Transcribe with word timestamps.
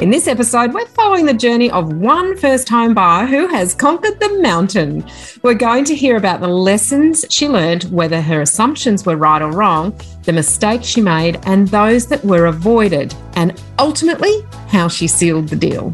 In 0.00 0.08
this 0.08 0.28
episode, 0.28 0.72
we're 0.72 0.86
following 0.86 1.26
the 1.26 1.34
journey 1.34 1.70
of 1.70 1.92
one 1.92 2.34
first 2.34 2.70
home 2.70 2.94
buyer 2.94 3.26
who 3.26 3.46
has 3.48 3.74
conquered 3.74 4.18
the 4.18 4.40
mountain. 4.40 5.04
We're 5.42 5.52
going 5.52 5.84
to 5.84 5.94
hear 5.94 6.16
about 6.16 6.40
the 6.40 6.48
lessons 6.48 7.26
she 7.28 7.46
learned, 7.46 7.82
whether 7.84 8.22
her 8.22 8.40
assumptions 8.40 9.04
were 9.04 9.18
right 9.18 9.42
or 9.42 9.52
wrong, 9.52 9.94
the 10.22 10.32
mistakes 10.32 10.86
she 10.86 11.02
made, 11.02 11.38
and 11.42 11.68
those 11.68 12.06
that 12.06 12.24
were 12.24 12.46
avoided, 12.46 13.14
and 13.34 13.62
ultimately, 13.78 14.40
how 14.68 14.88
she 14.88 15.06
sealed 15.06 15.48
the 15.48 15.56
deal. 15.56 15.92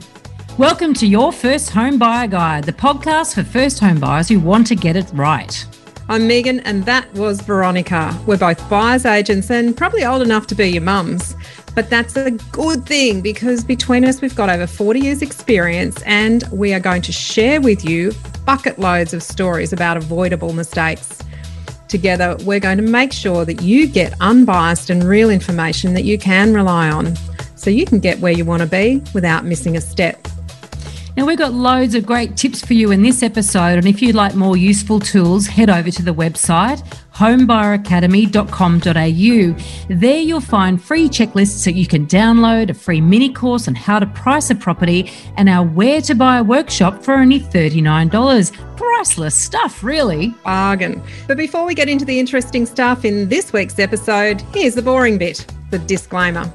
Welcome 0.57 0.95
to 0.95 1.07
Your 1.09 1.32
First 1.32 1.70
Home 1.70 1.98
Buyer 1.98 2.29
Guide, 2.29 2.62
the 2.62 2.73
podcast 2.73 3.34
for 3.34 3.43
first 3.43 3.80
home 3.80 3.98
buyers 3.98 4.29
who 4.29 4.38
want 4.38 4.68
to 4.68 4.77
get 4.77 4.95
it 4.95 5.11
right. 5.14 5.66
I'm 6.09 6.29
Megan, 6.29 6.61
and 6.61 6.84
that 6.84 7.12
was 7.14 7.41
Veronica. 7.41 8.16
We're 8.25 8.36
both 8.36 8.71
buyers 8.71 9.04
agents 9.04 9.50
and 9.50 9.77
probably 9.77 10.04
old 10.04 10.22
enough 10.22 10.46
to 10.46 10.54
be 10.54 10.68
your 10.68 10.82
mums. 10.82 11.35
But 11.76 11.90
that's 11.90 12.16
a 12.16 12.30
good 12.30 12.86
thing 12.86 13.21
because 13.21 13.62
between 13.62 14.07
us, 14.07 14.22
we've 14.22 14.35
got 14.35 14.48
over 14.48 14.66
40 14.66 14.98
years' 14.98 15.21
experience 15.21 16.02
and 16.07 16.43
we 16.50 16.72
are 16.72 16.80
going 16.80 17.02
to 17.02 17.12
share 17.12 17.61
with 17.61 17.85
you 17.85 18.12
bucket 18.46 18.79
loads 18.79 19.12
of 19.12 19.22
stories 19.22 19.75
about 19.75 19.99
avoidable 19.99 20.54
mistakes. 20.54 21.18
Together, 21.89 22.35
we're 22.46 22.61
going 22.61 22.79
to 22.79 22.82
make 22.82 23.12
sure 23.12 23.44
that 23.44 23.61
you 23.61 23.86
get 23.86 24.14
unbiased 24.22 24.89
and 24.89 25.04
real 25.04 25.29
information 25.29 25.93
that 25.93 26.04
you 26.04 26.18
can 26.18 26.54
rely 26.54 26.89
on 26.89 27.14
so 27.57 27.68
you 27.68 27.85
can 27.85 28.00
get 28.00 28.21
where 28.21 28.32
you 28.32 28.46
want 28.46 28.63
to 28.63 28.68
be 28.68 29.02
without 29.13 29.44
missing 29.44 29.77
a 29.77 29.80
step. 29.82 30.27
Now, 31.16 31.25
we've 31.25 31.38
got 31.38 31.54
loads 31.54 31.94
of 31.94 32.05
great 32.05 32.36
tips 32.36 32.64
for 32.64 32.75
you 32.75 32.91
in 32.91 33.02
this 33.02 33.22
episode. 33.22 33.78
And 33.78 33.86
if 33.86 34.02
you'd 34.02 34.14
like 34.14 34.34
more 34.34 34.56
useful 34.56 35.00
tools, 35.00 35.47
head 35.47 35.70
over 35.70 35.91
to 35.91 36.02
the 36.02 36.12
website 36.12 36.83
homebuyeracademy.com.au. 37.16 39.94
There 39.94 40.18
you'll 40.18 40.41
find 40.41 40.82
free 40.82 41.08
checklists 41.08 41.64
that 41.64 41.74
you 41.74 41.86
can 41.86 42.06
download, 42.06 42.68
a 42.68 42.74
free 42.74 43.00
mini 43.00 43.32
course 43.32 43.68
on 43.68 43.74
how 43.74 43.98
to 43.98 44.04
price 44.06 44.50
a 44.50 44.54
property, 44.54 45.10
and 45.38 45.48
our 45.48 45.64
Where 45.64 46.02
to 46.02 46.14
Buy 46.14 46.42
workshop 46.42 47.02
for 47.02 47.14
only 47.14 47.41
$39. 47.41 48.76
Priceless 48.76 49.34
stuff, 49.34 49.82
really. 49.82 50.34
Bargain. 50.44 51.02
But 51.26 51.38
before 51.38 51.64
we 51.64 51.74
get 51.74 51.88
into 51.88 52.04
the 52.04 52.20
interesting 52.20 52.66
stuff 52.66 53.06
in 53.06 53.30
this 53.30 53.50
week's 53.52 53.78
episode, 53.78 54.42
here's 54.52 54.74
the 54.74 54.82
boring 54.82 55.16
bit 55.16 55.46
the 55.70 55.78
disclaimer. 55.80 56.48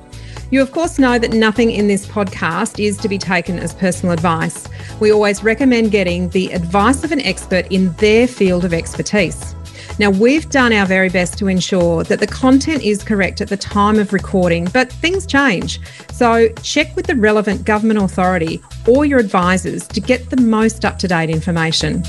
You, 0.51 0.61
of 0.61 0.73
course, 0.73 0.99
know 0.99 1.17
that 1.17 1.31
nothing 1.31 1.71
in 1.71 1.87
this 1.87 2.05
podcast 2.05 2.83
is 2.83 2.97
to 2.97 3.07
be 3.07 3.17
taken 3.17 3.57
as 3.57 3.73
personal 3.73 4.11
advice. 4.11 4.67
We 4.99 5.09
always 5.09 5.45
recommend 5.45 5.91
getting 5.91 6.27
the 6.29 6.51
advice 6.51 7.05
of 7.05 7.13
an 7.13 7.21
expert 7.21 7.67
in 7.71 7.93
their 7.93 8.27
field 8.27 8.65
of 8.65 8.73
expertise. 8.73 9.55
Now, 9.97 10.09
we've 10.09 10.49
done 10.49 10.73
our 10.73 10.85
very 10.85 11.07
best 11.07 11.37
to 11.37 11.47
ensure 11.47 12.03
that 12.03 12.19
the 12.19 12.27
content 12.27 12.83
is 12.83 13.01
correct 13.01 13.39
at 13.39 13.47
the 13.47 13.55
time 13.55 13.97
of 13.97 14.11
recording, 14.11 14.65
but 14.73 14.91
things 14.91 15.25
change. 15.25 15.79
So, 16.11 16.49
check 16.63 16.93
with 16.97 17.07
the 17.07 17.15
relevant 17.15 17.63
government 17.63 18.01
authority 18.01 18.61
or 18.85 19.05
your 19.05 19.19
advisors 19.19 19.87
to 19.87 20.01
get 20.01 20.31
the 20.31 20.41
most 20.41 20.83
up 20.83 20.99
to 20.99 21.07
date 21.07 21.29
information. 21.29 22.03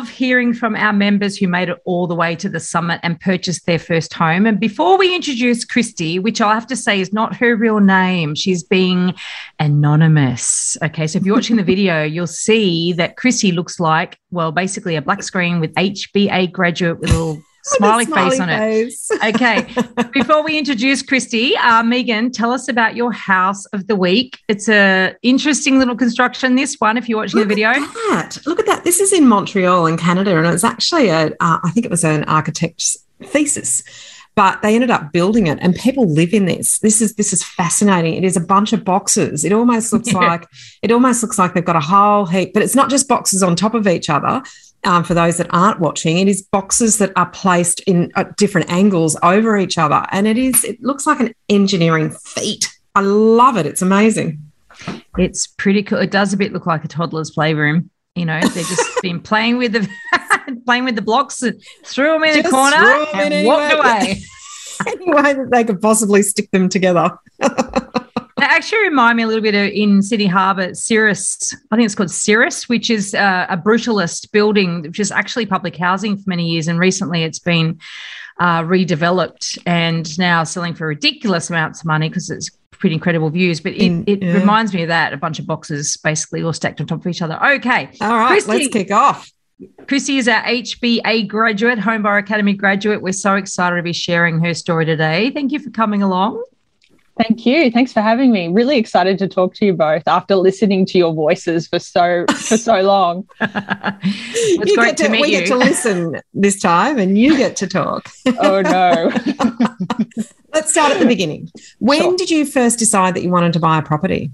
Love 0.00 0.08
hearing 0.08 0.54
from 0.54 0.74
our 0.76 0.94
members 0.94 1.36
who 1.36 1.46
made 1.46 1.68
it 1.68 1.76
all 1.84 2.06
the 2.06 2.14
way 2.14 2.34
to 2.34 2.48
the 2.48 2.58
summit 2.58 2.98
and 3.02 3.20
purchased 3.20 3.66
their 3.66 3.78
first 3.78 4.14
home. 4.14 4.46
And 4.46 4.58
before 4.58 4.96
we 4.96 5.14
introduce 5.14 5.62
Christy, 5.62 6.18
which 6.18 6.40
I'll 6.40 6.54
have 6.54 6.66
to 6.68 6.76
say 6.76 7.02
is 7.02 7.12
not 7.12 7.36
her 7.36 7.54
real 7.54 7.80
name, 7.80 8.34
she's 8.34 8.62
being 8.62 9.12
anonymous. 9.58 10.78
Okay, 10.82 11.06
so 11.06 11.18
if 11.18 11.26
you're 11.26 11.34
watching 11.34 11.56
the 11.56 11.62
video, 11.74 12.02
you'll 12.02 12.26
see 12.26 12.94
that 12.94 13.18
Christy 13.18 13.52
looks 13.52 13.78
like, 13.78 14.18
well, 14.30 14.52
basically 14.52 14.96
a 14.96 15.02
black 15.02 15.22
screen 15.22 15.60
with 15.60 15.74
HBA 15.74 16.50
graduate 16.50 16.98
with 16.98 17.10
a 17.10 17.12
little 17.12 17.42
smiley, 17.62 18.04
smiley 18.04 18.30
face 18.30 18.40
on 18.40 18.48
face. 18.48 19.10
it. 19.10 19.20
Okay. 19.34 19.66
Before 20.12 20.42
we 20.42 20.58
introduce 20.58 21.02
Christy, 21.02 21.56
uh, 21.56 21.82
Megan, 21.82 22.30
tell 22.30 22.52
us 22.52 22.68
about 22.68 22.96
your 22.96 23.12
house 23.12 23.66
of 23.66 23.86
the 23.86 23.96
week. 23.96 24.38
It's 24.48 24.68
a 24.68 25.14
interesting 25.22 25.78
little 25.78 25.96
construction. 25.96 26.56
This 26.56 26.76
one, 26.76 26.96
if 26.96 27.08
you're 27.08 27.18
watching 27.18 27.40
Look 27.40 27.48
the 27.48 27.54
video. 27.54 27.70
At 27.70 27.76
that. 27.76 28.38
Look 28.46 28.58
at 28.58 28.66
that. 28.66 28.84
This 28.84 29.00
is 29.00 29.12
in 29.12 29.28
Montreal, 29.28 29.86
in 29.86 29.96
Canada, 29.96 30.36
and 30.36 30.46
it's 30.46 30.64
actually 30.64 31.08
a. 31.08 31.26
Uh, 31.40 31.58
I 31.62 31.70
think 31.70 31.86
it 31.86 31.90
was 31.90 32.04
an 32.04 32.24
architect's 32.24 32.96
thesis 33.22 33.82
but 34.34 34.62
they 34.62 34.74
ended 34.74 34.90
up 34.90 35.12
building 35.12 35.48
it 35.48 35.58
and 35.60 35.74
people 35.74 36.06
live 36.06 36.32
in 36.32 36.46
this 36.46 36.78
this 36.78 37.02
is 37.02 37.14
this 37.16 37.32
is 37.32 37.42
fascinating 37.42 38.14
it 38.14 38.24
is 38.24 38.36
a 38.36 38.40
bunch 38.40 38.72
of 38.72 38.84
boxes 38.84 39.44
it 39.44 39.52
almost 39.52 39.92
looks 39.92 40.12
yeah. 40.12 40.18
like 40.28 40.46
it 40.82 40.90
almost 40.90 41.22
looks 41.22 41.38
like 41.38 41.54
they've 41.54 41.64
got 41.64 41.76
a 41.76 41.80
whole 41.80 42.26
heap 42.26 42.54
but 42.54 42.62
it's 42.62 42.74
not 42.74 42.88
just 42.88 43.08
boxes 43.08 43.42
on 43.42 43.54
top 43.54 43.74
of 43.74 43.86
each 43.86 44.08
other 44.08 44.42
um, 44.84 45.04
for 45.04 45.14
those 45.14 45.36
that 45.36 45.48
aren't 45.50 45.80
watching, 45.80 46.18
it 46.18 46.28
is 46.28 46.42
boxes 46.42 46.98
that 46.98 47.12
are 47.16 47.28
placed 47.30 47.80
in 47.80 48.10
uh, 48.14 48.24
different 48.36 48.70
angles 48.70 49.16
over 49.22 49.56
each 49.56 49.78
other, 49.78 50.06
and 50.10 50.26
it 50.26 50.38
is 50.38 50.64
it 50.64 50.82
looks 50.82 51.06
like 51.06 51.20
an 51.20 51.34
engineering 51.48 52.10
feat. 52.10 52.70
I 52.94 53.02
love 53.02 53.56
it. 53.56 53.66
It's 53.66 53.82
amazing. 53.82 54.40
It's 55.18 55.46
pretty 55.46 55.82
cool. 55.82 55.98
It 55.98 56.10
does 56.10 56.32
a 56.32 56.36
bit 56.36 56.52
look 56.52 56.66
like 56.66 56.84
a 56.84 56.88
toddler's 56.88 57.30
playroom. 57.30 57.90
You 58.14 58.24
know, 58.24 58.40
they've 58.40 58.66
just 58.66 58.88
been 59.02 59.20
playing 59.20 59.58
with 59.58 59.72
the 59.72 59.88
playing 60.66 60.84
with 60.84 60.96
the 60.96 61.02
blocks 61.02 61.42
and 61.42 61.60
threw 61.84 62.12
them 62.12 62.24
in 62.24 62.34
just 62.34 62.44
the 62.44 62.50
corner 62.50 62.76
and 62.76 63.46
walked 63.46 63.74
away. 63.74 64.22
any 64.86 65.10
way 65.10 65.34
that 65.34 65.50
they 65.50 65.64
could 65.64 65.80
possibly 65.80 66.22
stick 66.22 66.50
them 66.52 66.68
together. 66.68 67.10
They 68.40 68.46
actually 68.46 68.82
remind 68.84 69.18
me 69.18 69.22
a 69.24 69.26
little 69.26 69.42
bit 69.42 69.54
of 69.54 69.70
in 69.72 70.02
Sydney 70.02 70.26
Harbour, 70.26 70.74
Sirius. 70.74 71.54
I 71.70 71.76
think 71.76 71.84
it's 71.84 71.94
called 71.94 72.10
Sirius, 72.10 72.68
which 72.68 72.88
is 72.88 73.14
uh, 73.14 73.46
a 73.50 73.56
brutalist 73.56 74.32
building, 74.32 74.82
which 74.82 74.98
is 74.98 75.12
actually 75.12 75.46
public 75.46 75.76
housing 75.76 76.16
for 76.16 76.24
many 76.26 76.48
years. 76.48 76.66
And 76.66 76.78
recently 76.78 77.22
it's 77.22 77.38
been 77.38 77.78
uh, 78.38 78.62
redeveloped 78.62 79.58
and 79.66 80.18
now 80.18 80.44
selling 80.44 80.74
for 80.74 80.86
ridiculous 80.86 81.50
amounts 81.50 81.80
of 81.80 81.86
money 81.86 82.08
because 82.08 82.30
it's 82.30 82.50
pretty 82.70 82.94
incredible 82.94 83.28
views. 83.28 83.60
But 83.60 83.74
it, 83.74 83.82
in, 83.82 84.04
it 84.06 84.22
yeah. 84.22 84.32
reminds 84.32 84.72
me 84.72 84.82
of 84.82 84.88
that 84.88 85.12
a 85.12 85.18
bunch 85.18 85.38
of 85.38 85.46
boxes 85.46 85.98
basically 85.98 86.42
all 86.42 86.54
stacked 86.54 86.80
on 86.80 86.86
top 86.86 87.00
of 87.00 87.06
each 87.06 87.20
other. 87.20 87.38
Okay. 87.44 87.90
All 88.00 88.16
right. 88.16 88.42
Christy, 88.42 88.50
let's 88.50 88.68
kick 88.68 88.90
off. 88.90 89.30
Chrissy 89.86 90.16
is 90.16 90.28
our 90.28 90.42
HBA 90.44 91.28
graduate, 91.28 91.78
Home 91.78 92.02
Buyer 92.02 92.16
Academy 92.16 92.54
graduate. 92.54 93.02
We're 93.02 93.12
so 93.12 93.34
excited 93.34 93.76
to 93.76 93.82
be 93.82 93.92
sharing 93.92 94.40
her 94.40 94.54
story 94.54 94.86
today. 94.86 95.30
Thank 95.30 95.52
you 95.52 95.58
for 95.58 95.68
coming 95.68 96.02
along. 96.02 96.42
Thank 97.20 97.44
you. 97.44 97.70
Thanks 97.70 97.92
for 97.92 98.00
having 98.00 98.32
me. 98.32 98.48
Really 98.48 98.78
excited 98.78 99.18
to 99.18 99.28
talk 99.28 99.52
to 99.56 99.66
you 99.66 99.74
both 99.74 100.08
after 100.08 100.36
listening 100.36 100.86
to 100.86 100.96
your 100.96 101.12
voices 101.12 101.68
for 101.68 101.78
so 101.78 102.24
for 102.28 102.56
so 102.56 102.80
long. 102.80 103.28
it's 103.40 104.74
great 104.74 104.96
to, 104.96 105.04
to 105.04 105.08
meet 105.10 105.20
we 105.20 105.32
you. 105.34 105.40
get 105.40 105.48
to 105.48 105.56
listen 105.56 106.16
this 106.32 106.58
time, 106.62 106.98
and 106.98 107.18
you 107.18 107.36
get 107.36 107.56
to 107.56 107.66
talk. 107.66 108.08
oh 108.38 108.62
no. 108.62 109.12
Let's 110.54 110.72
start 110.72 110.92
at 110.92 110.98
the 110.98 111.06
beginning. 111.06 111.50
When 111.78 112.00
sure. 112.00 112.16
did 112.16 112.30
you 112.30 112.46
first 112.46 112.78
decide 112.78 113.14
that 113.16 113.22
you 113.22 113.28
wanted 113.28 113.52
to 113.52 113.60
buy 113.60 113.78
a 113.78 113.82
property? 113.82 114.30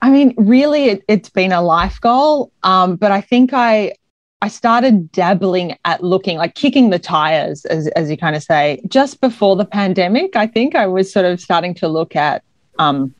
I 0.00 0.10
mean, 0.10 0.32
really, 0.36 0.84
it, 0.84 1.04
has 1.08 1.28
been 1.28 1.50
a 1.50 1.60
life 1.60 2.00
goal. 2.00 2.52
Um, 2.62 2.96
but 2.96 3.10
I 3.10 3.20
think 3.20 3.52
I 3.52 3.94
I 4.42 4.48
started 4.48 5.12
dabbling 5.12 5.76
at 5.84 6.02
looking 6.02 6.38
like 6.38 6.54
kicking 6.54 6.90
the 6.90 6.98
tires, 6.98 7.66
as, 7.66 7.88
as 7.88 8.10
you 8.10 8.16
kind 8.16 8.34
of 8.34 8.42
say, 8.42 8.80
just 8.88 9.20
before 9.20 9.54
the 9.54 9.66
pandemic. 9.66 10.34
I 10.34 10.46
think 10.46 10.74
I 10.74 10.86
was 10.86 11.12
sort 11.12 11.26
of 11.26 11.40
starting 11.40 11.74
to 11.74 11.88
look 11.88 12.16
at 12.16 12.42
um, 12.78 13.14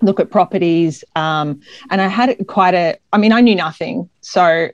look 0.00 0.18
at 0.18 0.30
properties, 0.30 1.04
um, 1.16 1.60
and 1.90 2.00
I 2.00 2.06
had 2.06 2.34
quite 2.46 2.74
a. 2.74 2.96
I 3.12 3.18
mean, 3.18 3.32
I 3.32 3.42
knew 3.42 3.54
nothing, 3.54 4.08
so 4.22 4.68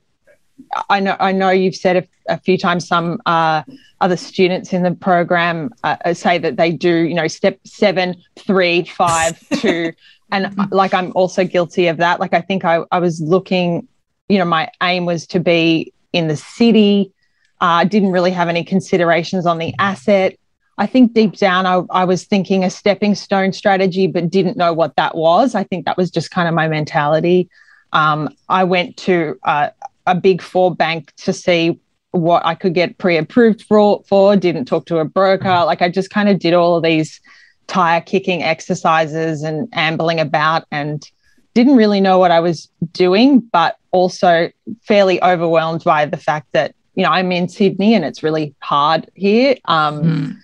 I 0.89 1.01
know 1.01 1.17
I 1.19 1.33
know 1.33 1.51
you've 1.51 1.75
said 1.75 1.97
a, 1.97 2.33
a 2.33 2.39
few 2.39 2.57
times 2.57 2.87
some 2.87 3.21
uh, 3.27 3.65
other 4.01 4.17
students 4.17 4.73
in 4.73 4.85
the 4.85 4.93
program 4.93 5.73
uh, 5.83 5.97
uh 6.05 6.15
say 6.15 6.39
that 6.39 6.57
they 6.57 6.71
do, 6.71 6.99
you 6.99 7.15
know, 7.15 7.27
step 7.27 7.59
seven, 7.65 8.15
three, 8.37 8.85
five, 8.85 9.39
two. 9.61 9.93
And 10.35 10.57
like 10.71 10.95
I'm 10.95 11.13
also 11.15 11.45
guilty 11.45 11.89
of 11.89 11.99
that. 11.99 12.19
Like 12.19 12.33
I 12.33 12.41
think 12.41 12.65
I, 12.65 12.85
I 12.91 13.01
was 13.01 13.21
looking 13.21 13.87
you 14.29 14.39
know, 14.39 14.45
my 14.45 14.71
aim 14.83 15.05
was 15.05 15.27
to 15.29 15.41
be 15.41 15.93
in 16.13 16.29
the 16.29 16.37
city. 16.37 17.13
I 17.61 17.83
uh, 17.83 17.85
didn't 17.85 18.11
really 18.11 18.33
have 18.33 18.49
any 18.49 18.65
considerations 18.65 19.47
on 19.47 19.59
the 19.59 19.75
asset. 19.79 20.37
I 20.79 20.87
think 20.87 21.13
deep 21.13 21.37
down, 21.37 21.67
I, 21.67 21.83
I, 21.91 22.05
was 22.05 22.25
thinking 22.25 22.65
a 22.65 22.71
stepping 22.71 23.15
stone 23.15 23.53
strategy, 23.53 24.07
but 24.07 24.31
didn't 24.31 24.57
know 24.57 24.73
what 24.73 24.97
that 24.97 25.15
was. 25.15 25.55
I 25.55 25.65
think 25.65 25.85
that 25.85 25.97
was 25.97 26.11
just 26.11 26.31
kind 26.31 26.49
of 26.49 26.55
my 26.55 26.67
mentality. 26.67 27.49
Um, 27.93 28.31
I 28.49 28.65
went 28.65 28.97
to 28.99 29.39
uh, 29.45 29.69
a 30.07 30.15
big 30.15 30.41
four 30.41 30.75
bank 30.75 31.15
to 31.19 31.33
see 31.33 31.79
what 32.13 32.45
I 32.45 32.55
could 32.55 32.75
get 32.75 32.99
pre 32.99 33.17
approved 33.17 33.63
for, 33.63 34.03
for, 34.09 34.35
didn't 34.37 34.65
talk 34.65 34.87
to 34.87 34.99
a 34.99 35.05
broker. 35.05 35.65
Like 35.65 35.83
I 35.83 35.89
just 35.89 36.11
kind 36.11 36.29
of 36.29 36.39
did 36.39 36.55
all 36.55 36.77
of 36.77 36.83
these 36.83 37.21
tire 37.67 38.01
kicking 38.01 38.43
exercises 38.43 39.43
and 39.43 39.69
ambling 39.73 40.21
about 40.21 40.67
and 40.71 41.09
didn't 41.55 41.77
really 41.77 42.01
know 42.01 42.19
what 42.19 42.31
I 42.31 42.41
was 42.41 42.69
doing, 42.93 43.41
but 43.41 43.77
also 43.91 44.51
fairly 44.83 45.23
overwhelmed 45.23 45.85
by 45.85 46.07
the 46.07 46.17
fact 46.17 46.49
that 46.53 46.75
you 46.95 47.03
know 47.05 47.11
I'm 47.11 47.31
in 47.33 47.49
Sydney 47.49 47.95
and 47.95 48.05
it's 48.05 48.23
really 48.23 48.55
hard 48.61 49.11
here. 49.15 49.57
Um, 49.67 50.03
mm. 50.03 50.37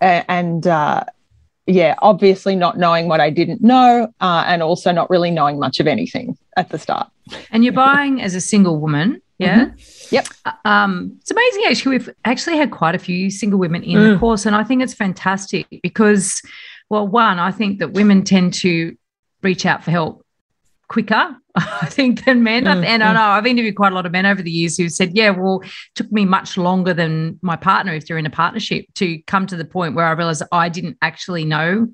And 0.00 0.66
uh, 0.66 1.04
yeah, 1.66 1.94
obviously 2.00 2.56
not 2.56 2.78
knowing 2.78 3.06
what 3.06 3.20
I 3.20 3.28
didn't 3.28 3.62
know, 3.62 4.12
uh, 4.20 4.44
and 4.46 4.62
also 4.62 4.92
not 4.92 5.10
really 5.10 5.30
knowing 5.30 5.58
much 5.58 5.78
of 5.78 5.86
anything 5.86 6.38
at 6.56 6.70
the 6.70 6.78
start. 6.78 7.10
And 7.50 7.64
you're 7.64 7.74
buying 7.74 8.22
as 8.22 8.34
a 8.34 8.40
single 8.40 8.80
woman, 8.80 9.20
yeah. 9.38 9.66
Mm-hmm. 9.66 10.14
Yep. 10.14 10.26
Um, 10.64 11.16
it's 11.20 11.30
amazing 11.30 11.64
actually. 11.68 11.98
We've 11.98 12.10
actually 12.24 12.56
had 12.56 12.70
quite 12.70 12.94
a 12.94 12.98
few 12.98 13.30
single 13.30 13.58
women 13.58 13.82
in 13.82 13.98
mm. 13.98 14.12
the 14.12 14.18
course, 14.18 14.46
and 14.46 14.56
I 14.56 14.64
think 14.64 14.82
it's 14.82 14.94
fantastic 14.94 15.66
because, 15.82 16.42
well, 16.88 17.06
one, 17.06 17.38
I 17.38 17.52
think 17.52 17.78
that 17.78 17.92
women 17.92 18.24
tend 18.24 18.54
to 18.54 18.96
reach 19.42 19.64
out 19.66 19.84
for 19.84 19.90
help 19.90 20.24
quicker, 20.90 21.36
I 21.54 21.86
think, 21.86 22.24
than 22.24 22.42
men. 22.42 22.64
Mm, 22.64 22.84
and 22.84 23.02
I 23.02 23.10
mm. 23.10 23.14
know 23.14 23.22
I've 23.22 23.46
interviewed 23.46 23.76
quite 23.76 23.92
a 23.92 23.94
lot 23.94 24.06
of 24.06 24.12
men 24.12 24.26
over 24.26 24.42
the 24.42 24.50
years 24.50 24.76
who 24.76 24.88
said, 24.88 25.16
yeah, 25.16 25.30
well, 25.30 25.60
it 25.62 25.70
took 25.94 26.10
me 26.12 26.24
much 26.24 26.58
longer 26.58 26.92
than 26.92 27.38
my 27.42 27.56
partner, 27.56 27.94
if 27.94 28.06
they're 28.06 28.18
in 28.18 28.26
a 28.26 28.30
partnership, 28.30 28.86
to 28.96 29.22
come 29.22 29.46
to 29.46 29.56
the 29.56 29.64
point 29.64 29.94
where 29.94 30.04
I 30.04 30.10
realized 30.10 30.42
I 30.52 30.68
didn't 30.68 30.98
actually 31.00 31.44
know 31.44 31.86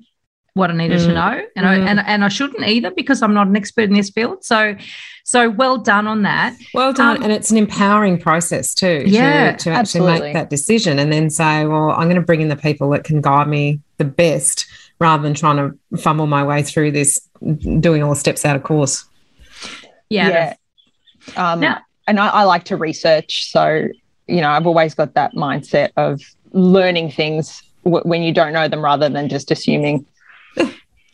what 0.55 0.71
I 0.71 0.73
needed 0.73 0.99
mm, 0.99 1.05
to 1.05 1.13
know. 1.13 1.45
And 1.55 1.65
mm. 1.65 1.69
I 1.69 1.75
and, 1.75 1.99
and 1.99 2.23
I 2.23 2.29
shouldn't 2.29 2.67
either 2.67 2.89
because 2.89 3.21
I'm 3.21 3.35
not 3.35 3.45
an 3.45 3.55
expert 3.55 3.83
in 3.83 3.93
this 3.93 4.09
field. 4.09 4.43
So 4.43 4.75
so 5.23 5.51
well 5.51 5.77
done 5.77 6.07
on 6.07 6.23
that. 6.23 6.57
Well 6.73 6.91
done. 6.91 7.17
Um, 7.17 7.23
and 7.23 7.31
it's 7.31 7.51
an 7.51 7.57
empowering 7.57 8.19
process 8.19 8.73
too. 8.73 9.03
Yeah. 9.05 9.51
To, 9.51 9.57
to 9.65 9.69
actually 9.69 9.77
absolutely. 9.77 10.19
make 10.21 10.33
that 10.33 10.49
decision 10.49 10.97
and 10.97 11.13
then 11.13 11.29
say, 11.29 11.65
well, 11.65 11.91
I'm 11.91 12.07
going 12.07 12.15
to 12.15 12.21
bring 12.21 12.41
in 12.41 12.47
the 12.47 12.55
people 12.55 12.89
that 12.89 13.03
can 13.03 13.21
guide 13.21 13.47
me 13.47 13.79
the 13.97 14.05
best 14.05 14.65
rather 14.99 15.23
than 15.23 15.33
trying 15.33 15.57
to 15.57 15.97
fumble 15.97 16.27
my 16.27 16.43
way 16.43 16.63
through 16.63 16.91
this, 16.91 17.19
doing 17.79 18.03
all 18.03 18.11
the 18.11 18.15
steps 18.15 18.45
out 18.45 18.55
of 18.55 18.63
course. 18.63 19.05
Yeah. 20.09 20.55
yeah. 21.35 21.51
Um, 21.51 21.59
now, 21.59 21.79
and 22.07 22.19
I, 22.19 22.27
I 22.27 22.43
like 22.43 22.63
to 22.65 22.77
research. 22.77 23.51
So, 23.51 23.87
you 24.27 24.41
know, 24.41 24.49
I've 24.49 24.65
always 24.65 24.95
got 24.95 25.13
that 25.15 25.33
mindset 25.33 25.91
of 25.97 26.21
learning 26.51 27.11
things 27.11 27.61
w- 27.83 28.03
when 28.03 28.23
you 28.23 28.33
don't 28.33 28.53
know 28.53 28.67
them 28.67 28.83
rather 28.83 29.09
than 29.09 29.29
just 29.29 29.51
assuming. 29.51 30.05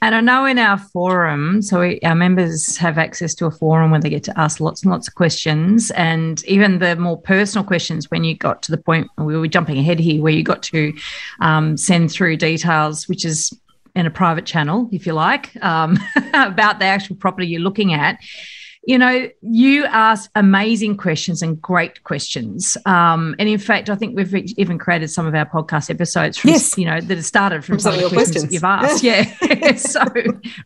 And 0.04 0.16
I 0.16 0.20
know 0.20 0.46
in 0.46 0.60
our 0.60 0.78
forum, 0.78 1.62
so 1.62 1.80
we, 1.80 1.98
our 2.02 2.14
members 2.14 2.76
have 2.76 2.98
access 2.98 3.34
to 3.36 3.46
a 3.46 3.52
forum 3.52 3.92
where 3.92 4.02
they 4.02 4.10
get 4.10 4.26
to 4.26 4.38
ask 4.38 4.60
lots 4.60 4.84
and 4.84 4.92
lots 4.92 5.08
of 5.08 5.16
questions. 5.16 5.92
And 5.92 6.44
even 6.44 6.80
the 6.80 6.98
more 6.98 7.18
personal 7.18 7.64
questions, 7.66 8.12
when 8.12 8.26
you 8.26 8.36
got 8.36 8.62
to 8.64 8.72
the 8.72 8.78
point, 8.78 9.08
we 9.18 9.38
were 9.38 9.48
jumping 9.48 9.78
ahead 9.78 10.00
here, 10.00 10.22
where 10.22 10.34
you 10.34 10.44
got 10.44 10.62
to 10.64 10.94
um, 11.40 11.78
send 11.78 12.12
through 12.12 12.36
details, 12.36 13.08
which 13.08 13.24
is 13.24 13.58
in 13.96 14.06
a 14.06 14.12
private 14.12 14.46
channel, 14.46 14.90
if 14.92 15.06
you 15.06 15.14
like, 15.14 15.56
um, 15.64 15.98
about 16.34 16.80
the 16.80 16.86
actual 16.86 17.16
property 17.16 17.48
you're 17.48 17.62
looking 17.62 17.94
at. 17.94 18.20
You 18.86 18.98
know, 18.98 19.30
you 19.42 19.86
ask 19.86 20.30
amazing 20.36 20.98
questions 20.98 21.42
and 21.42 21.62
great 21.62 22.04
questions. 22.04 22.76
Um, 22.86 23.34
and 23.40 23.48
in 23.48 23.58
fact, 23.58 23.90
I 23.90 23.96
think 23.96 24.18
we've 24.18 24.36
even 24.58 24.78
created 24.78 25.10
some 25.10 25.26
of 25.26 25.34
our 25.34 25.46
podcast 25.46 25.90
episodes 25.90 26.38
from, 26.38 26.50
yes. 26.50 26.78
you 26.78 26.84
know, 26.84 27.00
that 27.00 27.16
have 27.16 27.26
started 27.26 27.64
from, 27.64 27.76
from 27.76 27.80
some 27.80 27.94
of 27.94 28.02
the 28.02 28.10
questions, 28.10 28.44
questions. 28.44 28.54
you've 28.54 28.64
asked. 28.66 29.02
Yeah. 29.02 29.34
yeah. 29.42 29.76
so 29.76 30.04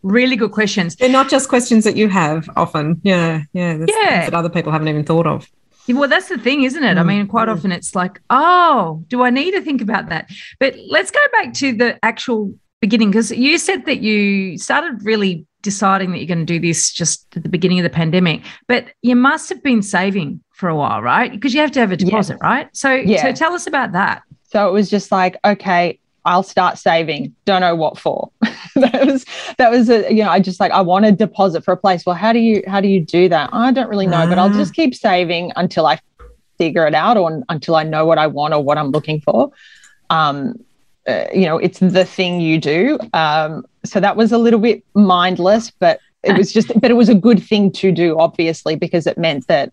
really 0.02 0.36
good 0.36 0.52
questions. 0.52 0.96
They're 0.96 1.10
not 1.10 1.30
just 1.30 1.48
questions 1.48 1.84
that 1.84 1.96
you 1.96 2.10
have 2.10 2.50
often. 2.56 3.00
Yeah. 3.04 3.44
Yeah. 3.54 3.86
yeah. 3.88 4.26
That 4.26 4.34
other 4.34 4.50
people 4.50 4.72
haven't 4.72 4.88
even 4.88 5.04
thought 5.04 5.28
of. 5.28 5.48
Well, 5.88 6.10
that's 6.10 6.28
the 6.28 6.40
thing, 6.40 6.64
isn't 6.64 6.84
it? 6.84 6.98
Mm. 6.98 7.00
I 7.00 7.04
mean, 7.04 7.28
quite 7.28 7.50
often 7.50 7.72
it's 7.72 7.96
like, 7.96 8.20
oh, 8.30 9.06
do 9.10 9.22
I 9.22 9.30
need 9.30 9.52
to 9.52 9.62
think 9.62 9.82
about 9.82 10.10
that? 10.10 10.30
But 10.60 10.76
let's 10.90 11.12
go 11.12 11.20
back 11.34 11.54
to 11.56 11.74
the 11.74 12.04
actual 12.04 12.56
beginning 12.82 13.10
because 13.10 13.32
you 13.32 13.58
said 13.58 13.86
that 13.86 14.00
you 14.00 14.58
started 14.58 15.04
really 15.04 15.46
deciding 15.62 16.12
that 16.12 16.20
you're 16.20 16.28
going 16.28 16.46
to 16.46 16.46
do 16.46 16.60
this 16.60 16.92
just 16.92 17.26
at 17.36 17.44
the 17.44 17.50
beginning 17.50 17.80
of 17.80 17.84
the 17.84 17.90
pandemic 17.90 18.42
but 18.68 18.86
you 19.02 19.16
must 19.16 19.50
have 19.50 19.62
been 19.64 19.82
saving 19.82 20.42
for 20.52 20.70
a 20.70 20.76
while 20.76 21.02
right 21.02 21.32
because 21.32 21.54
you 21.54 21.60
have 21.60 21.72
to 21.72 21.80
have 21.80 21.92
a 21.92 21.98
deposit 21.98 22.38
yeah. 22.42 22.48
right 22.48 22.70
so 22.74 22.94
yeah. 22.94 23.22
so 23.22 23.32
tell 23.32 23.54
us 23.54 23.68
about 23.68 23.92
that 23.92 24.22
so 24.44 24.68
it 24.70 24.72
was 24.72 24.90
just 24.90 25.12
like 25.12 25.36
okay 25.44 26.00
I'll 26.28 26.44
start 26.44 26.78
saving. 26.78 27.34
Don't 27.46 27.62
know 27.62 27.74
what 27.74 27.98
for. 27.98 28.30
that 28.76 29.06
was 29.06 29.26
that 29.58 29.72
was 29.72 29.90
a 29.90 30.14
you 30.14 30.24
know 30.24 30.30
I 30.30 30.42
just 30.42 30.60
like 30.60 30.74
I 30.74 30.82
want 30.82 31.06
a 31.06 31.12
deposit 31.14 31.64
for 31.64 31.72
a 31.72 31.78
place. 31.78 32.06
Well, 32.06 32.18
how 32.18 32.34
do 32.34 32.40
you 32.40 32.62
how 32.68 32.82
do 32.82 32.90
you 32.90 33.00
do 33.00 33.30
that? 33.30 33.50
I 33.54 33.72
don't 33.72 33.90
really 33.90 34.08
know, 34.08 34.28
but 34.28 34.38
I'll 34.38 34.50
just 34.50 34.74
keep 34.74 34.94
saving 34.94 35.54
until 35.56 35.88
I 35.88 36.00
figure 36.58 36.86
it 36.86 36.94
out 36.94 37.16
or 37.16 37.44
until 37.48 37.78
I 37.78 37.84
know 37.84 38.06
what 38.06 38.18
I 38.18 38.28
want 38.28 38.54
or 38.54 38.62
what 38.62 38.78
I'm 38.78 38.92
looking 38.92 39.22
for. 39.22 39.52
Um, 40.10 40.56
uh, 41.08 41.26
you 41.34 41.46
know, 41.46 41.58
it's 41.58 41.80
the 41.80 42.06
thing 42.06 42.42
you 42.42 42.60
do. 42.60 43.00
Um, 43.14 43.66
so 43.86 44.00
that 44.00 44.18
was 44.18 44.32
a 44.32 44.38
little 44.38 44.60
bit 44.60 44.84
mindless, 44.94 45.72
but 45.72 46.00
it 46.24 46.38
was 46.38 46.52
just, 46.52 46.72
but 46.82 46.92
it 46.92 46.96
was 46.96 47.10
a 47.10 47.16
good 47.16 47.42
thing 47.42 47.72
to 47.74 47.92
do, 47.92 48.20
obviously, 48.20 48.76
because 48.76 49.08
it 49.08 49.18
meant 49.18 49.48
that 49.48 49.72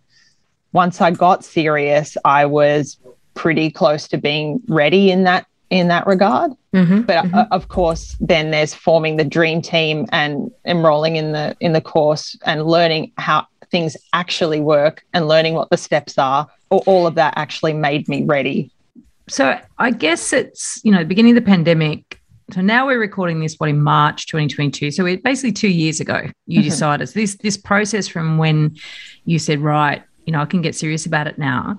once 0.72 1.00
I 1.00 1.10
got 1.10 1.44
serious, 1.44 2.16
I 2.24 2.46
was 2.46 2.98
pretty 3.34 3.70
close 3.70 4.06
to 4.08 4.18
being 4.18 4.60
ready 4.68 5.10
in 5.10 5.24
that 5.24 5.46
in 5.70 5.88
that 5.88 6.06
regard. 6.06 6.52
Mm-hmm, 6.72 7.02
but 7.02 7.24
mm-hmm. 7.24 7.34
Uh, 7.34 7.46
of 7.50 7.68
course, 7.68 8.16
then 8.20 8.50
there's 8.50 8.74
forming 8.74 9.16
the 9.16 9.24
dream 9.24 9.60
team 9.62 10.06
and 10.12 10.50
enrolling 10.64 11.16
in 11.16 11.32
the 11.32 11.56
in 11.60 11.72
the 11.72 11.80
course 11.80 12.36
and 12.44 12.66
learning 12.66 13.12
how 13.18 13.46
things 13.70 13.96
actually 14.12 14.60
work 14.60 15.04
and 15.14 15.26
learning 15.26 15.54
what 15.54 15.70
the 15.70 15.76
steps 15.76 16.18
are. 16.18 16.46
All 16.70 17.06
of 17.06 17.14
that 17.16 17.34
actually 17.36 17.72
made 17.72 18.08
me 18.08 18.24
ready 18.24 18.70
so 19.28 19.58
I 19.78 19.90
guess 19.90 20.32
it's, 20.32 20.80
you 20.84 20.92
know, 20.92 20.98
the 20.98 21.04
beginning 21.04 21.36
of 21.36 21.42
the 21.42 21.48
pandemic. 21.48 22.20
So 22.52 22.60
now 22.60 22.86
we're 22.86 23.00
recording 23.00 23.40
this 23.40 23.58
what 23.58 23.70
in 23.70 23.82
March 23.82 24.26
2022. 24.26 24.90
So 24.90 25.06
it 25.06 25.22
basically 25.22 25.52
two 25.52 25.68
years 25.68 26.00
ago 26.00 26.26
you 26.46 26.60
mm-hmm. 26.60 26.68
decided 26.68 27.08
so 27.08 27.18
this 27.18 27.36
this 27.36 27.56
process 27.56 28.06
from 28.06 28.36
when 28.36 28.76
you 29.24 29.38
said, 29.38 29.60
right, 29.60 30.02
you 30.26 30.32
know, 30.32 30.40
I 30.40 30.44
can 30.44 30.60
get 30.60 30.74
serious 30.74 31.06
about 31.06 31.26
it 31.26 31.38
now. 31.38 31.78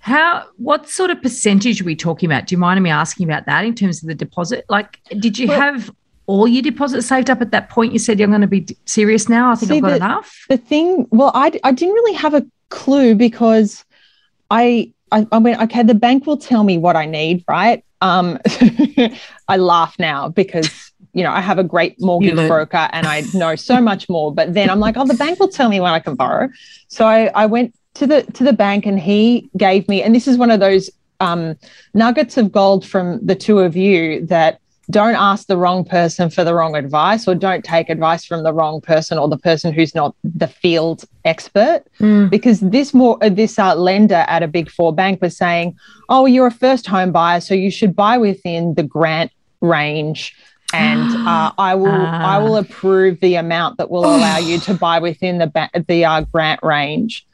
How 0.00 0.46
what 0.56 0.88
sort 0.88 1.10
of 1.10 1.22
percentage 1.22 1.80
are 1.80 1.84
we 1.84 1.94
talking 1.94 2.28
about? 2.28 2.46
Do 2.46 2.54
you 2.54 2.58
mind 2.58 2.82
me 2.82 2.90
asking 2.90 3.28
about 3.28 3.46
that 3.46 3.64
in 3.64 3.74
terms 3.74 4.02
of 4.02 4.08
the 4.08 4.14
deposit? 4.14 4.64
Like, 4.68 4.98
did 5.18 5.38
you 5.38 5.48
well, 5.48 5.60
have 5.60 5.90
all 6.26 6.48
your 6.48 6.62
deposits 6.62 7.06
saved 7.06 7.30
up 7.30 7.40
at 7.40 7.50
that 7.52 7.68
point? 7.68 7.92
You 7.92 7.98
said 7.98 8.18
you're 8.18 8.28
going 8.28 8.40
to 8.40 8.46
be 8.46 8.66
serious 8.86 9.28
now. 9.28 9.52
I 9.52 9.54
think 9.56 9.68
see, 9.68 9.76
I've 9.76 9.82
got 9.82 9.88
the, 9.90 9.96
enough. 9.96 10.44
The 10.48 10.56
thing, 10.56 11.06
well, 11.10 11.30
I 11.34 11.52
I 11.62 11.72
didn't 11.72 11.94
really 11.94 12.14
have 12.14 12.34
a 12.34 12.44
clue 12.70 13.14
because 13.14 13.84
I 14.50 14.92
I, 15.12 15.26
I 15.32 15.38
went, 15.38 15.60
okay, 15.62 15.82
the 15.82 15.94
bank 15.94 16.26
will 16.26 16.36
tell 16.36 16.64
me 16.64 16.78
what 16.78 16.96
I 16.96 17.06
need, 17.06 17.44
right? 17.48 17.84
Um, 18.00 18.38
I 19.48 19.56
laugh 19.56 19.96
now 19.98 20.28
because 20.28 20.92
you 21.12 21.22
know 21.22 21.32
I 21.32 21.40
have 21.40 21.58
a 21.58 21.64
great 21.64 22.00
mortgage 22.00 22.36
broker 22.48 22.88
and 22.92 23.06
I 23.06 23.24
know 23.34 23.56
so 23.56 23.80
much 23.80 24.08
more. 24.08 24.32
But 24.32 24.54
then 24.54 24.70
I'm 24.70 24.80
like, 24.80 24.96
oh, 24.96 25.06
the 25.06 25.14
bank 25.14 25.38
will 25.38 25.48
tell 25.48 25.68
me 25.68 25.80
when 25.80 25.92
I 25.92 25.98
can 25.98 26.14
borrow. 26.14 26.48
So 26.88 27.06
I, 27.06 27.26
I 27.34 27.46
went 27.46 27.74
to 27.94 28.06
the 28.06 28.22
to 28.22 28.44
the 28.44 28.52
bank 28.52 28.86
and 28.86 28.98
he 28.98 29.50
gave 29.56 29.88
me, 29.88 30.02
and 30.02 30.14
this 30.14 30.26
is 30.26 30.38
one 30.38 30.50
of 30.50 30.60
those 30.60 30.90
um, 31.20 31.56
nuggets 31.94 32.36
of 32.36 32.50
gold 32.50 32.86
from 32.86 33.24
the 33.24 33.34
two 33.34 33.58
of 33.58 33.76
you 33.76 34.24
that 34.26 34.60
don't 34.90 35.14
ask 35.14 35.46
the 35.46 35.56
wrong 35.56 35.84
person 35.84 36.28
for 36.30 36.44
the 36.44 36.54
wrong 36.54 36.74
advice 36.74 37.26
or 37.28 37.34
don't 37.34 37.64
take 37.64 37.88
advice 37.88 38.24
from 38.24 38.42
the 38.42 38.52
wrong 38.52 38.80
person 38.80 39.18
or 39.18 39.28
the 39.28 39.38
person 39.38 39.72
who's 39.72 39.94
not 39.94 40.14
the 40.24 40.48
field 40.48 41.04
expert 41.24 41.82
mm. 41.98 42.28
because 42.28 42.60
this 42.60 42.92
more 42.92 43.16
uh, 43.22 43.28
this 43.28 43.58
uh, 43.58 43.74
lender 43.74 44.24
at 44.26 44.42
a 44.42 44.48
big 44.48 44.70
four 44.70 44.92
bank 44.92 45.20
was 45.22 45.36
saying 45.36 45.76
oh 46.08 46.26
you're 46.26 46.46
a 46.46 46.52
first 46.52 46.86
home 46.86 47.12
buyer 47.12 47.40
so 47.40 47.54
you 47.54 47.70
should 47.70 47.94
buy 47.94 48.18
within 48.18 48.74
the 48.74 48.82
grant 48.82 49.30
range 49.60 50.34
and 50.72 51.10
uh, 51.28 51.52
I 51.58 51.74
will 51.74 51.88
I 51.90 52.38
will 52.38 52.54
ah. 52.54 52.60
approve 52.60 53.20
the 53.20 53.36
amount 53.36 53.78
that 53.78 53.90
will 53.90 54.04
allow 54.04 54.38
you 54.38 54.58
to 54.60 54.74
buy 54.74 54.98
within 54.98 55.38
the 55.38 55.46
ba- 55.46 55.70
the 55.86 56.04
uh, 56.04 56.22
grant 56.22 56.60
range, 56.62 57.26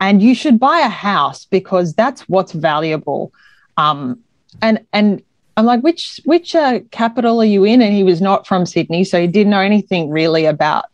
and 0.00 0.22
you 0.22 0.34
should 0.34 0.58
buy 0.58 0.80
a 0.80 0.88
house 0.88 1.46
because 1.46 1.94
that's 1.94 2.28
what's 2.28 2.52
valuable. 2.52 3.32
Um, 3.76 4.20
and 4.60 4.84
and 4.92 5.22
I'm 5.56 5.66
like, 5.66 5.80
which 5.82 6.20
which 6.24 6.54
uh, 6.54 6.80
capital 6.90 7.40
are 7.40 7.46
you 7.46 7.64
in? 7.64 7.82
And 7.82 7.94
he 7.94 8.04
was 8.04 8.20
not 8.20 8.46
from 8.46 8.66
Sydney, 8.66 9.04
so 9.04 9.20
he 9.20 9.26
didn't 9.26 9.50
know 9.50 9.60
anything 9.60 10.10
really 10.10 10.46
about 10.46 10.86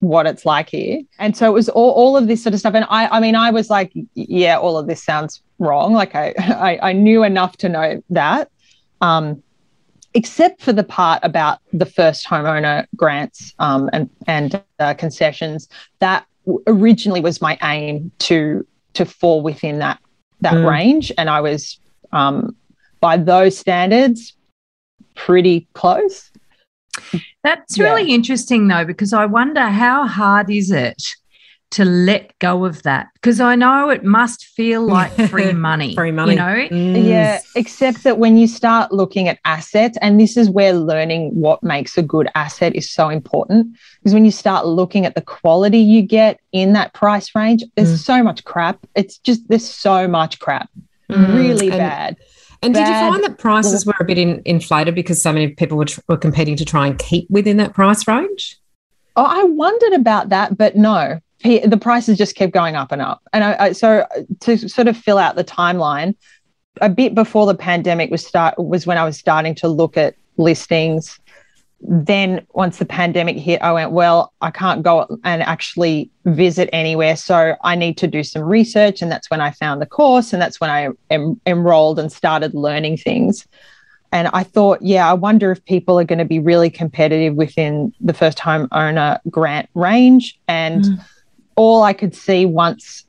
what 0.00 0.26
it's 0.26 0.44
like 0.44 0.68
here. 0.68 1.00
And 1.18 1.36
so 1.36 1.48
it 1.48 1.52
was 1.52 1.68
all, 1.68 1.90
all 1.92 2.16
of 2.16 2.26
this 2.26 2.42
sort 2.42 2.52
of 2.52 2.60
stuff. 2.60 2.74
And 2.74 2.84
I, 2.90 3.08
I 3.08 3.20
mean, 3.20 3.34
I 3.34 3.50
was 3.50 3.70
like, 3.70 3.92
yeah, 4.14 4.58
all 4.58 4.76
of 4.76 4.86
this 4.86 5.02
sounds 5.02 5.42
wrong. 5.58 5.94
Like 5.94 6.14
I, 6.14 6.34
I, 6.38 6.90
I 6.90 6.92
knew 6.92 7.24
enough 7.24 7.56
to 7.58 7.68
know 7.68 8.02
that, 8.10 8.50
um, 9.00 9.42
except 10.12 10.62
for 10.62 10.72
the 10.72 10.84
part 10.84 11.20
about 11.22 11.58
the 11.72 11.86
first 11.86 12.26
homeowner 12.26 12.86
grants 12.96 13.54
um, 13.58 13.90
and 13.92 14.10
and 14.26 14.62
uh, 14.78 14.94
concessions. 14.94 15.68
That 15.98 16.26
originally 16.66 17.20
was 17.20 17.40
my 17.40 17.58
aim 17.62 18.12
to 18.20 18.66
to 18.92 19.04
fall 19.04 19.42
within 19.42 19.78
that 19.78 19.98
that 20.42 20.54
mm. 20.54 20.68
range, 20.68 21.10
and 21.16 21.30
I 21.30 21.40
was 21.40 21.78
um, 22.12 22.54
by 23.04 23.18
those 23.18 23.58
standards, 23.58 24.32
pretty 25.14 25.68
close. 25.74 26.30
That's 27.42 27.76
yeah. 27.76 27.84
really 27.84 28.14
interesting, 28.14 28.66
though, 28.66 28.86
because 28.86 29.12
I 29.12 29.26
wonder 29.26 29.60
how 29.60 30.06
hard 30.06 30.48
is 30.48 30.70
it 30.70 31.02
to 31.72 31.84
let 31.84 32.32
go 32.38 32.64
of 32.64 32.82
that? 32.84 33.08
Because 33.12 33.40
I 33.40 33.56
know 33.56 33.90
it 33.90 34.04
must 34.04 34.46
feel 34.46 34.86
like 34.98 35.12
free 35.28 35.52
money. 35.52 35.94
free 35.94 36.12
money. 36.12 36.32
You 36.32 36.38
know? 36.38 36.68
Mm. 36.70 37.06
Yeah, 37.06 37.40
except 37.54 38.04
that 38.04 38.16
when 38.16 38.38
you 38.38 38.46
start 38.46 38.90
looking 38.90 39.28
at 39.28 39.38
assets, 39.44 39.98
and 40.00 40.18
this 40.18 40.38
is 40.38 40.48
where 40.48 40.72
learning 40.72 41.38
what 41.38 41.62
makes 41.62 41.98
a 41.98 42.02
good 42.02 42.30
asset 42.34 42.74
is 42.74 42.90
so 42.90 43.10
important, 43.10 43.76
because 43.98 44.14
when 44.14 44.24
you 44.24 44.30
start 44.30 44.64
looking 44.64 45.04
at 45.04 45.14
the 45.14 45.20
quality 45.20 45.78
you 45.78 46.00
get 46.00 46.40
in 46.52 46.72
that 46.72 46.94
price 46.94 47.34
range, 47.34 47.64
there's 47.76 48.00
mm. 48.00 48.02
so 48.02 48.22
much 48.22 48.44
crap. 48.44 48.78
It's 48.94 49.18
just, 49.18 49.46
there's 49.48 49.68
so 49.68 50.08
much 50.08 50.38
crap. 50.38 50.70
Mm. 51.10 51.34
Really 51.34 51.68
and- 51.68 51.78
bad 51.78 52.16
And 52.64 52.74
did 52.74 52.86
you 52.86 52.94
find 52.94 53.22
that 53.24 53.38
prices 53.38 53.84
were 53.84 53.94
a 54.00 54.04
bit 54.04 54.18
in, 54.18 54.42
inflated 54.44 54.94
because 54.94 55.22
so 55.22 55.32
many 55.32 55.48
people 55.48 55.76
were, 55.76 55.84
tr- 55.84 56.00
were 56.08 56.16
competing 56.16 56.56
to 56.56 56.64
try 56.64 56.86
and 56.86 56.98
keep 56.98 57.28
within 57.30 57.56
that 57.58 57.74
price 57.74 58.06
range? 58.08 58.58
Oh, 59.16 59.24
I 59.24 59.44
wondered 59.44 59.92
about 59.92 60.30
that, 60.30 60.56
but 60.56 60.76
no, 60.76 61.20
the 61.42 61.78
prices 61.80 62.18
just 62.18 62.34
kept 62.36 62.52
going 62.52 62.74
up 62.74 62.90
and 62.90 63.02
up. 63.02 63.22
And 63.32 63.44
I, 63.44 63.56
I, 63.58 63.72
so 63.72 64.06
uh, 64.16 64.22
to 64.40 64.68
sort 64.68 64.88
of 64.88 64.96
fill 64.96 65.18
out 65.18 65.36
the 65.36 65.44
timeline, 65.44 66.16
a 66.80 66.88
bit 66.88 67.14
before 67.14 67.46
the 67.46 67.54
pandemic 67.54 68.10
was 68.10 68.26
start 68.26 68.58
was 68.58 68.86
when 68.86 68.98
I 68.98 69.04
was 69.04 69.16
starting 69.16 69.54
to 69.56 69.68
look 69.68 69.96
at 69.96 70.14
listings. 70.36 71.20
Then 71.80 72.46
once 72.54 72.78
the 72.78 72.86
pandemic 72.86 73.36
hit, 73.36 73.60
I 73.60 73.72
went, 73.72 73.90
well, 73.90 74.32
I 74.40 74.50
can't 74.50 74.82
go 74.82 75.18
and 75.22 75.42
actually 75.42 76.10
visit 76.24 76.70
anywhere, 76.72 77.16
so 77.16 77.56
I 77.62 77.74
need 77.74 77.98
to 77.98 78.06
do 78.06 78.22
some 78.22 78.42
research, 78.42 79.02
and 79.02 79.12
that's 79.12 79.30
when 79.30 79.40
I 79.40 79.50
found 79.50 79.82
the 79.82 79.86
course, 79.86 80.32
and 80.32 80.40
that's 80.40 80.60
when 80.60 80.70
I 80.70 80.88
em- 81.10 81.40
enrolled 81.46 81.98
and 81.98 82.10
started 82.10 82.54
learning 82.54 82.96
things. 82.96 83.46
And 84.12 84.28
I 84.32 84.44
thought, 84.44 84.80
yeah, 84.80 85.10
I 85.10 85.12
wonder 85.12 85.50
if 85.50 85.64
people 85.64 85.98
are 85.98 86.04
going 86.04 86.20
to 86.20 86.24
be 86.24 86.38
really 86.38 86.70
competitive 86.70 87.34
within 87.34 87.92
the 88.00 88.14
first 88.14 88.38
home 88.38 88.68
owner 88.70 89.18
grant 89.28 89.68
range. 89.74 90.38
And 90.46 90.84
mm. 90.84 91.04
all 91.56 91.82
I 91.82 91.94
could 91.94 92.14
see 92.14 92.46
once 92.46 93.04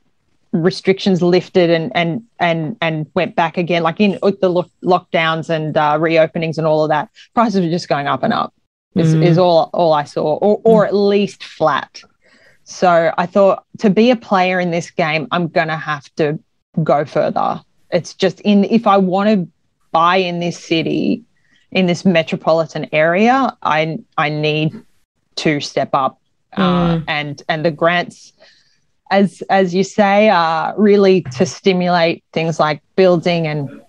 restrictions 0.55 1.21
lifted 1.21 1.69
and 1.69 1.91
and 1.95 2.23
and 2.39 2.77
and 2.81 3.07
went 3.13 3.35
back 3.35 3.57
again, 3.57 3.83
like 3.83 3.99
in 3.99 4.17
the 4.21 4.49
lo- 4.49 4.71
lockdowns 4.83 5.49
and 5.49 5.75
uh, 5.77 5.97
reopenings 5.97 6.57
and 6.57 6.65
all 6.65 6.83
of 6.83 6.89
that, 6.89 7.09
prices 7.33 7.61
were 7.61 7.69
just 7.69 7.89
going 7.89 8.07
up 8.07 8.23
and 8.23 8.33
up. 8.33 8.53
Is, 8.95 9.13
mm. 9.13 9.25
is 9.25 9.37
all 9.37 9.69
all 9.73 9.93
I 9.93 10.05
saw, 10.05 10.35
or 10.37 10.61
or 10.63 10.85
at 10.85 10.95
least 10.95 11.43
flat. 11.43 12.01
So 12.63 13.13
I 13.17 13.25
thought 13.25 13.65
to 13.79 13.89
be 13.89 14.09
a 14.09 14.15
player 14.15 14.59
in 14.59 14.71
this 14.71 14.89
game, 14.89 15.27
I'm 15.31 15.47
gonna 15.49 15.77
have 15.77 16.09
to 16.15 16.39
go 16.83 17.05
further. 17.05 17.61
It's 17.91 18.13
just 18.13 18.39
in 18.41 18.63
if 18.65 18.87
I 18.87 18.97
want 18.97 19.29
to 19.29 19.47
buy 19.91 20.17
in 20.17 20.39
this 20.39 20.57
city, 20.57 21.23
in 21.71 21.87
this 21.87 22.05
metropolitan 22.05 22.87
area, 22.93 23.55
I 23.61 23.99
I 24.17 24.29
need 24.29 24.81
to 25.37 25.59
step 25.59 25.89
up, 25.93 26.19
uh, 26.53 26.95
mm. 26.95 27.03
and 27.07 27.43
and 27.49 27.65
the 27.65 27.71
grants, 27.71 28.31
as 29.11 29.41
as 29.49 29.73
you 29.73 29.83
say, 29.83 30.29
are 30.29 30.73
really 30.77 31.21
to 31.37 31.45
stimulate 31.45 32.23
things 32.33 32.59
like 32.59 32.81
building 32.95 33.47
and 33.47 33.81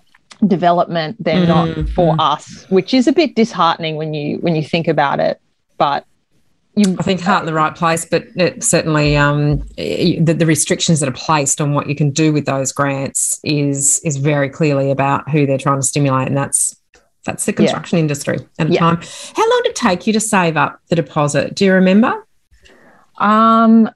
development. 0.47 1.17
They're 1.23 1.47
mm. 1.47 1.77
not 1.77 1.89
for 1.91 2.17
us, 2.19 2.67
which 2.69 2.93
is 2.93 3.07
a 3.07 3.13
bit 3.13 3.35
disheartening 3.35 3.97
when 3.97 4.15
you 4.15 4.39
when 4.39 4.55
you 4.55 4.63
think 4.63 4.89
about 4.89 5.21
it. 5.21 5.41
But 5.79 6.07
you, 6.75 6.95
I 6.99 7.03
think 7.03 7.23
heart 7.23 7.41
in 7.41 7.47
the 7.47 7.55
right 7.55 7.75
place, 7.75 8.05
but 8.05 8.25
it 8.37 8.63
certainly 8.63 9.17
um, 9.17 9.61
the, 9.77 10.37
the, 10.39 10.45
restrictions 10.45 11.01
that 11.01 11.09
are 11.09 11.13
placed 11.13 11.59
on 11.59 11.73
what 11.73 11.89
you 11.89 11.95
can 11.95 12.11
do 12.11 12.35
with 12.35 12.45
those 12.45 12.71
grants 12.71 13.41
is 13.43 14.01
is 14.01 14.19
very 14.19 14.51
clearly 14.51 14.91
about 14.91 15.29
who 15.31 15.47
they're 15.47 15.57
trying 15.57 15.81
to 15.81 15.87
stimulate, 15.87 16.29
and 16.29 16.37
that's 16.37 16.77
that's 17.25 17.47
the 17.47 17.55
construction 17.55 17.97
yeah. 17.97 18.03
industry 18.03 18.39
at 18.59 18.69
a 18.69 18.71
yeah. 18.71 18.81
time. 18.81 19.01
How 19.35 19.51
long 19.51 19.61
did 19.63 19.71
it 19.71 19.77
take 19.77 20.07
you 20.07 20.13
to 20.13 20.21
save 20.21 20.59
up 20.59 20.79
the 20.89 20.97
deposit? 20.97 21.55
Do 21.55 21.65
you 21.65 21.73
remember? 21.73 22.27
Um, 23.19 23.91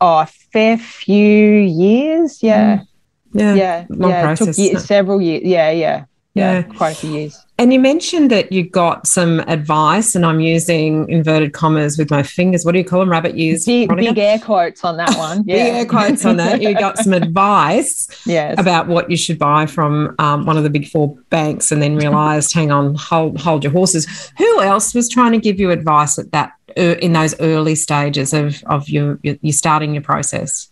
oh, 0.00 0.18
a 0.18 0.26
fair 0.26 0.78
few 0.78 1.60
years. 1.60 2.42
Yeah, 2.42 2.78
mm. 2.78 2.86
yeah, 3.34 3.54
yeah. 3.54 3.86
Long 3.88 4.10
yeah. 4.10 4.22
Process, 4.22 4.48
it 4.48 4.62
took 4.62 4.72
years, 4.72 4.84
several 4.84 5.20
years. 5.20 5.42
Yeah, 5.44 5.70
yeah 5.70 6.04
yeah, 6.34 6.52
yeah, 6.52 6.62
quite 6.62 6.92
a 6.92 6.94
few 6.94 7.10
years. 7.10 7.46
And 7.60 7.74
you 7.74 7.78
mentioned 7.78 8.30
that 8.30 8.50
you 8.50 8.66
got 8.66 9.06
some 9.06 9.40
advice, 9.40 10.14
and 10.14 10.24
I'm 10.24 10.40
using 10.40 11.06
inverted 11.10 11.52
commas 11.52 11.98
with 11.98 12.10
my 12.10 12.22
fingers. 12.22 12.64
What 12.64 12.72
do 12.72 12.78
you 12.78 12.86
call 12.86 13.00
them? 13.00 13.10
Rabbit 13.10 13.36
ears. 13.36 13.66
big, 13.66 13.94
big 13.94 14.16
air 14.16 14.38
quotes 14.38 14.82
on 14.82 14.96
that 14.96 15.14
one. 15.18 15.44
Yeah. 15.50 15.64
big 15.64 15.74
air 15.74 15.84
quotes 15.84 16.24
on 16.24 16.38
that. 16.38 16.62
You 16.62 16.72
got 16.72 16.96
some 16.96 17.12
advice 17.12 18.08
yes. 18.26 18.58
about 18.58 18.88
what 18.88 19.10
you 19.10 19.16
should 19.18 19.38
buy 19.38 19.66
from 19.66 20.14
um, 20.18 20.46
one 20.46 20.56
of 20.56 20.62
the 20.62 20.70
big 20.70 20.88
four 20.88 21.14
banks, 21.28 21.70
and 21.70 21.82
then 21.82 21.96
realised, 21.96 22.54
hang 22.54 22.72
on, 22.72 22.94
hold 22.94 23.38
hold 23.38 23.62
your 23.62 23.74
horses. 23.74 24.06
Who 24.38 24.62
else 24.62 24.94
was 24.94 25.10
trying 25.10 25.32
to 25.32 25.38
give 25.38 25.60
you 25.60 25.70
advice 25.70 26.18
at 26.18 26.32
that 26.32 26.54
uh, 26.78 26.96
in 27.02 27.12
those 27.12 27.38
early 27.40 27.74
stages 27.74 28.32
of 28.32 28.64
of 28.68 28.88
your 28.88 29.18
you 29.22 29.52
starting 29.52 29.92
your 29.92 30.02
process? 30.02 30.70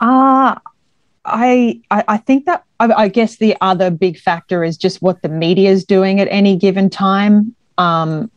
Uh 0.00 0.54
I, 1.24 1.80
I, 1.90 2.04
I 2.08 2.16
think 2.16 2.46
that 2.46 2.64
I, 2.80 2.92
I, 2.92 3.08
guess 3.08 3.36
the 3.36 3.56
other 3.60 3.90
big 3.90 4.18
factor 4.18 4.64
is 4.64 4.76
just 4.76 5.02
what 5.02 5.22
the 5.22 5.28
media 5.28 5.70
is 5.70 5.84
doing 5.84 6.20
at 6.20 6.28
any 6.30 6.56
given 6.56 6.90
time. 6.90 7.54
Um, 7.78 8.30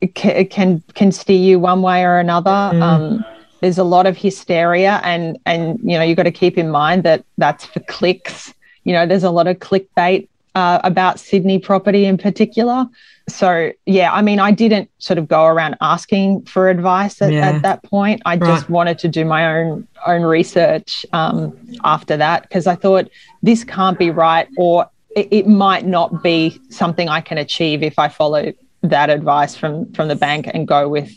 it, 0.00 0.14
can, 0.14 0.30
it 0.32 0.50
can 0.50 0.82
can 0.94 1.10
steer 1.10 1.38
you 1.38 1.58
one 1.58 1.80
way 1.80 2.04
or 2.04 2.18
another. 2.18 2.50
Mm. 2.50 2.82
Um, 2.82 3.24
there's 3.60 3.78
a 3.78 3.84
lot 3.84 4.06
of 4.06 4.18
hysteria, 4.18 5.00
and 5.04 5.38
and 5.46 5.78
you 5.82 5.96
know 5.96 6.02
you've 6.02 6.18
got 6.18 6.24
to 6.24 6.30
keep 6.30 6.58
in 6.58 6.70
mind 6.70 7.02
that 7.04 7.24
that's 7.38 7.64
for 7.64 7.80
clicks. 7.80 8.52
You 8.84 8.92
know, 8.92 9.06
there's 9.06 9.24
a 9.24 9.30
lot 9.30 9.46
of 9.46 9.58
clickbait 9.58 10.28
uh, 10.54 10.80
about 10.84 11.18
Sydney 11.20 11.58
property 11.58 12.04
in 12.04 12.18
particular 12.18 12.88
so 13.28 13.72
yeah 13.86 14.12
i 14.12 14.20
mean 14.20 14.38
i 14.38 14.50
didn't 14.50 14.90
sort 14.98 15.18
of 15.18 15.26
go 15.26 15.46
around 15.46 15.76
asking 15.80 16.42
for 16.44 16.68
advice 16.68 17.22
at, 17.22 17.32
yeah. 17.32 17.48
at 17.48 17.62
that 17.62 17.82
point 17.82 18.20
i 18.26 18.36
right. 18.36 18.46
just 18.46 18.68
wanted 18.68 18.98
to 18.98 19.08
do 19.08 19.24
my 19.24 19.58
own 19.58 19.86
own 20.06 20.22
research 20.22 21.06
um, 21.12 21.56
after 21.84 22.16
that 22.16 22.42
because 22.42 22.66
i 22.66 22.74
thought 22.74 23.08
this 23.42 23.64
can't 23.64 23.98
be 23.98 24.10
right 24.10 24.48
or 24.58 24.88
it, 25.16 25.28
it, 25.30 25.46
might 25.46 25.86
not 25.86 26.22
be 26.22 26.60
something 26.68 27.08
i 27.08 27.20
can 27.20 27.38
achieve 27.38 27.82
if 27.82 27.98
i 27.98 28.08
follow 28.08 28.52
that 28.82 29.08
advice 29.08 29.56
from 29.56 29.90
from 29.94 30.08
the 30.08 30.16
bank 30.16 30.46
and 30.52 30.68
go 30.68 30.88
with 30.88 31.10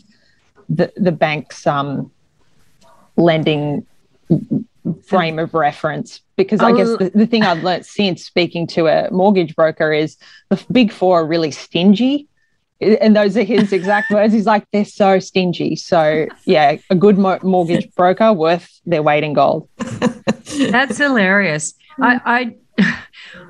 the 0.70 0.91
the 0.96 1.12
bank's 1.12 1.67
um, 1.67 2.10
lending 3.17 3.86
frame 4.96 5.39
of 5.39 5.53
reference 5.53 6.22
because 6.36 6.62
I 6.62 6.72
guess 6.72 6.88
oh. 6.88 6.98
the, 6.98 7.10
the 7.10 7.25
thing 7.25 7.44
I've 7.44 7.63
learned 7.63 7.86
since 7.86 8.24
speaking 8.24 8.67
to 8.67 8.88
a 8.88 9.10
mortgage 9.12 9.56
broker 9.56 9.91
is 9.91 10.17
the 10.50 10.63
big 10.72 10.91
four 10.91 11.22
are 11.22 11.25
really 11.25 11.51
stingy. 11.51 12.27
And 12.79 13.15
those 13.15 13.36
are 13.36 13.41
his 13.41 13.74
exact 13.74 14.12
words. 14.12 14.34
He's 14.34 14.46
like, 14.46 14.67
they're 14.72 14.86
so 14.86 15.17
stingy. 15.17 15.75
So, 15.75 16.27
yeah, 16.46 16.77
a 16.91 16.96
good 16.96 17.17
mo- 17.17 17.39
mortgage 17.41 17.91
broker 17.96 18.32
worth 18.34 18.70
their 18.86 19.01
weight 19.01 19.24
in 19.24 19.34
gold. 19.34 19.67
That's 19.77 21.00
hilarious. 21.00 21.74
I, 22.00 22.56
I 22.77 22.94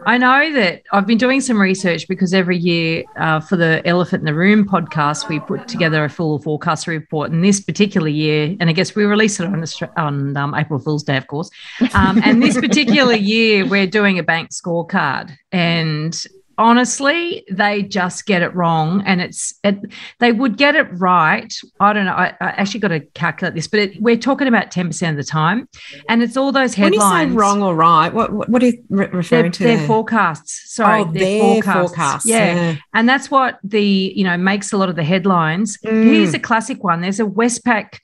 I 0.05 0.17
know 0.17 0.53
that 0.53 0.84
I've 0.91 1.07
been 1.07 1.17
doing 1.17 1.41
some 1.41 1.60
research 1.60 2.07
because 2.07 2.34
every 2.34 2.57
year 2.57 3.03
uh, 3.17 3.39
for 3.39 3.57
the 3.57 3.81
Elephant 3.86 4.22
in 4.22 4.25
the 4.25 4.34
Room 4.34 4.67
podcast, 4.67 5.27
we 5.29 5.39
put 5.39 5.67
together 5.67 6.03
a 6.03 6.10
full 6.10 6.39
forecast 6.39 6.88
report. 6.88 7.31
And 7.31 7.43
this 7.43 7.60
particular 7.60 8.07
year, 8.07 8.55
and 8.60 8.69
I 8.69 8.74
guess 8.74 8.96
we 8.96 9.05
release 9.05 9.39
it 9.39 9.46
on, 9.46 9.63
on 9.98 10.38
um, 10.38 10.55
April 10.55 10.79
Fool's 10.79 11.03
Day, 11.03 11.17
of 11.17 11.27
course. 11.27 11.50
Um, 11.93 12.22
and 12.24 12.41
this 12.41 12.60
particular 12.60 13.15
year, 13.15 13.65
we're 13.65 13.88
doing 13.88 14.19
a 14.19 14.24
bank 14.24 14.51
scorecard. 14.51 15.36
And 15.51 16.24
honestly, 16.57 17.45
they 17.51 17.83
just 17.83 18.25
get 18.25 18.41
it 18.41 18.53
wrong. 18.55 19.03
And 19.05 19.21
it's, 19.21 19.53
it, 19.63 19.79
they 20.19 20.31
would 20.31 20.57
get 20.57 20.75
it 20.75 20.87
right. 20.93 21.53
I 21.79 21.93
don't 21.93 22.05
know. 22.05 22.13
I, 22.13 22.35
I 22.41 22.47
actually 22.49 22.79
got 22.79 22.89
to 22.89 22.99
calculate 22.99 23.53
this, 23.53 23.67
but 23.67 23.79
it, 23.79 24.01
we're 24.01 24.17
talking 24.17 24.47
about 24.47 24.71
10% 24.71 25.09
of 25.09 25.15
the 25.15 25.23
time. 25.23 25.69
And 26.09 26.23
it's 26.23 26.37
all 26.37 26.51
those 26.51 26.73
headlines. 26.73 27.11
When 27.11 27.27
you 27.29 27.33
say 27.33 27.37
wrong 27.37 27.61
or 27.61 27.75
right, 27.75 28.13
what, 28.13 28.33
what, 28.33 28.49
what 28.49 28.63
are 28.63 28.67
you 28.67 28.83
re- 28.89 29.07
referring 29.07 29.51
to? 29.53 29.63
Their 29.63 29.85
forecasts. 29.87 30.73
Sorry. 30.73 31.01
Oh, 31.01 31.11
their, 31.11 31.41
forecasts. 31.41 31.89
forecasts. 31.89 32.25
Yeah. 32.25 32.55
yeah. 32.55 32.75
And 32.93 33.07
that's 33.07 33.29
what 33.29 33.59
the, 33.63 34.13
you 34.15 34.23
know, 34.23 34.37
makes 34.37 34.73
a 34.73 34.77
lot 34.77 34.89
of 34.89 34.95
the 34.95 35.03
headlines. 35.03 35.77
Mm. 35.85 36.05
Here's 36.05 36.33
a 36.33 36.39
classic 36.39 36.83
one. 36.83 37.01
There's 37.01 37.19
a 37.19 37.25
Westpac 37.25 37.99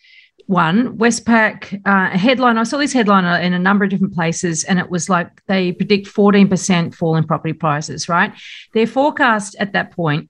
one, 0.48 0.98
Westpac 0.98 1.82
uh, 1.86 2.18
headline. 2.18 2.58
I 2.58 2.64
saw 2.64 2.78
this 2.78 2.94
headline 2.94 3.26
in 3.44 3.54
a 3.54 3.60
number 3.60 3.84
of 3.86 3.90
different 3.90 4.14
places, 4.14 4.64
and 4.64 4.80
it 4.80 4.90
was 4.90 5.10
like 5.10 5.44
they 5.48 5.72
predict 5.72 6.08
14% 6.08 6.94
fall 6.94 7.16
in 7.16 7.24
property 7.24 7.54
prices, 7.54 8.10
right? 8.10 8.34
Their 8.74 8.88
forecast 8.88 9.56
at 9.60 9.74
that 9.74 9.92
point 9.92 10.30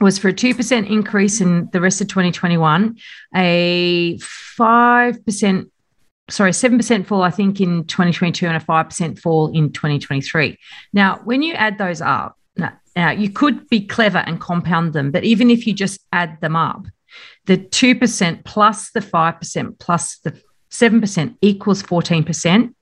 was 0.00 0.18
for 0.18 0.28
a 0.28 0.32
2% 0.32 0.90
increase 0.90 1.40
in 1.40 1.68
the 1.72 1.80
rest 1.80 2.00
of 2.00 2.08
2021, 2.08 2.96
a 3.34 4.16
5%, 4.18 5.70
sorry, 6.30 6.50
7% 6.50 7.06
fall, 7.06 7.22
I 7.22 7.30
think, 7.30 7.60
in 7.60 7.84
2022, 7.84 8.46
and 8.46 8.56
a 8.56 8.60
5% 8.60 9.18
fall 9.18 9.48
in 9.48 9.72
2023. 9.72 10.58
Now, 10.92 11.20
when 11.24 11.42
you 11.42 11.54
add 11.54 11.78
those 11.78 12.00
up, 12.00 12.36
now 12.56 13.10
you 13.10 13.30
could 13.30 13.68
be 13.68 13.86
clever 13.86 14.18
and 14.18 14.40
compound 14.40 14.92
them, 14.92 15.10
but 15.10 15.24
even 15.24 15.50
if 15.50 15.66
you 15.66 15.72
just 15.72 16.00
add 16.12 16.40
them 16.40 16.56
up, 16.56 16.86
the 17.46 17.58
2% 17.58 18.44
plus 18.44 18.90
the 18.90 19.00
5% 19.00 19.78
plus 19.78 20.18
the 20.18 20.40
7% 20.70 21.36
equals 21.40 21.82
14%, 21.82 22.74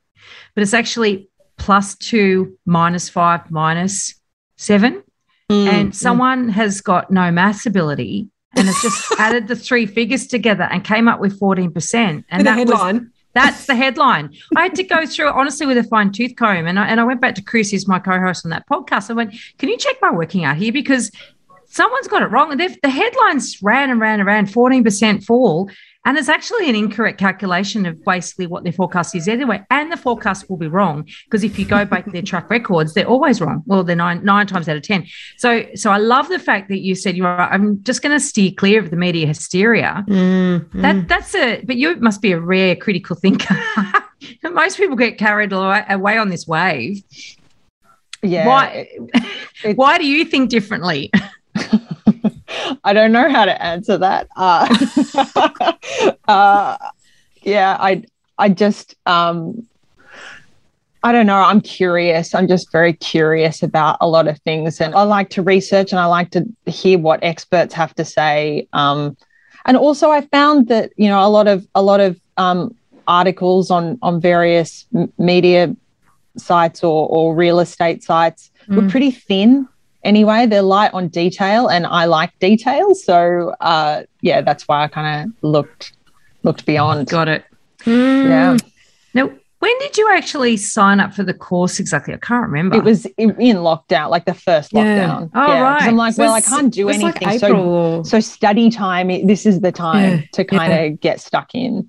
but 0.55 0.63
it's 0.63 0.75
actually 0.75 1.29
plus 1.57 1.97
2 1.97 2.59
minus 2.67 3.09
5 3.09 3.51
minus 3.51 4.15
7. 4.57 5.03
Mm, 5.51 5.67
and 5.69 5.95
someone 5.95 6.49
mm. 6.49 6.51
has 6.51 6.81
got 6.81 7.11
no 7.11 7.31
maths 7.31 7.67
ability 7.67 8.29
and 8.57 8.67
has 8.67 8.77
just 8.83 9.13
added 9.19 9.47
the 9.47 9.55
three 9.55 9.87
figures 9.87 10.27
together 10.27 10.65
and 10.65 10.83
came 10.85 11.07
up 11.07 11.21
with 11.21 11.39
14%. 11.39 12.25
And 12.29 12.47
that 12.47 12.59
headline. 12.59 12.95
Was, 12.97 13.05
that's 13.35 13.67
the 13.67 13.77
headline. 13.77 14.35
I 14.57 14.63
had 14.63 14.75
to 14.77 14.83
go 14.83 15.05
through 15.05 15.29
it 15.29 15.35
honestly 15.35 15.67
with 15.67 15.77
a 15.77 15.85
fine 15.85 16.11
tooth 16.11 16.35
comb. 16.37 16.67
And 16.67 16.79
I, 16.79 16.89
and 16.89 16.99
I 16.99 17.05
went 17.05 17.21
back 17.21 17.35
to 17.35 17.43
Chris, 17.43 17.71
who's 17.71 17.87
my 17.87 17.99
co 17.99 18.19
host 18.19 18.47
on 18.47 18.51
that 18.51 18.67
podcast. 18.67 19.11
I 19.11 19.13
went, 19.13 19.35
Can 19.59 19.69
you 19.69 19.77
check 19.77 19.97
my 20.01 20.11
working 20.11 20.45
out 20.45 20.57
here? 20.57 20.73
Because 20.73 21.13
someone's 21.77 22.09
got 22.09 22.23
it 22.23 22.31
wrong. 22.31 22.57
The 22.57 22.91
headlines 22.91 23.63
ran 23.63 23.91
and 23.91 24.01
ran 24.01 24.19
and 24.19 24.27
ran, 24.27 24.47
14% 24.47 25.25
fall. 25.25 25.71
And 26.07 26.17
it's 26.17 26.29
actually 26.29 26.71
an 26.71 26.77
incorrect 26.77 27.19
calculation 27.19 27.85
of 27.85 28.03
basically 28.05 28.47
what 28.47 28.63
their 28.63 28.73
forecast 28.73 29.17
is 29.17 29.27
anyway. 29.27 29.63
And 29.71 29.91
the 29.91 29.97
forecast 29.97 30.49
will 30.49 30.57
be 30.57 30.69
wrong 30.69 31.05
because 31.25 31.43
if 31.43 31.59
you 31.59 31.65
go 31.65 31.85
back 31.85 32.05
to 32.05 32.11
their 32.13 32.23
track 32.31 32.49
records, 32.49 32.95
they're 32.95 33.09
always 33.09 33.41
wrong. 33.41 33.65
Well, 33.67 33.83
they're 33.83 33.97
nine 33.97 34.25
nine 34.25 34.47
times 34.47 34.69
out 34.69 34.77
of 34.77 34.85
ten. 34.85 35.05
So 35.37 35.67
so 35.75 35.91
I 35.91 35.99
love 35.99 36.29
the 36.29 36.39
fact 36.39 36.69
that 36.69 36.79
you 36.79 36.95
said 36.95 37.17
you're 37.17 37.27
I'm 37.27 37.83
just 37.83 38.03
going 38.03 38.17
to 38.17 38.25
steer 38.25 38.53
clear 38.53 38.79
of 38.81 38.91
the 38.91 38.97
media 38.97 39.27
hysteria. 39.27 40.05
Mm, 40.09 40.69
mm. 40.71 41.09
That's 41.09 41.35
a 41.35 41.63
but 41.63 41.75
you 41.75 41.97
must 41.97 42.23
be 42.23 42.31
a 42.31 42.41
rare 42.41 42.77
critical 42.77 43.17
thinker. 43.17 43.61
Most 44.45 44.77
people 44.77 44.95
get 44.95 45.19
carried 45.19 45.53
away 45.53 46.19
on 46.19 46.29
this 46.29 46.47
wave. 46.47 47.03
Yeah. 48.23 48.47
Why? 48.47 48.89
why 49.75 49.99
do 49.99 50.07
you 50.07 50.25
think 50.25 50.51
differently? 50.51 51.11
I 52.85 52.93
don't 52.93 53.13
know 53.13 53.31
how 53.31 53.45
to 53.45 53.63
answer 53.63 53.99
that. 53.99 54.29
Uh, 54.37 56.13
uh, 56.29 56.77
yeah, 57.43 57.77
I 57.79 58.05
I 58.39 58.49
just 58.49 58.95
um, 59.07 59.67
I 61.03 61.13
don't 61.13 61.27
know. 61.27 61.37
I'm 61.37 61.61
curious. 61.61 62.35
I'm 62.35 62.49
just 62.49 62.73
very 62.73 62.93
curious 62.93 63.63
about 63.63 63.99
a 64.01 64.09
lot 64.09 64.29
of 64.29 64.39
things, 64.41 64.81
and 64.81 64.95
I 64.95 65.03
like 65.03 65.31
to 65.31 65.43
research 65.43 65.93
and 65.93 66.01
I 66.01 66.07
like 66.07 66.31
to 66.33 66.45
hear 66.67 66.99
what 66.99 67.23
experts 67.23 67.75
have 67.75 67.95
to 67.95 68.05
say. 68.05 68.67
Um, 68.73 69.17
and 69.65 69.77
also, 69.77 70.11
I 70.11 70.23
found 70.23 70.69
that 70.69 70.93
you 70.97 71.09
know 71.09 71.25
a 71.25 71.31
lot 71.31 71.49
of 71.49 71.67
a 71.75 71.83
lot 71.83 72.01
of 72.01 72.19
um, 72.37 72.75
articles 73.07 73.71
on 73.71 73.99
on 74.03 74.21
various 74.21 74.87
media 75.19 75.75
sites 76.37 76.83
or, 76.83 77.09
or 77.09 77.35
real 77.35 77.61
estate 77.61 78.03
sites 78.03 78.51
mm. 78.69 78.77
were 78.77 78.89
pretty 78.89 79.11
thin 79.11 79.69
anyway. 80.07 80.47
They're 80.47 80.63
light 80.63 80.95
on 80.95 81.09
detail, 81.09 81.69
and 81.69 81.87
I 81.87 82.07
like 82.07 82.39
detail. 82.39 82.95
So 82.95 83.55
uh, 83.61 84.05
yeah, 84.23 84.41
that's 84.41 84.67
why 84.69 84.85
I 84.85 84.89
kind 84.89 85.27
of 85.27 85.35
looked 85.43 85.93
looked 86.43 86.65
beyond. 86.65 87.09
Got 87.09 87.29
it. 87.29 87.45
Mm. 87.81 88.29
Yeah. 88.29 88.57
Now, 89.15 89.31
when 89.59 89.79
did 89.79 89.97
you 89.97 90.09
actually 90.11 90.57
sign 90.57 91.01
up 91.01 91.15
for 91.15 91.23
the 91.23 91.35
course 91.35 91.81
exactly? 91.81 92.15
I 92.15 92.19
can't 92.19 92.47
remember. 92.47 92.77
It 92.77 92.85
was 92.85 93.07
in, 93.17 93.33
lockdown, 93.33 94.11
like 94.11 94.27
the 94.27 94.35
first 94.35 94.73
lockdown. 94.73 95.31
Yeah. 95.35 95.47
Oh, 95.47 95.47
yeah. 95.47 95.61
right. 95.61 95.83
I'm 95.83 95.97
like, 95.97 96.17
well, 96.19 96.35
I 96.35 96.41
can't 96.41 96.73
do 96.73 96.89
anything. 96.89 97.27
Like 97.27 97.41
so, 97.41 98.03
so 98.03 98.21
study 98.21 98.71
time. 98.71 99.09
This 99.27 99.47
is 99.47 99.61
the 99.61 99.73
time 99.73 100.19
yeah. 100.19 100.23
to 100.35 100.45
kind 100.45 100.73
of 100.73 100.79
yeah. 100.79 100.89
get 100.89 101.21
stuck 101.21 101.55
in. 101.55 101.89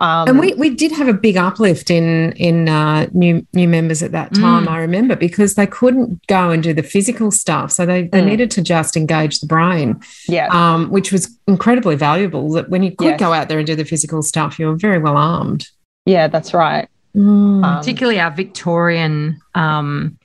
Um, 0.00 0.28
and 0.28 0.38
we, 0.38 0.54
we 0.54 0.70
did 0.70 0.92
have 0.92 1.08
a 1.08 1.12
big 1.12 1.36
uplift 1.36 1.90
in 1.90 2.32
in 2.32 2.68
uh, 2.68 3.08
new 3.12 3.44
new 3.52 3.66
members 3.66 4.02
at 4.02 4.12
that 4.12 4.32
time. 4.34 4.66
Mm. 4.66 4.70
I 4.70 4.78
remember 4.78 5.16
because 5.16 5.54
they 5.54 5.66
couldn't 5.66 6.24
go 6.28 6.50
and 6.50 6.62
do 6.62 6.72
the 6.72 6.84
physical 6.84 7.32
stuff, 7.32 7.72
so 7.72 7.84
they, 7.84 8.04
they 8.04 8.20
mm. 8.20 8.26
needed 8.26 8.50
to 8.52 8.62
just 8.62 8.96
engage 8.96 9.40
the 9.40 9.46
brain. 9.46 10.00
Yeah, 10.28 10.48
um, 10.52 10.90
which 10.90 11.10
was 11.10 11.36
incredibly 11.48 11.96
valuable. 11.96 12.50
That 12.52 12.68
when 12.68 12.84
you 12.84 12.94
could 12.94 13.08
yes. 13.08 13.20
go 13.20 13.32
out 13.32 13.48
there 13.48 13.58
and 13.58 13.66
do 13.66 13.74
the 13.74 13.84
physical 13.84 14.22
stuff, 14.22 14.58
you 14.58 14.66
were 14.66 14.76
very 14.76 14.98
well 14.98 15.16
armed. 15.16 15.66
Yeah, 16.06 16.28
that's 16.28 16.54
right. 16.54 16.88
Mm. 17.16 17.64
Um, 17.64 17.78
Particularly 17.78 18.20
our 18.20 18.30
Victorian 18.30 19.40
um, 19.54 20.16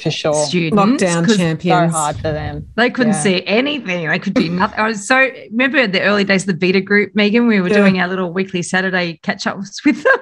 for 0.00 0.10
sure. 0.10 0.34
Students, 0.46 1.02
lockdown 1.02 1.36
champions. 1.36 1.92
So 1.92 1.98
hard 1.98 2.16
for 2.16 2.32
them. 2.32 2.68
They 2.76 2.90
couldn't 2.90 3.12
yeah. 3.12 3.20
see 3.20 3.46
anything. 3.46 4.08
They 4.08 4.18
could 4.18 4.34
do 4.34 4.50
nothing. 4.50 4.78
I 4.78 4.88
was 4.88 5.06
so 5.06 5.30
remember 5.50 5.86
the 5.86 6.02
early 6.02 6.24
days 6.24 6.42
of 6.42 6.48
the 6.48 6.54
beta 6.54 6.80
group, 6.80 7.14
Megan. 7.14 7.46
We 7.46 7.60
were 7.60 7.68
yeah. 7.68 7.76
doing 7.76 8.00
our 8.00 8.08
little 8.08 8.32
weekly 8.32 8.62
Saturday 8.62 9.20
catch 9.22 9.46
ups 9.46 9.84
with 9.84 10.02
them. 10.02 10.16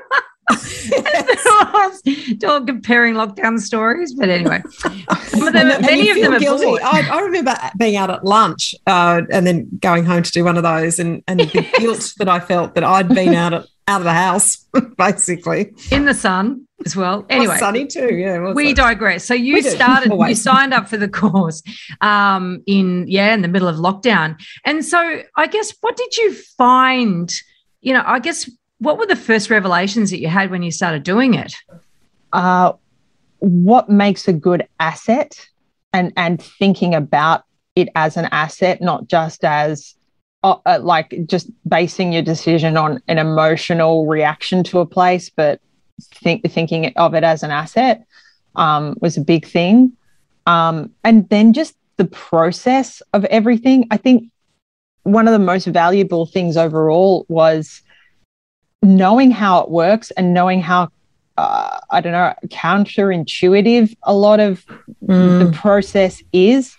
all 2.44 2.64
comparing 2.64 3.14
lockdown 3.14 3.58
stories, 3.60 4.14
but 4.14 4.28
anyway, 4.28 4.62
many 5.80 6.10
of 6.10 6.16
them 6.16 6.34
are 6.34 6.38
guilty. 6.38 6.82
I, 6.82 7.08
I, 7.10 7.20
remember 7.20 7.56
being 7.78 7.96
out 7.96 8.10
at 8.10 8.24
lunch 8.24 8.74
uh, 8.86 9.22
and 9.30 9.46
then 9.46 9.68
going 9.80 10.04
home 10.04 10.22
to 10.22 10.30
do 10.30 10.44
one 10.44 10.56
of 10.56 10.62
those, 10.62 10.98
and, 10.98 11.22
and 11.28 11.40
the 11.40 11.68
guilt 11.78 12.14
that 12.18 12.28
I 12.28 12.40
felt 12.40 12.74
that 12.74 12.84
I'd 12.84 13.08
been 13.08 13.34
out 13.34 13.54
at, 13.54 13.66
out 13.88 14.00
of 14.00 14.04
the 14.04 14.12
house, 14.12 14.66
basically 14.96 15.72
in 15.90 16.04
the 16.04 16.14
sun 16.14 16.66
as 16.84 16.96
well. 16.96 17.24
Anyway, 17.28 17.56
sunny 17.58 17.86
too. 17.86 18.14
Yeah, 18.14 18.52
we 18.52 18.74
digress. 18.74 19.24
So 19.24 19.34
you 19.34 19.62
started, 19.70 20.12
you 20.12 20.34
signed 20.34 20.74
up 20.74 20.88
for 20.88 20.96
the 20.96 21.08
course 21.22 21.62
um, 22.00 22.62
in 22.66 23.06
yeah 23.08 23.34
in 23.34 23.42
the 23.42 23.48
middle 23.48 23.68
of 23.68 23.76
lockdown, 23.76 24.40
and 24.64 24.84
so 24.84 25.22
I 25.36 25.46
guess 25.46 25.74
what 25.80 25.96
did 25.96 26.16
you 26.16 26.34
find? 26.34 27.32
You 27.80 27.94
know, 27.94 28.02
I 28.06 28.18
guess 28.20 28.48
what 28.78 28.98
were 28.98 29.06
the 29.06 29.16
first 29.16 29.50
revelations 29.50 30.10
that 30.10 30.20
you 30.20 30.28
had 30.28 30.50
when 30.50 30.62
you 30.62 30.70
started 30.70 31.02
doing 31.02 31.34
it? 31.34 31.54
Uh, 32.32 32.72
what 33.38 33.88
makes 33.88 34.28
a 34.28 34.32
good 34.32 34.66
asset, 34.78 35.48
and 35.92 36.12
and 36.16 36.42
thinking 36.42 36.94
about 36.94 37.44
it 37.74 37.88
as 37.94 38.16
an 38.16 38.26
asset, 38.26 38.80
not 38.80 39.08
just 39.08 39.44
as 39.44 39.94
uh, 40.44 40.56
uh, 40.66 40.78
like 40.82 41.14
just 41.26 41.50
basing 41.68 42.12
your 42.12 42.22
decision 42.22 42.76
on 42.76 43.00
an 43.08 43.18
emotional 43.18 44.06
reaction 44.06 44.64
to 44.64 44.80
a 44.80 44.86
place, 44.86 45.30
but 45.30 45.60
think, 46.14 46.50
thinking 46.50 46.92
of 46.96 47.14
it 47.14 47.24
as 47.24 47.42
an 47.42 47.50
asset 47.50 48.04
um, 48.56 48.96
was 49.00 49.16
a 49.16 49.20
big 49.20 49.46
thing. 49.46 49.92
Um, 50.46 50.90
and 51.04 51.28
then 51.28 51.52
just 51.52 51.76
the 51.96 52.04
process 52.06 53.02
of 53.12 53.24
everything. 53.26 53.86
I 53.90 53.96
think 53.96 54.30
one 55.04 55.28
of 55.28 55.32
the 55.32 55.38
most 55.38 55.66
valuable 55.66 56.26
things 56.26 56.56
overall 56.56 57.26
was 57.28 57.82
knowing 58.82 59.30
how 59.30 59.60
it 59.60 59.70
works 59.70 60.10
and 60.12 60.34
knowing 60.34 60.60
how 60.60 60.88
uh, 61.38 61.80
I 61.90 62.00
don't 62.00 62.12
know 62.12 62.34
counterintuitive 62.48 63.94
a 64.02 64.14
lot 64.14 64.40
of 64.40 64.64
mm. 65.04 65.38
the 65.38 65.56
process 65.56 66.22
is 66.32 66.76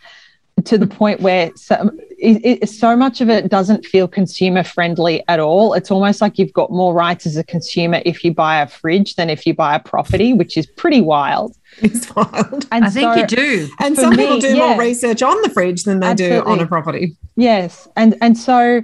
to 0.65 0.77
the 0.77 0.87
point 0.87 1.21
where 1.21 1.51
so, 1.55 1.91
it, 2.17 2.61
it, 2.63 2.69
so 2.69 2.95
much 2.95 3.21
of 3.21 3.29
it 3.29 3.49
doesn't 3.49 3.85
feel 3.85 4.07
consumer 4.07 4.63
friendly 4.63 5.23
at 5.27 5.39
all. 5.39 5.73
It's 5.73 5.91
almost 5.91 6.21
like 6.21 6.37
you've 6.37 6.53
got 6.53 6.71
more 6.71 6.93
rights 6.93 7.25
as 7.25 7.37
a 7.37 7.43
consumer 7.43 8.01
if 8.05 8.23
you 8.23 8.33
buy 8.33 8.61
a 8.61 8.67
fridge 8.67 9.15
than 9.15 9.29
if 9.29 9.45
you 9.45 9.53
buy 9.53 9.75
a 9.75 9.79
property, 9.79 10.33
which 10.33 10.57
is 10.57 10.65
pretty 10.65 11.01
wild. 11.01 11.55
It's 11.79 12.13
wild. 12.15 12.67
And 12.71 12.85
I 12.85 12.89
so, 12.89 13.13
think 13.13 13.31
you 13.31 13.37
do. 13.37 13.69
And 13.79 13.95
some 13.95 14.11
me, 14.11 14.17
people 14.17 14.39
do 14.39 14.55
yeah, 14.55 14.69
more 14.69 14.79
research 14.79 15.21
on 15.21 15.41
the 15.41 15.49
fridge 15.49 15.83
than 15.83 15.99
they 15.99 16.07
absolutely. 16.07 16.39
do 16.39 16.45
on 16.45 16.59
a 16.59 16.67
property. 16.67 17.17
Yes, 17.35 17.87
and 17.95 18.15
and 18.21 18.37
so, 18.37 18.83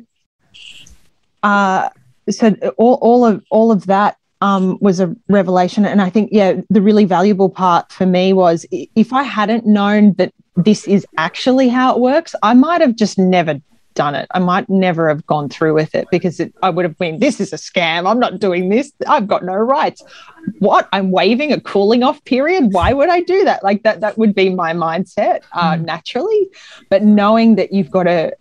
uh, 1.44 1.90
so 2.30 2.56
all 2.78 2.96
all 2.96 3.26
of 3.26 3.44
all 3.50 3.72
of 3.72 3.86
that 3.86 4.18
um, 4.42 4.78
was 4.82 5.00
a 5.00 5.16
revelation. 5.28 5.86
And 5.86 6.02
I 6.02 6.10
think, 6.10 6.30
yeah, 6.32 6.62
the 6.70 6.82
really 6.82 7.06
valuable 7.06 7.50
part 7.50 7.92
for 7.92 8.06
me 8.06 8.34
was 8.34 8.66
if 8.72 9.14
I 9.14 9.24
hadn't 9.24 9.66
known 9.66 10.14
that 10.14 10.34
this 10.56 10.88
is 10.88 11.06
actually 11.18 11.70
how 11.70 11.94
it 11.94 12.00
works, 12.00 12.36
I 12.44 12.54
might 12.54 12.82
have 12.82 12.96
just 12.96 13.18
never 13.18 13.60
done 13.96 14.16
it. 14.16 14.28
I 14.34 14.40
might 14.40 14.70
never 14.70 15.10
have 15.10 15.26
gone 15.26 15.50
through 15.50 15.74
with 15.74 15.94
it 15.94 16.08
because 16.10 16.40
it, 16.40 16.54
I 16.64 16.70
would 16.70 16.86
have 16.86 16.98
been, 16.98 17.20
this 17.20 17.42
is 17.42 17.52
a 17.52 17.58
scam. 17.58 18.10
I'm 18.10 18.20
not 18.20 18.40
doing 18.40 18.70
this. 18.70 18.94
I've 19.08 19.28
got 19.28 19.44
no 19.44 19.56
rights. 19.56 20.02
What? 20.60 20.88
I'm 20.94 21.12
waiving 21.12 21.52
a 21.52 21.60
cooling 21.60 22.04
off 22.04 22.24
period. 22.24 22.72
Why 22.72 22.94
would 22.94 23.10
I 23.10 23.22
do 23.22 23.44
that? 23.44 23.62
Like 23.62 23.84
that, 23.84 24.00
that 24.00 24.18
would 24.18 24.34
be 24.34 24.50
my 24.50 24.74
mindset 24.74 25.42
uh, 25.52 25.74
mm. 25.74 25.84
naturally. 25.84 26.48
But 26.90 27.04
knowing 27.04 27.56
that 27.56 27.74
you've 27.74 27.92
got 27.92 28.04
to, 28.04 28.32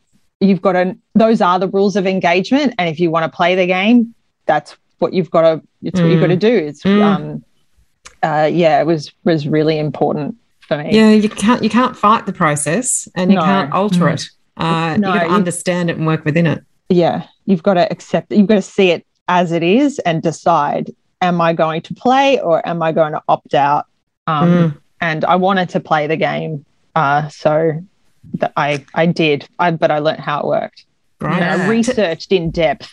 you've 0.40 0.62
got 0.62 0.72
to, 0.72 0.96
those 1.16 1.40
are 1.40 1.58
the 1.58 1.68
rules 1.68 1.96
of 1.96 2.06
engagement. 2.06 2.74
And 2.78 2.88
if 2.88 3.00
you 3.00 3.10
want 3.10 3.30
to 3.30 3.36
play 3.36 3.56
the 3.56 3.66
game, 3.66 4.14
that's 4.46 4.76
what 4.98 5.12
you've 5.12 5.30
got 5.30 5.42
to, 5.42 5.62
it's 5.82 5.98
mm. 5.98 6.02
what 6.02 6.10
you've 6.10 6.20
got 6.20 6.28
to 6.28 6.36
do. 6.36 6.54
It's, 6.54 6.82
mm. 6.82 7.02
um, 7.02 7.44
uh, 8.22 8.48
yeah, 8.52 8.80
it 8.80 8.86
was, 8.86 9.12
was 9.24 9.46
really 9.46 9.78
important 9.78 10.36
for 10.68 10.78
me. 10.78 10.90
Yeah, 10.92 11.10
you 11.10 11.28
can't 11.28 11.64
you 11.64 11.70
can't 11.70 11.96
fight 11.96 12.26
the 12.26 12.32
process 12.32 13.08
and 13.16 13.32
you 13.32 13.38
no. 13.38 13.44
can't 13.44 13.72
alter 13.72 14.04
mm. 14.04 14.14
it. 14.14 14.24
Uh, 14.56 14.96
no, 14.98 15.14
you 15.14 15.20
got 15.20 15.26
to 15.26 15.30
understand 15.30 15.90
it 15.90 15.96
and 15.96 16.06
work 16.06 16.24
within 16.24 16.46
it. 16.46 16.62
Yeah, 16.88 17.26
you've 17.46 17.62
got 17.62 17.74
to 17.74 17.90
accept 17.90 18.30
it. 18.30 18.38
You've 18.38 18.46
got 18.46 18.56
to 18.56 18.62
see 18.62 18.90
it 18.90 19.04
as 19.26 19.50
it 19.50 19.62
is 19.62 19.98
and 20.00 20.22
decide: 20.22 20.94
Am 21.22 21.40
I 21.40 21.54
going 21.54 21.82
to 21.82 21.94
play 21.94 22.38
or 22.40 22.66
am 22.68 22.82
I 22.82 22.92
going 22.92 23.12
to 23.12 23.22
opt 23.28 23.54
out? 23.54 23.86
Um, 24.26 24.48
mm. 24.48 24.78
And 25.00 25.24
I 25.24 25.36
wanted 25.36 25.70
to 25.70 25.80
play 25.80 26.06
the 26.06 26.16
game, 26.16 26.64
uh, 26.94 27.28
so 27.28 27.80
that 28.34 28.52
I 28.56 28.84
I 28.94 29.06
did. 29.06 29.48
I, 29.58 29.70
but 29.70 29.90
I 29.90 29.98
learned 29.98 30.20
how 30.20 30.40
it 30.40 30.46
worked. 30.46 30.84
Right. 31.20 31.42
I 31.42 31.66
researched 31.66 32.30
in 32.30 32.50
depth. 32.50 32.90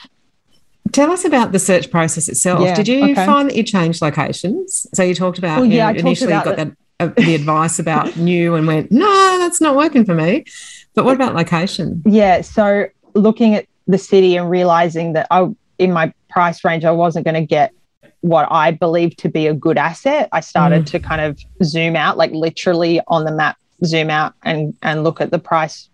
Tell 0.95 1.11
us 1.11 1.25
about 1.25 1.51
the 1.51 1.59
search 1.59 1.91
process 1.91 2.29
itself. 2.29 2.61
Yeah, 2.61 2.73
Did 2.73 2.87
you 2.87 3.03
okay. 3.03 3.25
find 3.25 3.49
that 3.49 3.57
you 3.57 3.63
changed 3.63 4.01
locations? 4.01 4.87
So 4.93 5.03
you 5.03 5.13
talked 5.13 5.37
about 5.37 5.59
well, 5.59 5.65
yeah, 5.65 5.89
you 5.89 5.95
know, 5.95 5.99
initially 5.99 6.31
got 6.31 6.55
that 6.55 6.71
the 7.17 7.35
advice 7.35 7.79
about 7.79 8.15
new 8.17 8.55
and 8.55 8.65
went, 8.65 8.93
no, 8.93 9.37
that's 9.37 9.59
not 9.59 9.75
working 9.75 10.05
for 10.05 10.13
me. 10.13 10.45
But 10.93 11.03
what 11.03 11.13
about 11.13 11.35
location? 11.35 12.01
Yeah. 12.05 12.39
So 12.39 12.85
looking 13.13 13.55
at 13.55 13.65
the 13.87 13.97
city 13.97 14.37
and 14.37 14.49
realizing 14.49 15.11
that 15.13 15.27
I, 15.31 15.53
in 15.79 15.91
my 15.91 16.13
price 16.29 16.63
range, 16.63 16.85
I 16.85 16.91
wasn't 16.91 17.25
going 17.25 17.35
to 17.35 17.45
get 17.45 17.73
what 18.21 18.47
I 18.49 18.71
believed 18.71 19.19
to 19.19 19.29
be 19.29 19.47
a 19.47 19.53
good 19.53 19.77
asset, 19.77 20.29
I 20.31 20.39
started 20.39 20.83
mm. 20.83 20.91
to 20.91 20.99
kind 21.01 21.19
of 21.19 21.37
zoom 21.61 21.97
out, 21.97 22.15
like 22.15 22.31
literally 22.31 23.01
on 23.09 23.25
the 23.25 23.33
map, 23.33 23.57
zoom 23.83 24.09
out 24.09 24.33
and 24.43 24.73
and 24.81 25.03
look 25.03 25.19
at 25.19 25.29
the 25.29 25.39
price, 25.39 25.89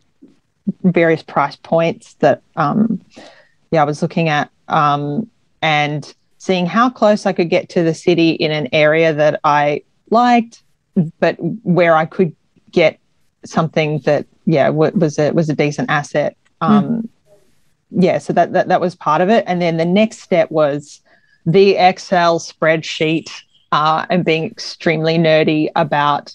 various 0.83 1.23
price 1.23 1.55
points 1.55 2.13
that 2.19 2.43
um, 2.55 3.01
yeah, 3.71 3.81
I 3.81 3.85
was 3.85 4.01
looking 4.01 4.29
at, 4.29 4.51
um, 4.71 5.29
and 5.61 6.13
seeing 6.37 6.65
how 6.65 6.89
close 6.89 7.25
I 7.25 7.33
could 7.33 7.49
get 7.49 7.69
to 7.69 7.83
the 7.83 7.93
city 7.93 8.31
in 8.31 8.51
an 8.51 8.67
area 8.71 9.13
that 9.13 9.39
I 9.43 9.83
liked, 10.09 10.63
but 11.19 11.35
where 11.63 11.95
I 11.95 12.05
could 12.05 12.35
get 12.71 12.99
something 13.45 13.99
that 13.99 14.25
yeah 14.45 14.69
was 14.69 15.19
a 15.19 15.31
was 15.31 15.49
a 15.49 15.55
decent 15.55 15.89
asset. 15.89 16.35
Hmm. 16.61 16.71
Um, 16.71 16.85
mm. 16.85 17.09
yeah, 17.91 18.17
so 18.17 18.33
that, 18.33 18.53
that 18.53 18.67
that 18.69 18.81
was 18.81 18.95
part 18.95 19.21
of 19.21 19.29
it. 19.29 19.43
And 19.47 19.61
then 19.61 19.77
the 19.77 19.85
next 19.85 20.19
step 20.19 20.49
was 20.51 21.01
the 21.45 21.75
Excel 21.75 22.39
spreadsheet 22.39 23.29
uh, 23.71 24.05
and 24.09 24.25
being 24.25 24.45
extremely 24.45 25.17
nerdy 25.17 25.69
about 25.75 26.33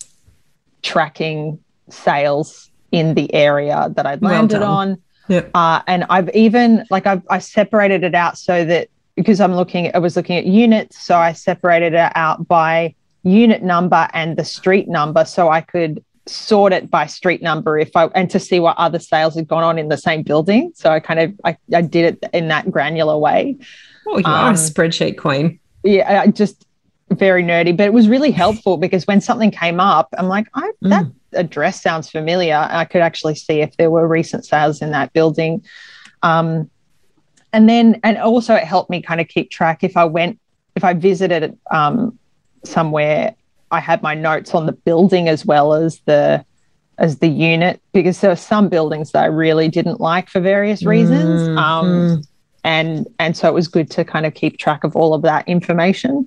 tracking 0.83 1.59
sales 1.89 2.71
in 2.93 3.15
the 3.15 3.33
area 3.35 3.91
that 3.95 4.07
I'd 4.07 4.23
landed 4.23 4.61
done. 4.61 4.63
on. 4.63 5.03
Yep. 5.29 5.51
Uh, 5.55 5.81
and 5.87 6.05
I've 6.11 6.31
even 6.35 6.85
like 6.91 7.07
I've 7.07 7.23
I 7.31 7.39
separated 7.39 8.05
it 8.05 8.15
out 8.15 8.39
so 8.39 8.65
that 8.65 8.89
because 9.17 9.41
I'm 9.41 9.55
looking, 9.55 9.91
I 9.95 9.99
was 9.99 10.15
looking 10.17 10.37
at 10.37 10.47
units, 10.47 11.03
so 11.03 11.17
I 11.17 11.33
separated 11.33 11.95
it 11.95 12.13
out 12.15 12.47
by 12.47 12.95
unit 13.23 13.63
number 13.63 14.09
and 14.13 14.37
the 14.37 14.45
street 14.45 14.89
number, 14.89 15.25
so 15.25 15.49
I 15.49 15.63
could 15.63 16.05
sort 16.27 16.73
it 16.73 16.91
by 16.91 17.07
street 17.07 17.41
number 17.41 17.79
if 17.79 17.97
I 17.97 18.07
and 18.07 18.29
to 18.31 18.41
see 18.41 18.61
what 18.61 18.77
other 18.79 18.99
sales 18.99 19.37
had 19.37 19.47
gone 19.49 19.63
on 19.63 19.79
in 19.79 19.89
the 19.89 19.97
same 19.97 20.23
building. 20.23 20.73
So 20.75 20.91
I 20.91 21.01
kind 21.01 21.21
of 21.21 21.33
I, 21.45 21.57
I 21.75 21.83
did 21.83 22.15
it 22.23 22.31
in 22.33 22.49
that 22.49 22.71
granular 22.71 23.17
way. 23.19 23.57
Oh, 24.07 24.19
you 24.19 24.25
are 24.27 24.49
Um, 24.49 24.55
a 24.55 24.59
spreadsheet 24.59 25.19
queen. 25.19 25.59
Yeah, 25.83 26.23
I 26.23 26.27
just 26.29 26.67
very 27.11 27.43
nerdy, 27.45 27.77
but 27.77 27.87
it 27.87 27.93
was 27.93 28.09
really 28.09 28.33
helpful 28.33 28.77
because 28.77 29.07
when 29.07 29.21
something 29.21 29.51
came 29.53 29.79
up, 29.79 30.09
I'm 30.19 30.27
like, 30.27 30.49
I, 30.55 30.73
that 30.83 31.05
Mm. 31.05 31.13
Address 31.33 31.83
sounds 31.83 32.11
familiar. 32.11 32.69
I 32.71 32.85
could 32.85 33.03
actually 33.03 33.35
see 33.35 33.61
if 33.61 33.77
there 33.77 33.91
were 33.91 34.07
recent 34.07 34.45
sales 34.45 34.81
in 34.83 34.91
that 34.93 35.13
building. 35.13 35.65
Um, 36.23 36.71
and 37.53 37.69
then, 37.69 38.01
and 38.03 38.19
also 38.19 38.55
it 38.55 38.65
helped 38.65 38.91
me 38.91 39.01
kind 39.03 39.21
of 39.21 39.29
keep 39.29 39.51
track 39.51 39.83
if 39.83 39.97
I 39.97 40.05
went, 40.05 40.39
if 40.75 40.85
I 40.85 40.93
visited 40.93 41.59
um, 41.71 42.19
somewhere, 42.65 43.35
I 43.71 43.81
had 43.81 44.03
my 44.03 44.15
notes 44.15 44.55
on 44.55 44.67
the 44.67 44.73
building 44.73 45.29
as 45.29 45.45
well 45.45 45.75
as 45.75 46.01
the 46.05 46.45
as 46.99 47.19
the 47.19 47.29
unit 47.29 47.81
because 47.93 48.21
there 48.21 48.31
were 48.31 48.37
some 48.37 48.69
buildings 48.69 49.13
that 49.13 49.23
I 49.23 49.27
really 49.27 49.69
didn't 49.69 50.01
like 50.01 50.31
for 50.31 50.41
various 50.41 50.83
reasons. 50.85 51.43
Mm, 51.43 51.59
Um, 51.59 51.87
mm. 51.87 52.27
and 52.65 53.07
and 53.19 53.37
so 53.37 53.49
it 53.49 53.55
was 53.55 53.69
good 53.69 53.91
to 53.93 54.05
kind 54.05 54.25
of 54.25 54.35
keep 54.35 54.59
track 54.59 54.85
of 54.85 54.97
all 54.97 55.13
of 55.15 55.23
that 55.23 55.47
information. 55.49 56.27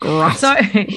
Great. 0.00 0.36
so 0.36 0.48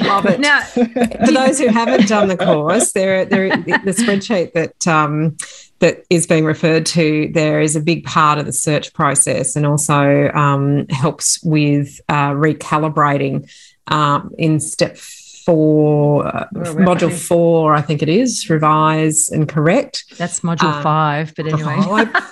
Love 0.06 0.26
it. 0.26 0.39
now 0.39 0.62
For 1.26 1.32
those 1.32 1.60
who 1.60 1.68
haven't 1.68 2.08
done 2.08 2.28
the 2.28 2.38
course, 2.38 2.92
there, 2.94 3.26
there, 3.26 3.50
the 3.50 3.92
spreadsheet 3.98 4.54
that 4.54 4.88
um, 4.88 5.38
that 5.80 6.04
is 6.10 6.26
being 6.28 6.46
referred 6.46 6.86
to 6.88 7.30
there 7.34 7.60
is 7.60 7.76
a 7.76 7.82
big 7.82 8.06
part 8.06 8.38
of 8.39 8.46
the 8.46 8.54
search 8.54 8.94
process, 8.94 9.56
and 9.56 9.66
also 9.66 10.30
um, 10.30 10.86
helps 10.89 11.44
with 11.44 12.00
uh, 12.10 12.32
recalibrating 12.32 13.50
um, 13.88 14.32
in 14.38 14.60
step 14.60 14.98
four, 14.98 16.26
uh, 16.26 16.48
module 16.54 17.12
four, 17.12 17.76
I 17.76 17.82
think 17.82 18.02
it 18.02 18.08
is, 18.08 18.50
revise 18.50 19.28
and 19.30 19.50
correct. 19.50 20.06
that's 20.18 20.39
module 20.39 20.74
Um, 20.74 20.84
five, 20.84 21.34
but 21.36 21.48
anyway. 21.48 21.76
Oh, 21.80 22.30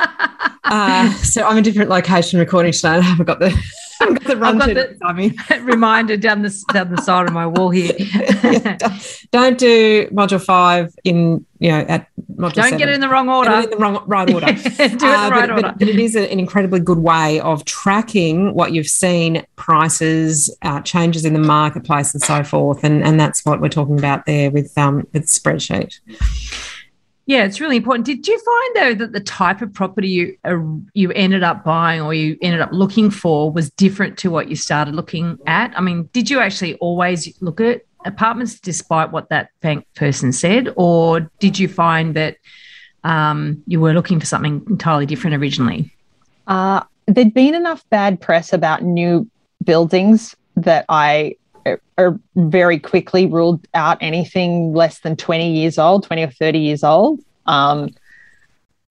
Uh, 0.63 1.11
so 1.15 1.45
I'm 1.45 1.57
a 1.57 1.61
different 1.61 1.89
location 1.89 2.39
recording 2.39 2.71
today. 2.71 2.89
I 2.89 3.01
haven't 3.01 3.25
got 3.25 3.39
the, 3.39 3.49
I 4.01 4.05
haven't 4.05 4.23
got 4.23 4.27
the 4.27 4.37
run 4.37 4.57
got 4.57 4.67
the-. 4.67 5.59
Reminder 5.63 6.17
down 6.17 6.41
the 6.41 6.63
down 6.73 6.89
the 6.93 7.01
side 7.01 7.27
of 7.27 7.33
my 7.33 7.45
wall 7.47 7.69
here. 7.69 7.93
Yeah, 8.43 8.75
don't- 8.77 9.25
don't 9.31 9.57
do 9.57 10.07
module 10.07 10.43
five 10.43 10.93
in 11.05 11.45
you 11.59 11.69
know 11.71 11.79
at 11.87 12.07
module 12.35 12.53
Don't 12.53 12.63
seven. 12.65 12.77
get 12.79 12.89
it 12.89 12.95
in 12.95 13.01
the 13.01 13.07
wrong 13.07 13.29
order. 13.29 13.51
it 13.51 13.65
in 13.65 13.69
the 13.69 13.77
wrong 13.77 14.03
right 14.07 14.29
order. 14.33 14.45
Do 14.53 14.53
it 14.53 14.79
in 14.91 14.97
the 14.97 15.05
Uh, 15.05 15.29
right 15.29 15.29
but, 15.29 15.49
order. 15.51 15.61
but, 15.61 15.79
but 15.79 15.87
it 15.87 15.99
is 15.99 16.15
an 16.15 16.25
incredibly 16.25 16.79
good 16.79 16.97
way 16.97 17.39
of 17.39 17.63
tracking 17.65 18.53
what 18.53 18.73
you've 18.73 18.87
seen, 18.87 19.45
prices, 19.55 20.53
uh, 20.63 20.81
changes 20.81 21.23
in 21.23 21.33
the 21.33 21.39
marketplace, 21.39 22.13
and 22.13 22.21
so 22.21 22.43
forth. 22.43 22.83
And 22.83 23.03
and 23.03 23.19
that's 23.19 23.45
what 23.45 23.61
we're 23.61 23.69
talking 23.69 23.97
about 23.97 24.25
there 24.25 24.49
with 24.51 24.75
um 24.77 25.07
with 25.13 25.27
spreadsheet. 25.27 25.99
Yeah, 27.31 27.45
it's 27.45 27.61
really 27.61 27.77
important. 27.77 28.05
Did 28.05 28.27
you 28.27 28.37
find 28.37 28.75
though 28.75 29.05
that 29.05 29.13
the 29.13 29.21
type 29.21 29.61
of 29.61 29.73
property 29.73 30.09
you 30.09 30.37
uh, 30.43 30.57
you 30.93 31.13
ended 31.13 31.43
up 31.43 31.63
buying 31.63 32.01
or 32.01 32.13
you 32.13 32.37
ended 32.41 32.59
up 32.59 32.73
looking 32.73 33.09
for 33.09 33.49
was 33.49 33.69
different 33.69 34.17
to 34.17 34.29
what 34.29 34.49
you 34.49 34.57
started 34.57 34.95
looking 34.95 35.39
at? 35.47 35.71
I 35.77 35.79
mean, 35.79 36.09
did 36.11 36.29
you 36.29 36.41
actually 36.41 36.75
always 36.79 37.33
look 37.41 37.61
at 37.61 37.85
apartments 38.03 38.59
despite 38.59 39.13
what 39.13 39.29
that 39.29 39.51
bank 39.61 39.87
person 39.95 40.33
said, 40.33 40.73
or 40.75 41.21
did 41.39 41.57
you 41.57 41.69
find 41.69 42.17
that 42.17 42.35
um, 43.05 43.63
you 43.65 43.79
were 43.79 43.93
looking 43.93 44.19
for 44.19 44.25
something 44.25 44.61
entirely 44.67 45.05
different 45.05 45.37
originally? 45.37 45.89
Uh, 46.47 46.83
there'd 47.05 47.33
been 47.33 47.55
enough 47.55 47.89
bad 47.89 48.19
press 48.19 48.51
about 48.51 48.83
new 48.83 49.25
buildings 49.63 50.35
that 50.57 50.83
I 50.89 51.37
uh, 51.65 52.11
very 52.35 52.79
quickly 52.79 53.25
ruled 53.27 53.65
out 53.73 53.97
anything 54.01 54.73
less 54.73 54.99
than 54.99 55.15
20 55.15 55.51
years 55.51 55.77
old, 55.77 56.03
20 56.03 56.23
or 56.23 56.29
30 56.31 56.59
years 56.59 56.83
old. 56.83 57.19
Um, 57.45 57.89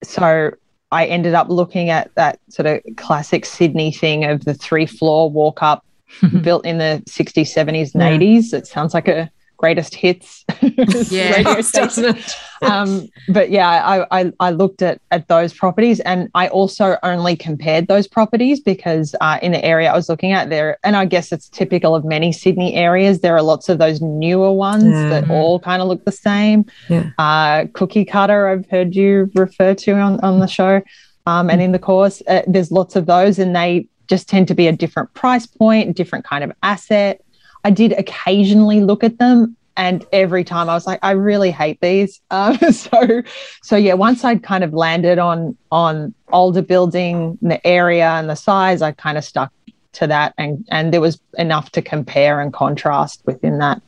so 0.02 0.50
I 0.92 1.06
ended 1.06 1.34
up 1.34 1.48
looking 1.48 1.90
at 1.90 2.14
that 2.14 2.38
sort 2.48 2.66
of 2.66 2.80
classic 2.96 3.44
Sydney 3.44 3.92
thing 3.92 4.24
of 4.24 4.44
the 4.44 4.54
three 4.54 4.86
floor 4.86 5.30
walk 5.30 5.62
up 5.62 5.84
built 6.42 6.64
in 6.66 6.78
the 6.78 7.02
60s, 7.06 7.54
70s, 7.54 7.94
and 7.94 8.02
Yeah. 8.02 8.40
80s. 8.40 8.52
It 8.52 8.66
sounds 8.66 8.94
like 8.94 9.08
a 9.08 9.30
greatest 9.60 9.94
hits 9.94 10.44
Yeah. 11.10 11.36
radio 11.36 11.60
station 11.72 12.02
Doesn't 12.04 12.36
um, 12.62 13.08
but 13.30 13.50
yeah, 13.50 13.68
I, 13.68 14.20
I 14.20 14.32
I 14.38 14.50
looked 14.50 14.82
at 14.82 15.00
at 15.10 15.28
those 15.28 15.54
properties, 15.54 15.98
and 16.00 16.28
I 16.34 16.48
also 16.48 16.98
only 17.02 17.34
compared 17.34 17.88
those 17.88 18.06
properties 18.06 18.60
because 18.60 19.14
uh, 19.22 19.38
in 19.40 19.52
the 19.52 19.64
area 19.64 19.90
I 19.90 19.96
was 19.96 20.10
looking 20.10 20.32
at 20.32 20.50
there, 20.50 20.76
and 20.84 20.94
I 20.94 21.06
guess 21.06 21.32
it's 21.32 21.48
typical 21.48 21.94
of 21.94 22.04
many 22.04 22.32
Sydney 22.32 22.74
areas. 22.74 23.20
There 23.20 23.34
are 23.34 23.40
lots 23.42 23.70
of 23.70 23.78
those 23.78 24.02
newer 24.02 24.52
ones 24.52 24.92
that 25.12 25.24
Mhm. 25.24 25.30
all 25.30 25.58
kind 25.58 25.80
of 25.80 25.88
look 25.88 26.04
the 26.04 26.12
same. 26.12 26.66
Yeah. 26.90 27.06
Uh, 27.18 27.64
cookie 27.72 28.04
cutter, 28.04 28.48
I've 28.48 28.68
heard 28.68 28.94
you 28.94 29.30
refer 29.34 29.72
to 29.74 29.92
on 29.92 30.20
on 30.20 30.40
the 30.40 30.46
show, 30.58 30.82
um, 31.26 31.48
and 31.48 31.62
in 31.62 31.72
the 31.72 31.78
course, 31.78 32.22
uh, 32.28 32.42
there's 32.46 32.70
lots 32.70 32.94
of 32.94 33.06
those, 33.06 33.38
and 33.38 33.56
they 33.56 33.86
just 34.06 34.28
tend 34.28 34.48
to 34.48 34.54
be 34.54 34.66
a 34.66 34.72
different 34.72 35.08
price 35.14 35.46
point, 35.46 35.96
different 35.96 36.26
kind 36.26 36.44
of 36.44 36.52
asset. 36.62 37.22
I 37.64 37.70
did 37.70 37.92
occasionally 37.92 38.80
look 38.80 39.04
at 39.04 39.18
them, 39.18 39.56
and 39.76 40.04
every 40.12 40.44
time 40.44 40.68
I 40.68 40.74
was 40.74 40.86
like, 40.86 40.98
I 41.02 41.12
really 41.12 41.50
hate 41.50 41.80
these. 41.80 42.20
Um, 42.30 42.56
so, 42.72 43.22
so 43.62 43.76
yeah, 43.76 43.94
once 43.94 44.24
I'd 44.24 44.42
kind 44.42 44.64
of 44.64 44.72
landed 44.72 45.18
on 45.18 45.56
on 45.70 46.14
older 46.32 46.62
building, 46.62 47.38
the 47.42 47.64
area 47.66 48.08
and 48.10 48.30
the 48.30 48.36
size, 48.36 48.82
I 48.82 48.92
kind 48.92 49.18
of 49.18 49.24
stuck 49.24 49.52
to 49.94 50.06
that, 50.06 50.34
and 50.38 50.66
and 50.70 50.92
there 50.92 51.00
was 51.00 51.20
enough 51.38 51.70
to 51.72 51.82
compare 51.82 52.40
and 52.40 52.52
contrast 52.52 53.22
within 53.26 53.58
that 53.58 53.82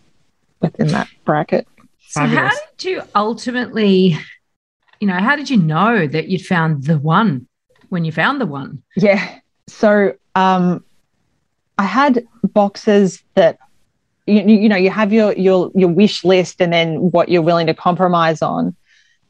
within 0.60 0.88
that 0.88 1.08
bracket. 1.24 1.66
So, 2.08 2.26
how 2.26 2.50
did 2.76 2.90
you 2.90 3.02
ultimately, 3.14 4.18
you 5.00 5.06
know, 5.06 5.18
how 5.18 5.34
did 5.34 5.48
you 5.48 5.56
know 5.56 6.06
that 6.06 6.28
you'd 6.28 6.44
found 6.44 6.84
the 6.84 6.98
one 6.98 7.48
when 7.88 8.04
you 8.04 8.12
found 8.12 8.40
the 8.40 8.46
one? 8.46 8.82
Yeah. 8.96 9.38
So 9.68 10.14
um, 10.34 10.84
I 11.78 11.84
had 11.84 12.26
boxes 12.42 13.22
that 13.34 13.58
you, 14.26 14.42
you 14.42 14.68
know 14.68 14.76
you 14.76 14.90
have 14.90 15.12
your 15.12 15.32
your 15.32 15.70
your 15.74 15.88
wish 15.88 16.24
list 16.24 16.60
and 16.60 16.72
then 16.72 17.10
what 17.10 17.28
you're 17.28 17.42
willing 17.42 17.66
to 17.66 17.74
compromise 17.74 18.42
on. 18.42 18.76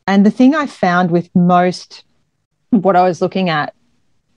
And 0.06 0.26
the 0.26 0.30
thing 0.30 0.54
I 0.54 0.66
found 0.66 1.10
with 1.10 1.30
most 1.34 2.04
what 2.70 2.96
I 2.96 3.02
was 3.02 3.22
looking 3.22 3.48
at, 3.48 3.74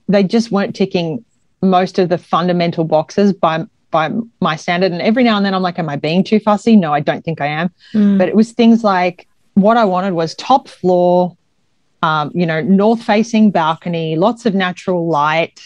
they 0.08 0.22
just 0.22 0.50
weren't 0.52 0.76
ticking 0.76 1.24
most 1.62 1.98
of 1.98 2.08
the 2.08 2.18
fundamental 2.18 2.84
boxes 2.84 3.32
by 3.32 3.64
by 3.90 4.10
my 4.40 4.56
standard. 4.56 4.92
And 4.92 5.00
every 5.00 5.24
now 5.24 5.36
and 5.36 5.46
then 5.46 5.54
I'm 5.54 5.62
like, 5.62 5.78
am 5.78 5.88
I 5.88 5.96
being 5.96 6.22
too 6.24 6.38
fussy? 6.40 6.76
No, 6.76 6.92
I 6.92 7.00
don't 7.00 7.24
think 7.24 7.40
I 7.40 7.46
am 7.46 7.70
Mm. 7.94 8.18
but 8.18 8.28
it 8.28 8.36
was 8.36 8.52
things 8.52 8.84
like 8.84 9.26
what 9.54 9.76
I 9.76 9.84
wanted 9.84 10.12
was 10.12 10.34
top 10.34 10.68
floor, 10.68 11.36
um, 12.02 12.30
you 12.34 12.44
know, 12.44 12.60
north 12.60 13.02
facing 13.02 13.50
balcony, 13.50 14.16
lots 14.16 14.44
of 14.44 14.54
natural 14.54 15.08
light, 15.08 15.60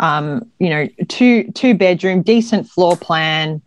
um, 0.00 0.50
you 0.58 0.68
know, 0.70 0.88
two 1.08 1.44
two 1.52 1.74
bedroom, 1.74 2.22
decent 2.22 2.68
floor 2.68 2.96
plan, 2.96 3.62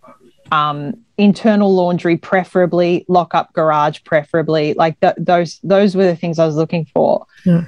um, 0.52 0.94
internal 1.18 1.74
laundry 1.74 2.18
preferably, 2.18 3.06
lock 3.08 3.34
up 3.34 3.54
garage 3.54 4.00
preferably. 4.04 4.74
Like 4.74 5.00
th- 5.00 5.16
those 5.18 5.60
those 5.64 5.96
were 5.96 6.06
the 6.06 6.16
things 6.16 6.40
I 6.40 6.46
was 6.46 6.56
looking 6.56 6.86
for, 6.94 7.26
Yeah. 7.46 7.66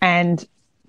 and 0.00 0.44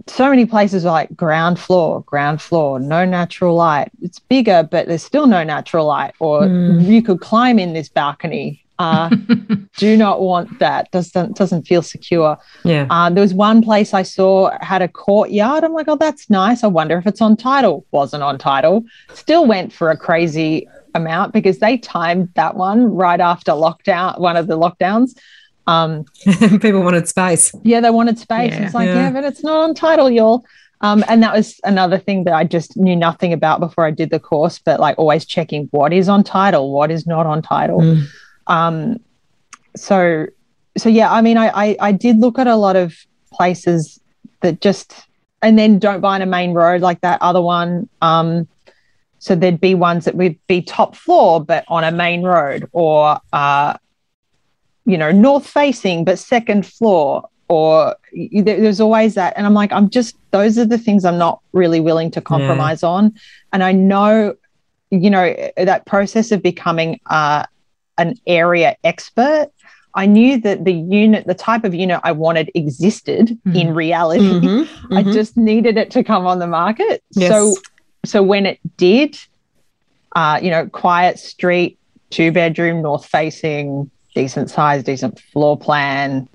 so 0.07 0.29
many 0.29 0.45
places 0.45 0.85
are 0.85 0.91
like 0.93 1.13
ground 1.17 1.59
floor, 1.59 2.01
ground 2.03 2.41
floor, 2.41 2.79
no 2.79 3.03
natural 3.03 3.55
light. 3.55 3.91
It's 4.01 4.19
bigger, 4.19 4.65
but 4.71 4.87
there's 4.87 5.03
still 5.03 5.27
no 5.27 5.43
natural 5.43 5.85
light. 5.85 6.13
Or 6.19 6.43
Mm. 6.43 6.85
you 6.85 7.01
could 7.01 7.19
climb 7.19 7.59
in 7.59 7.73
this 7.73 7.89
balcony. 7.89 8.63
Uh, 8.79 9.09
do 9.77 9.97
not 9.97 10.21
want 10.21 10.59
that. 10.59 10.89
Doesn't 10.91 11.35
doesn't 11.35 11.67
feel 11.67 11.81
secure. 11.81 12.37
Yeah. 12.63 12.87
Uh, 12.89 13.09
there 13.09 13.21
was 13.21 13.33
one 13.33 13.61
place 13.61 13.93
I 13.93 14.03
saw 14.03 14.51
had 14.61 14.81
a 14.81 14.87
courtyard. 14.87 15.63
I'm 15.63 15.73
like, 15.73 15.87
oh, 15.87 15.95
that's 15.95 16.29
nice. 16.29 16.63
I 16.63 16.67
wonder 16.67 16.97
if 16.97 17.07
it's 17.07 17.21
on 17.21 17.37
title. 17.37 17.85
Wasn't 17.91 18.21
on 18.23 18.37
title. 18.37 18.83
Still 19.13 19.45
went 19.47 19.73
for 19.73 19.89
a 19.89 19.97
crazy 19.97 20.67
amount 20.93 21.33
because 21.33 21.59
they 21.59 21.77
timed 21.77 22.29
that 22.35 22.55
one 22.55 22.85
right 22.93 23.19
after 23.19 23.51
lockdown, 23.51 24.19
one 24.19 24.37
of 24.37 24.47
the 24.47 24.57
lockdowns. 24.57 25.17
Um, 25.67 26.05
People 26.61 26.81
wanted 26.81 27.07
space. 27.07 27.53
yeah, 27.63 27.81
they 27.81 27.89
wanted 27.89 28.17
space. 28.17 28.53
Yeah. 28.53 28.65
it's 28.65 28.73
like, 28.73 28.87
Yeah. 28.87 28.95
yeah. 28.95 29.11
but 29.11 29.23
it's 29.25 29.43
not 29.43 29.57
on 29.69 29.73
title, 29.75 30.09
y'all. 30.09 30.45
Um, 30.81 31.03
and 31.07 31.23
that 31.23 31.33
was 31.33 31.59
another 31.63 31.97
thing 31.97 32.23
that 32.25 32.33
I 32.35 32.43
just 32.43 32.77
knew 32.77 32.95
nothing 32.95 33.33
about 33.33 33.59
before 33.59 33.85
I 33.85 33.91
did 33.91 34.11
the 34.11 34.19
course, 34.19 34.59
but 34.59 34.79
like 34.79 34.97
always 34.99 35.25
checking 35.25 35.67
what 35.71 35.91
is 35.91 36.07
on 36.07 36.23
title, 36.23 36.71
what 36.71 36.91
is 36.91 37.07
not 37.07 37.25
on 37.25 37.41
title. 37.41 37.79
Mm. 37.79 38.03
Um, 38.47 38.99
so, 39.75 40.27
so 40.77 40.89
yeah, 40.89 41.11
I 41.11 41.21
mean, 41.21 41.37
I, 41.37 41.47
I 41.49 41.77
I 41.79 41.91
did 41.91 42.17
look 42.17 42.39
at 42.39 42.47
a 42.47 42.55
lot 42.55 42.75
of 42.75 42.95
places 43.31 43.99
that 44.41 44.61
just 44.61 45.07
and 45.41 45.57
then 45.57 45.79
don't 45.79 46.01
buy 46.01 46.15
in 46.15 46.21
a 46.21 46.25
main 46.25 46.53
road 46.53 46.81
like 46.81 47.01
that 47.01 47.21
other 47.21 47.41
one. 47.41 47.87
Um, 48.01 48.47
so 49.19 49.35
there'd 49.35 49.59
be 49.59 49.75
ones 49.75 50.05
that 50.05 50.15
would 50.15 50.37
be 50.47 50.61
top 50.61 50.95
floor 50.95 51.43
but 51.43 51.65
on 51.67 51.83
a 51.83 51.91
main 51.91 52.23
road, 52.23 52.69
or 52.71 53.19
uh, 53.33 53.77
you 54.85 54.97
know 54.97 55.11
north 55.11 55.47
facing 55.47 56.05
but 56.05 56.19
second 56.19 56.65
floor, 56.65 57.29
or 57.47 57.95
there's 58.13 58.79
always 58.79 59.15
that. 59.15 59.33
And 59.37 59.45
I'm 59.45 59.53
like, 59.53 59.71
I'm 59.71 59.89
just 59.89 60.15
those 60.31 60.57
are 60.57 60.65
the 60.65 60.77
things 60.77 61.05
I'm 61.05 61.17
not 61.17 61.41
really 61.53 61.79
willing 61.79 62.11
to 62.11 62.21
compromise 62.21 62.83
yeah. 62.83 62.89
on. 62.89 63.15
And 63.53 63.63
I 63.63 63.71
know, 63.71 64.35
you 64.91 65.09
know, 65.09 65.33
that 65.57 65.85
process 65.85 66.31
of 66.31 66.43
becoming 66.43 66.99
uh, 67.07 67.45
an 67.97 68.15
area 68.25 68.75
expert 68.83 69.49
I 69.97 70.05
knew 70.05 70.39
that 70.41 70.63
the 70.63 70.73
unit, 70.73 71.25
the 71.25 71.33
type 71.33 71.63
of 71.63 71.73
unit 71.73 71.99
I 72.03 72.11
wanted 72.11 72.51
existed 72.53 73.29
mm-hmm. 73.29 73.55
in 73.55 73.73
reality. 73.73 74.23
Mm-hmm. 74.23 74.57
Mm-hmm. 74.87 74.97
I 74.97 75.03
just 75.03 75.35
needed 75.35 75.75
it 75.75 75.91
to 75.91 76.03
come 76.03 76.25
on 76.25 76.39
the 76.39 76.47
market. 76.47 77.03
Yes. 77.11 77.29
So, 77.29 77.55
so 78.05 78.23
when 78.23 78.45
it 78.45 78.59
did, 78.77 79.19
uh, 80.15 80.39
you 80.41 80.49
know, 80.49 80.67
quiet 80.67 81.19
street, 81.19 81.77
two 82.09 82.31
bedroom, 82.31 82.81
north 82.81 83.05
facing, 83.05 83.91
decent 84.15 84.49
size, 84.49 84.83
decent 84.83 85.19
floor 85.19 85.57
plan, 85.57 86.29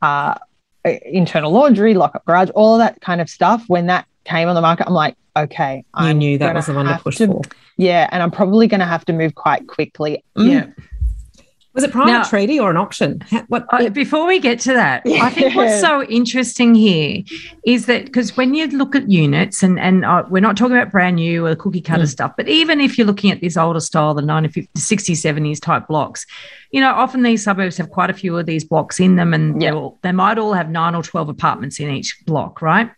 uh, 0.00 0.36
internal 0.84 1.50
laundry, 1.50 1.92
lock 1.92 2.14
up 2.14 2.24
garage, 2.24 2.48
all 2.54 2.74
of 2.74 2.78
that 2.78 3.00
kind 3.02 3.20
of 3.20 3.28
stuff. 3.28 3.64
When 3.66 3.86
that 3.86 4.06
came 4.24 4.48
on 4.48 4.54
the 4.54 4.62
market, 4.62 4.86
I'm 4.86 4.94
like, 4.94 5.16
okay, 5.36 5.84
I 5.92 6.14
knew 6.14 6.38
that 6.38 6.54
was 6.54 6.66
the 6.66 6.74
one 6.74 6.86
to 6.86 6.98
push 6.98 7.16
to, 7.16 7.26
for. 7.26 7.42
Yeah, 7.76 8.08
and 8.12 8.22
I'm 8.22 8.30
probably 8.30 8.66
going 8.66 8.80
to 8.80 8.86
have 8.86 9.04
to 9.06 9.12
move 9.12 9.34
quite 9.34 9.66
quickly. 9.66 10.24
Mm. 10.36 10.52
Yeah 10.52 10.84
was 11.74 11.82
it 11.82 11.90
private 11.90 12.12
now, 12.12 12.22
treaty 12.22 12.58
or 12.58 12.70
an 12.70 12.76
auction? 12.76 13.20
What, 13.48 13.66
uh, 13.72 13.88
before 13.90 14.26
we 14.26 14.38
get 14.38 14.60
to 14.60 14.72
that, 14.74 15.02
yeah. 15.04 15.24
I 15.24 15.30
think 15.30 15.56
what's 15.56 15.80
so 15.80 16.04
interesting 16.04 16.74
here 16.74 17.22
is 17.66 17.86
that 17.86 18.06
because 18.06 18.36
when 18.36 18.54
you 18.54 18.68
look 18.68 18.94
at 18.94 19.10
units, 19.10 19.62
and 19.62 19.78
and 19.78 20.04
uh, 20.04 20.22
we're 20.30 20.40
not 20.40 20.56
talking 20.56 20.76
about 20.76 20.92
brand 20.92 21.16
new 21.16 21.46
or 21.46 21.56
cookie 21.56 21.80
cutter 21.80 22.04
mm. 22.04 22.08
stuff, 22.08 22.32
but 22.36 22.48
even 22.48 22.80
if 22.80 22.96
you're 22.96 23.06
looking 23.06 23.32
at 23.32 23.40
this 23.40 23.56
older 23.56 23.80
style, 23.80 24.14
the 24.14 24.22
1950s, 24.22 24.68
60s, 24.76 25.34
70s 25.34 25.60
type 25.60 25.88
blocks, 25.88 26.26
you 26.70 26.80
know, 26.80 26.92
often 26.92 27.22
these 27.22 27.42
suburbs 27.42 27.76
have 27.76 27.90
quite 27.90 28.08
a 28.08 28.14
few 28.14 28.38
of 28.38 28.46
these 28.46 28.64
blocks 28.64 29.00
in 29.00 29.16
them, 29.16 29.34
and 29.34 29.60
yeah. 29.60 29.72
all, 29.72 29.98
they 30.02 30.12
might 30.12 30.38
all 30.38 30.52
have 30.52 30.70
nine 30.70 30.94
or 30.94 31.02
twelve 31.02 31.28
apartments 31.28 31.80
in 31.80 31.90
each 31.90 32.16
block, 32.24 32.62
right? 32.62 32.90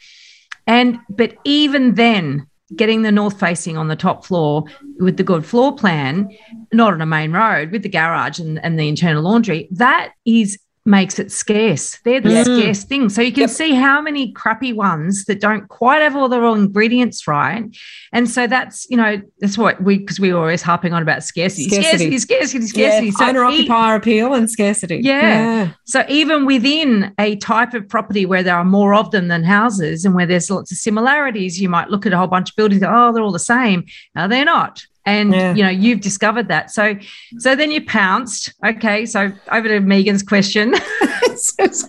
And 0.66 0.98
but 1.08 1.34
even 1.44 1.94
then, 1.94 2.46
getting 2.74 3.02
the 3.02 3.12
north 3.12 3.38
facing 3.38 3.76
on 3.76 3.88
the 3.88 3.96
top 3.96 4.24
floor 4.24 4.64
with 4.98 5.16
the 5.16 5.22
good 5.22 5.46
floor 5.46 5.74
plan, 5.74 6.28
not 6.72 6.92
on 6.92 7.00
a 7.00 7.06
main 7.06 7.32
road 7.32 7.70
with 7.70 7.82
the 7.82 7.88
garage 7.88 8.38
and, 8.38 8.62
and 8.64 8.78
the 8.78 8.88
internal 8.88 9.22
laundry, 9.22 9.68
that 9.70 10.12
is 10.24 10.58
makes 10.86 11.18
it 11.18 11.32
scarce. 11.32 11.98
They're 12.04 12.20
the 12.20 12.28
mm. 12.28 12.44
scarce 12.44 12.84
things. 12.84 13.14
So 13.14 13.22
you 13.22 13.32
can 13.32 13.42
yep. 13.42 13.50
see 13.50 13.74
how 13.74 14.00
many 14.00 14.32
crappy 14.32 14.72
ones 14.72 15.24
that 15.24 15.40
don't 15.40 15.68
quite 15.68 16.02
have 16.02 16.16
all 16.16 16.28
the 16.28 16.40
wrong 16.40 16.64
ingredients 16.64 17.26
right. 17.26 17.64
And 18.12 18.30
so 18.30 18.46
that's, 18.46 18.86
you 18.88 18.96
know, 18.96 19.20
that's 19.40 19.58
what 19.58 19.82
we, 19.82 19.98
because 19.98 20.20
we 20.20 20.32
were 20.32 20.38
always 20.38 20.62
harping 20.62 20.92
on 20.92 21.02
about 21.02 21.24
scarcity, 21.24 21.68
scarcity, 21.68 22.18
scarcity, 22.18 22.66
scarcity. 22.66 23.10
So 23.10 23.26
owner 23.26 23.44
occupier 23.44 23.96
appeal 23.96 24.34
and 24.34 24.50
scarcity. 24.50 25.00
Yeah. 25.02 25.20
yeah. 25.20 25.72
So 25.84 26.04
even 26.08 26.46
within 26.46 27.12
a 27.18 27.36
type 27.36 27.74
of 27.74 27.88
property 27.88 28.24
where 28.24 28.42
there 28.42 28.56
are 28.56 28.64
more 28.64 28.94
of 28.94 29.10
them 29.10 29.28
than 29.28 29.44
houses 29.44 30.04
and 30.04 30.14
where 30.14 30.26
there's 30.26 30.50
lots 30.50 30.70
of 30.70 30.78
similarities, 30.78 31.60
you 31.60 31.68
might 31.68 31.90
look 31.90 32.06
at 32.06 32.12
a 32.12 32.18
whole 32.18 32.26
bunch 32.26 32.50
of 32.50 32.56
buildings, 32.56 32.82
oh, 32.86 33.12
they're 33.12 33.22
all 33.22 33.32
the 33.32 33.38
same. 33.38 33.84
No, 34.14 34.28
they're 34.28 34.44
not 34.44 34.86
and 35.06 35.32
yeah. 35.32 35.54
you 35.54 35.62
know 35.62 35.70
you've 35.70 36.00
discovered 36.00 36.48
that. 36.48 36.70
So 36.70 36.98
so 37.38 37.56
then 37.56 37.70
you 37.70 37.84
pounced. 37.84 38.52
Okay 38.64 39.06
so 39.06 39.32
over 39.50 39.68
to 39.68 39.80
megan's 39.80 40.22
question. 40.22 40.74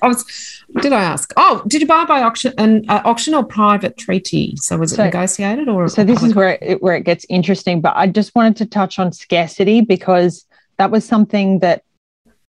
I 0.01 0.07
was, 0.07 0.63
did 0.81 0.93
i 0.93 1.01
ask? 1.01 1.33
Oh 1.37 1.63
did 1.67 1.81
you 1.81 1.87
buy 1.87 2.05
by 2.05 2.21
auction 2.21 2.53
an 2.57 2.85
uh, 2.89 3.01
auction 3.03 3.33
or 3.33 3.43
private 3.43 3.97
treaty? 3.97 4.53
So 4.57 4.77
was 4.77 4.93
it 4.93 4.97
so, 4.97 5.05
negotiated 5.05 5.67
or 5.67 5.87
so 5.89 6.03
this 6.03 6.23
is 6.23 6.35
where 6.35 6.57
it, 6.61 6.81
where 6.81 6.95
it 6.95 7.03
gets 7.03 7.25
interesting 7.29 7.81
but 7.81 7.95
i 7.95 8.05
just 8.07 8.35
wanted 8.35 8.57
to 8.57 8.65
touch 8.65 8.99
on 8.99 9.11
scarcity 9.11 9.81
because 9.81 10.45
that 10.77 10.91
was 10.91 11.05
something 11.05 11.59
that 11.59 11.83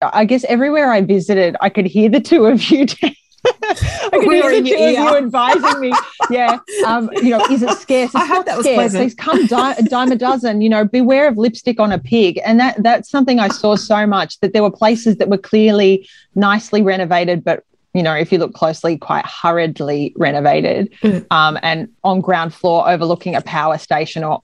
I 0.01 0.25
guess 0.25 0.43
everywhere 0.45 0.91
I 0.91 1.01
visited, 1.01 1.55
I 1.61 1.69
could 1.69 1.85
hear 1.85 2.09
the 2.09 2.19
two 2.19 2.45
of 2.45 2.69
you 2.69 2.85
I 3.45 4.09
can 4.11 4.27
we 4.27 4.41
two 4.41 4.57
of 4.57 4.67
you 4.67 5.17
advising 5.17 5.79
me. 5.79 5.93
Yeah, 6.29 6.59
um, 6.85 7.09
you 7.15 7.29
know, 7.29 7.45
is 7.45 7.61
it 7.61 7.69
scarce? 7.77 8.07
It's 8.07 8.15
I 8.15 8.25
hope 8.25 8.45
that 8.45 8.57
was 8.57 8.65
scarce. 8.65 8.77
pleasant. 8.77 9.03
These 9.03 9.15
come 9.15 9.45
di- 9.47 9.75
a 9.77 9.83
dime 9.83 10.11
a 10.11 10.15
dozen. 10.15 10.61
You 10.61 10.69
know, 10.69 10.85
beware 10.85 11.27
of 11.27 11.37
lipstick 11.37 11.79
on 11.79 11.91
a 11.91 11.99
pig, 11.99 12.39
and 12.45 12.59
that 12.59 12.81
that's 12.81 13.09
something 13.09 13.39
I 13.39 13.49
saw 13.49 13.75
so 13.75 14.07
much 14.07 14.39
that 14.39 14.53
there 14.53 14.63
were 14.63 14.71
places 14.71 15.17
that 15.17 15.29
were 15.29 15.37
clearly 15.37 16.07
nicely 16.35 16.81
renovated, 16.81 17.43
but 17.43 17.65
you 17.93 18.01
know, 18.01 18.15
if 18.15 18.31
you 18.31 18.39
look 18.39 18.53
closely, 18.53 18.97
quite 18.97 19.25
hurriedly 19.25 20.13
renovated, 20.17 20.91
mm. 21.01 21.25
um, 21.29 21.59
and 21.61 21.89
on 22.03 22.21
ground 22.21 22.53
floor 22.53 22.89
overlooking 22.89 23.35
a 23.35 23.41
power 23.41 23.77
station 23.77 24.23
or 24.23 24.41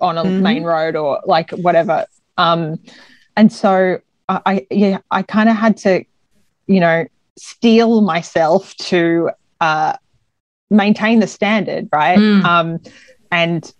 on 0.00 0.18
a 0.18 0.24
mm. 0.24 0.40
main 0.40 0.64
road 0.64 0.96
or 0.96 1.20
like 1.24 1.50
whatever. 1.52 2.06
Um, 2.38 2.80
and 3.36 3.52
so 3.52 4.00
I, 4.28 4.40
I 4.46 4.66
yeah, 4.70 4.98
I 5.10 5.22
kind 5.22 5.48
of 5.48 5.56
had 5.56 5.76
to, 5.78 6.04
you 6.66 6.80
know, 6.80 7.06
steel 7.38 8.00
myself 8.00 8.74
to 8.76 9.30
uh, 9.60 9.94
maintain 10.70 11.20
the 11.20 11.26
standard, 11.26 11.88
right? 11.92 12.18
Mm. 12.18 12.44
Um, 12.44 12.80
and 13.30 13.72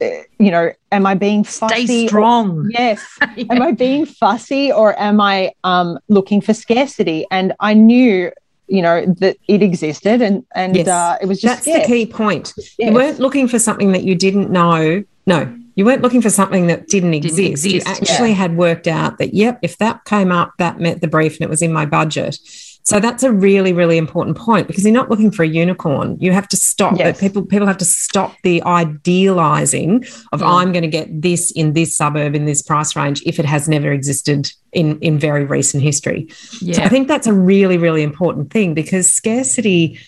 uh, 0.00 0.08
you 0.38 0.50
know, 0.50 0.72
am 0.92 1.06
I 1.06 1.14
being 1.14 1.44
fussy? 1.44 1.86
Stay 1.86 2.06
strong. 2.08 2.58
Or, 2.58 2.70
yes. 2.70 3.02
yeah. 3.36 3.44
Am 3.50 3.62
I 3.62 3.72
being 3.72 4.04
fussy 4.04 4.70
or 4.70 4.98
am 5.00 5.20
I 5.20 5.52
um, 5.64 5.98
looking 6.08 6.40
for 6.40 6.52
scarcity? 6.52 7.26
And 7.30 7.54
I 7.60 7.72
knew, 7.74 8.30
you 8.66 8.82
know, 8.82 9.06
that 9.18 9.38
it 9.48 9.62
existed 9.62 10.20
and 10.20 10.44
and 10.54 10.76
yes. 10.76 10.88
uh, 10.88 11.16
it 11.20 11.26
was 11.26 11.40
just 11.40 11.64
that's 11.64 11.78
the 11.78 11.86
key 11.86 12.06
point. 12.06 12.52
Yes. 12.56 12.74
You 12.78 12.92
weren't 12.92 13.20
looking 13.20 13.48
for 13.48 13.58
something 13.58 13.92
that 13.92 14.04
you 14.04 14.14
didn't 14.14 14.50
know. 14.50 15.02
No, 15.26 15.56
you 15.76 15.84
weren't 15.84 16.02
looking 16.02 16.22
for 16.22 16.30
something 16.30 16.66
that 16.68 16.88
didn't, 16.88 17.10
didn't 17.10 17.24
exist. 17.26 17.66
exist. 17.66 17.86
You 17.86 17.92
actually 17.92 18.30
yeah. 18.30 18.36
had 18.36 18.56
worked 18.56 18.88
out 18.88 19.18
that, 19.18 19.34
yep, 19.34 19.58
if 19.62 19.76
that 19.78 20.04
came 20.06 20.32
up, 20.32 20.52
that 20.58 20.80
met 20.80 21.02
the 21.02 21.08
brief 21.08 21.34
and 21.34 21.42
it 21.42 21.50
was 21.50 21.62
in 21.62 21.72
my 21.72 21.84
budget. 21.84 22.38
So 22.86 23.00
that's 23.00 23.24
a 23.24 23.32
really, 23.32 23.72
really 23.72 23.98
important 23.98 24.36
point 24.36 24.68
because 24.68 24.84
you're 24.84 24.92
not 24.92 25.10
looking 25.10 25.32
for 25.32 25.42
a 25.42 25.48
unicorn. 25.48 26.16
You 26.20 26.30
have 26.30 26.46
to 26.48 26.56
stop 26.56 26.96
yes. 26.96 27.18
People 27.18 27.44
people 27.44 27.66
have 27.66 27.78
to 27.78 27.84
stop 27.84 28.36
the 28.44 28.62
idealizing 28.62 30.04
of 30.32 30.40
mm. 30.40 30.46
I'm 30.46 30.70
going 30.70 30.84
to 30.84 30.88
get 30.88 31.08
this 31.20 31.50
in 31.50 31.72
this 31.72 31.96
suburb 31.96 32.36
in 32.36 32.44
this 32.44 32.62
price 32.62 32.94
range 32.94 33.24
if 33.26 33.40
it 33.40 33.44
has 33.44 33.68
never 33.68 33.90
existed 33.90 34.52
in 34.72 35.00
in 35.00 35.18
very 35.18 35.44
recent 35.44 35.82
history. 35.82 36.28
Yeah. 36.60 36.76
So 36.76 36.82
I 36.82 36.88
think 36.88 37.08
that's 37.08 37.26
a 37.26 37.32
really, 37.32 37.76
really 37.76 38.04
important 38.04 38.52
thing 38.52 38.72
because 38.72 39.10
scarcity 39.10 39.98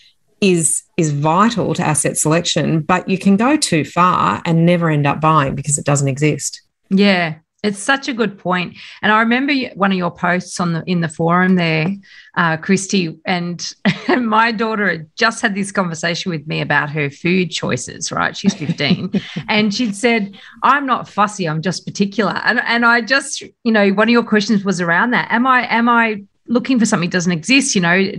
is 0.41 0.85
is 0.97 1.11
vital 1.11 1.75
to 1.75 1.83
asset 1.83 2.17
selection, 2.17 2.83
but 2.83 3.09
you 3.09 3.19
can 3.19 3.37
go 3.37 3.57
too 3.57 3.85
far 3.85 4.41
and 4.45 4.65
never 4.65 4.89
end 4.89 5.05
up 5.05 5.21
buying 5.21 5.57
because 5.57 5.79
it 5.79 5.85
doesn't 5.85 6.07
exist. 6.07 6.63
Yeah, 6.91 7.39
it's 7.65 7.79
such 7.79 8.09
a 8.09 8.13
good 8.13 8.39
point. 8.39 8.77
And 9.03 9.11
I 9.11 9.21
remember 9.21 9.53
one 9.75 9.91
of 9.91 9.99
your 9.99 10.13
posts 10.13 10.61
on 10.61 10.75
the 10.75 10.83
in 10.87 11.01
the 11.01 11.09
forum 11.09 11.57
there, 11.57 11.89
uh, 12.37 12.57
Christy, 12.57 13.19
and, 13.25 13.75
and 14.09 14.29
my 14.29 14.53
daughter 14.53 14.89
had 14.89 15.11
just 15.17 15.43
had 15.43 15.55
this 15.55 15.73
conversation 15.73 16.31
with 16.31 16.47
me 16.47 16.61
about 16.61 16.91
her 16.91 17.11
food 17.11 17.51
choices, 17.51 18.13
right? 18.13 18.37
She's 18.37 18.55
15. 18.55 19.21
and 19.49 19.75
she'd 19.75 19.97
said, 19.97 20.39
I'm 20.63 20.87
not 20.87 21.09
fussy, 21.09 21.49
I'm 21.49 21.63
just 21.63 21.85
particular. 21.85 22.41
And 22.45 22.61
and 22.61 22.85
I 22.87 23.01
just, 23.01 23.41
you 23.41 23.73
know, 23.73 23.91
one 23.91 24.09
of 24.09 24.13
your 24.13 24.25
questions 24.25 24.65
was 24.65 24.81
around 24.81 25.11
that. 25.11 25.29
Am 25.31 25.47
I 25.47 25.67
am 25.69 25.89
I 25.89 26.23
looking 26.47 26.79
for 26.79 26.87
something 26.87 27.11
that 27.11 27.17
doesn't 27.17 27.33
exist? 27.33 27.75
You 27.75 27.81
know, 27.81 28.13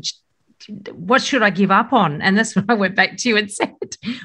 what 0.92 1.22
should 1.22 1.42
I 1.42 1.50
give 1.50 1.72
up 1.72 1.94
on? 1.94 2.22
And 2.22 2.38
that's 2.38 2.56
when 2.58 2.66
I 2.68 2.74
went 2.74 2.96
back 2.96 3.16
to 3.18 3.30
you 3.30 3.38
and 3.38 3.50
said, 3.50 3.74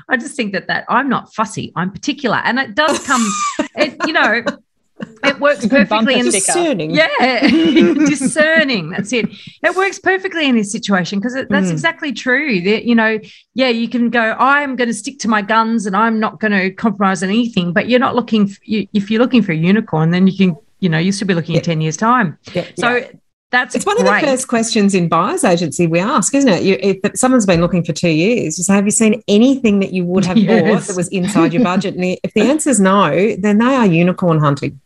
I 0.09 0.17
just 0.17 0.35
think 0.35 0.53
that 0.55 0.67
that 0.67 0.85
I'm 0.89 1.09
not 1.09 1.33
fussy, 1.35 1.73
I'm 1.77 1.93
particular. 1.93 2.41
And 2.45 2.59
it 2.59 2.75
does 2.75 3.05
come, 3.07 3.25
it, 3.77 3.97
you 4.07 4.13
know, 4.13 4.43
it 5.25 5.41
works 5.41 5.67
perfectly 5.67 6.19
in 6.19 6.27
discerning. 6.27 6.91
Yeah, 6.91 7.09
discerning. 7.49 8.91
That's 8.91 9.13
it. 9.13 9.27
It 9.63 9.77
works 9.77 9.99
perfectly 9.99 10.49
in 10.49 10.57
this 10.57 10.71
situation 10.71 11.19
because 11.19 11.35
that's 11.35 11.69
mm. 11.69 11.71
exactly 11.71 12.13
true. 12.13 12.61
That 12.61 12.85
you 12.85 12.95
know, 12.95 13.19
yeah, 13.55 13.69
you 13.69 13.89
can 13.89 14.11
go. 14.11 14.37
I'm 14.39 14.77
going 14.77 14.89
to 14.89 14.95
stick 14.95 15.19
to 15.21 15.29
my 15.29 15.43
guns 15.43 15.87
and 15.87 15.97
I'm 15.97 16.21
not 16.21 16.41
going 16.41 16.53
to 16.53 16.71
compromise 16.71 17.23
on 17.23 17.29
anything. 17.29 17.73
But 17.73 17.89
you're 17.89 18.01
not 18.01 18.15
looking. 18.15 18.47
For, 18.49 18.61
you, 18.65 18.87
if 18.93 19.11
you're 19.11 19.21
looking 19.21 19.43
for 19.43 19.53
a 19.53 19.57
unicorn, 19.57 20.11
then 20.11 20.27
you 20.27 20.37
can. 20.37 20.57
You 20.81 20.91
know, 20.91 20.99
you 20.99 21.13
should 21.13 21.29
be 21.29 21.35
looking 21.35 21.55
yeah. 21.55 21.61
at 21.61 21.65
ten 21.65 21.81
years 21.81 21.97
time. 21.97 22.39
Yeah. 22.53 22.67
So. 22.77 22.97
Yeah. 22.97 23.09
That's 23.55 23.77
it's 23.77 23.87
one 23.87 23.97
of 24.01 24.05
the 24.05 24.19
first 24.19 24.49
questions 24.49 24.97
in 24.97 25.09
buyer's 25.09 25.45
agency 25.45 25.87
we 25.87 26.01
ask, 26.01 26.35
isn't 26.35 26.51
it? 26.51 26.65
You, 26.65 26.77
if 26.81 27.17
someone's 27.17 27.47
been 27.47 27.61
looking 27.61 27.85
for 27.85 27.93
two 27.93 28.09
years, 28.09 28.59
you 28.59 28.65
say, 28.65 28.75
"Have 28.75 28.85
you 28.85 28.91
seen 28.91 29.23
anything 29.29 29.79
that 29.79 29.93
you 29.93 30.05
would 30.05 30.25
have 30.25 30.37
yes. 30.39 30.61
bought 30.61 30.89
that 30.89 30.97
was 30.97 31.07
inside 31.11 31.53
your 31.53 31.63
budget?" 31.63 31.95
And 31.95 32.19
if 32.25 32.35
the 32.35 32.41
answer 32.41 32.69
is 32.71 32.81
no, 32.81 33.37
then 33.37 33.59
they 33.59 33.77
are 33.77 33.87
unicorn 33.87 34.41
hunting. 34.41 34.81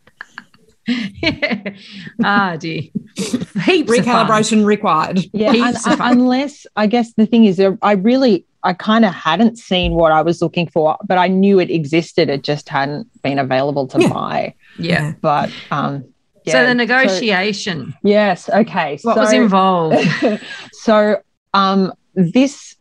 ah, 2.23 2.55
dear. 2.57 2.83
Heaps 3.15 3.91
Recalibration 3.91 4.65
required. 4.65 5.19
Yeah, 5.33 5.51
un- 5.51 5.75
unless 5.99 6.65
I 6.75 6.87
guess 6.87 7.13
the 7.13 7.25
thing 7.25 7.45
is, 7.45 7.61
I 7.81 7.93
really, 7.93 8.45
I 8.63 8.73
kind 8.73 9.05
of 9.05 9.13
hadn't 9.13 9.57
seen 9.57 9.93
what 9.93 10.11
I 10.11 10.21
was 10.21 10.41
looking 10.41 10.67
for, 10.67 10.97
but 11.05 11.17
I 11.17 11.27
knew 11.27 11.59
it 11.59 11.69
existed. 11.69 12.29
It 12.29 12.43
just 12.43 12.69
hadn't 12.69 13.07
been 13.21 13.39
available 13.39 13.87
to 13.87 14.01
yeah. 14.01 14.13
buy. 14.13 14.55
Yeah, 14.77 15.13
but 15.21 15.51
um, 15.71 16.05
yeah, 16.43 16.53
so 16.53 16.65
the 16.65 16.75
negotiation. 16.75 17.91
So, 17.91 17.97
yes. 18.03 18.49
Okay. 18.49 18.99
What 19.01 19.15
so, 19.15 19.21
was 19.21 19.33
involved? 19.33 20.09
so 20.73 21.21
um, 21.53 21.93
this 22.15 22.75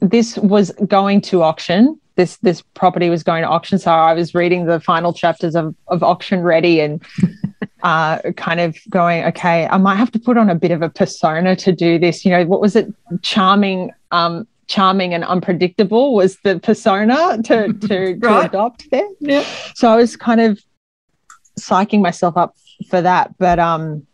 this 0.00 0.36
was 0.38 0.72
going 0.86 1.20
to 1.22 1.42
auction. 1.42 1.98
This 2.16 2.36
this 2.38 2.62
property 2.74 3.08
was 3.10 3.22
going 3.22 3.42
to 3.42 3.48
auction. 3.48 3.78
So 3.78 3.90
I 3.90 4.12
was 4.14 4.34
reading 4.34 4.66
the 4.66 4.80
final 4.80 5.12
chapters 5.12 5.54
of, 5.54 5.74
of 5.88 6.02
Auction 6.02 6.40
Ready 6.42 6.80
and 6.80 7.02
uh, 7.82 8.18
kind 8.36 8.60
of 8.60 8.76
going, 8.90 9.24
okay, 9.24 9.66
I 9.66 9.78
might 9.78 9.96
have 9.96 10.12
to 10.12 10.18
put 10.18 10.36
on 10.36 10.50
a 10.50 10.54
bit 10.54 10.70
of 10.70 10.82
a 10.82 10.90
persona 10.90 11.56
to 11.56 11.72
do 11.72 11.98
this. 11.98 12.24
You 12.24 12.30
know, 12.32 12.44
what 12.44 12.60
was 12.60 12.76
it? 12.76 12.92
Charming, 13.22 13.90
um, 14.10 14.46
charming 14.68 15.14
and 15.14 15.24
unpredictable 15.24 16.14
was 16.14 16.36
the 16.40 16.58
persona 16.60 17.42
to 17.44 17.72
to, 17.72 18.14
Right. 18.20 18.40
to 18.42 18.46
adopt 18.46 18.90
there. 18.90 19.08
Yeah. 19.20 19.44
So 19.74 19.90
I 19.90 19.96
was 19.96 20.16
kind 20.16 20.40
of 20.40 20.60
psyching 21.58 22.00
myself 22.02 22.36
up 22.36 22.56
for 22.88 23.00
that, 23.00 23.36
but 23.38 23.58
um, 23.58 24.06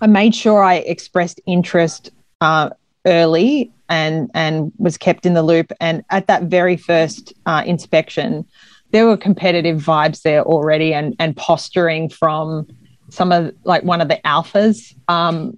I 0.00 0.06
made 0.06 0.34
sure 0.34 0.62
I 0.62 0.74
expressed 0.76 1.40
interest 1.46 2.10
uh, 2.40 2.70
early 3.06 3.70
and 3.88 4.30
and 4.34 4.72
was 4.78 4.96
kept 4.96 5.26
in 5.26 5.34
the 5.34 5.42
loop. 5.42 5.72
And 5.80 6.04
at 6.10 6.26
that 6.26 6.44
very 6.44 6.76
first 6.76 7.32
uh, 7.46 7.62
inspection, 7.66 8.44
there 8.90 9.06
were 9.06 9.16
competitive 9.16 9.82
vibes 9.82 10.22
there 10.22 10.42
already, 10.42 10.94
and 10.94 11.14
and 11.18 11.36
posturing 11.36 12.08
from 12.08 12.66
some 13.10 13.30
of 13.32 13.54
like 13.64 13.84
one 13.84 14.00
of 14.00 14.08
the 14.08 14.20
alphas. 14.24 14.94
Um, 15.08 15.56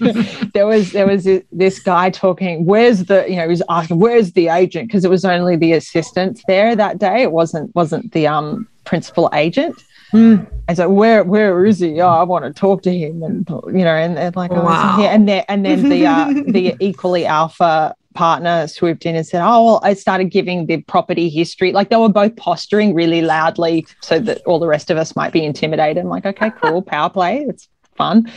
there 0.54 0.66
was 0.66 0.92
there 0.92 1.06
was 1.06 1.28
this 1.52 1.78
guy 1.78 2.10
talking. 2.10 2.64
Where's 2.66 3.04
the 3.04 3.24
you 3.28 3.36
know 3.36 3.42
he 3.42 3.48
was 3.48 3.62
asking 3.68 3.98
where's 3.98 4.32
the 4.32 4.48
agent 4.48 4.88
because 4.88 5.04
it 5.04 5.10
was 5.10 5.24
only 5.24 5.56
the 5.56 5.72
assistant 5.72 6.42
there 6.48 6.74
that 6.76 6.98
day. 6.98 7.22
It 7.22 7.32
wasn't 7.32 7.74
wasn't 7.74 8.12
the 8.12 8.26
um 8.26 8.68
principal 8.84 9.30
agent. 9.32 9.76
Mm. 10.12 10.46
And 10.68 10.76
so 10.76 10.88
where 10.88 11.24
where 11.24 11.64
is 11.66 11.80
he? 11.80 12.00
Oh, 12.00 12.08
I 12.08 12.22
want 12.22 12.44
to 12.44 12.52
talk 12.52 12.82
to 12.82 12.96
him, 12.96 13.22
and 13.22 13.48
you 13.48 13.84
know, 13.84 13.94
and, 13.94 14.18
and 14.18 14.34
like, 14.36 14.50
oh, 14.52 14.56
Wow. 14.56 14.98
wow. 14.98 15.00
and 15.02 15.28
then 15.28 15.44
and 15.48 15.64
then 15.64 15.88
the 15.88 16.06
uh, 16.06 16.32
the 16.48 16.74
equally 16.80 17.26
alpha 17.26 17.94
partner 18.14 18.66
swooped 18.66 19.04
in 19.04 19.14
and 19.14 19.26
said, 19.26 19.42
oh, 19.44 19.64
well, 19.64 19.80
I 19.82 19.92
started 19.94 20.30
giving 20.30 20.66
the 20.66 20.80
property 20.82 21.28
history. 21.28 21.72
Like 21.72 21.90
they 21.90 21.96
were 21.96 22.08
both 22.08 22.34
posturing 22.36 22.94
really 22.94 23.20
loudly, 23.22 23.86
so 24.00 24.18
that 24.20 24.40
all 24.46 24.58
the 24.58 24.66
rest 24.66 24.90
of 24.90 24.96
us 24.96 25.14
might 25.16 25.32
be 25.32 25.44
intimidated. 25.44 25.98
I'm 26.02 26.08
like, 26.08 26.24
okay, 26.26 26.50
cool, 26.62 26.82
power 26.94 27.10
play, 27.10 27.44
it's 27.48 27.68
fun. 27.96 28.30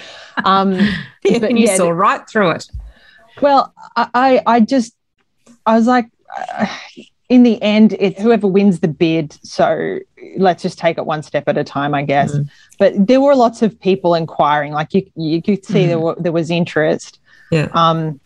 Um, 0.44 0.74
Yeah, 1.24 1.40
But 1.40 1.50
and 1.52 1.60
you 1.60 1.66
yeah, 1.68 1.76
saw 1.76 1.90
right 1.90 2.28
through 2.30 2.52
it. 2.52 2.66
well, 3.42 3.74
I, 3.96 4.10
I 4.14 4.42
I 4.46 4.60
just, 4.62 4.94
I 5.66 5.76
was 5.76 5.86
like, 5.88 6.08
uh, 6.58 6.66
in 7.30 7.44
the 7.44 7.62
end, 7.62 7.96
it 8.00 8.20
whoever 8.20 8.48
wins 8.48 8.80
the 8.80 8.88
bid. 8.88 9.38
So 9.44 10.00
let's 10.38 10.64
just 10.64 10.80
take 10.80 10.98
it 10.98 11.06
one 11.06 11.22
step 11.22 11.48
at 11.48 11.58
a 11.58 11.64
time, 11.64 11.94
I 11.94 12.04
guess. 12.04 12.34
Mm. 12.34 12.50
But 12.80 13.08
there 13.08 13.22
were 13.22 13.36
lots 13.36 13.62
of 13.62 13.80
people 13.80 14.16
inquiring. 14.16 14.74
Like 14.74 14.94
you, 14.94 15.10
you 15.16 15.42
could 15.42 15.64
see 15.64 15.86
there 15.86 16.00
were, 16.00 16.16
there 16.20 16.32
was 16.32 16.50
interest. 16.50 17.20
Yeah. 17.52 17.70
Um, 17.74 18.20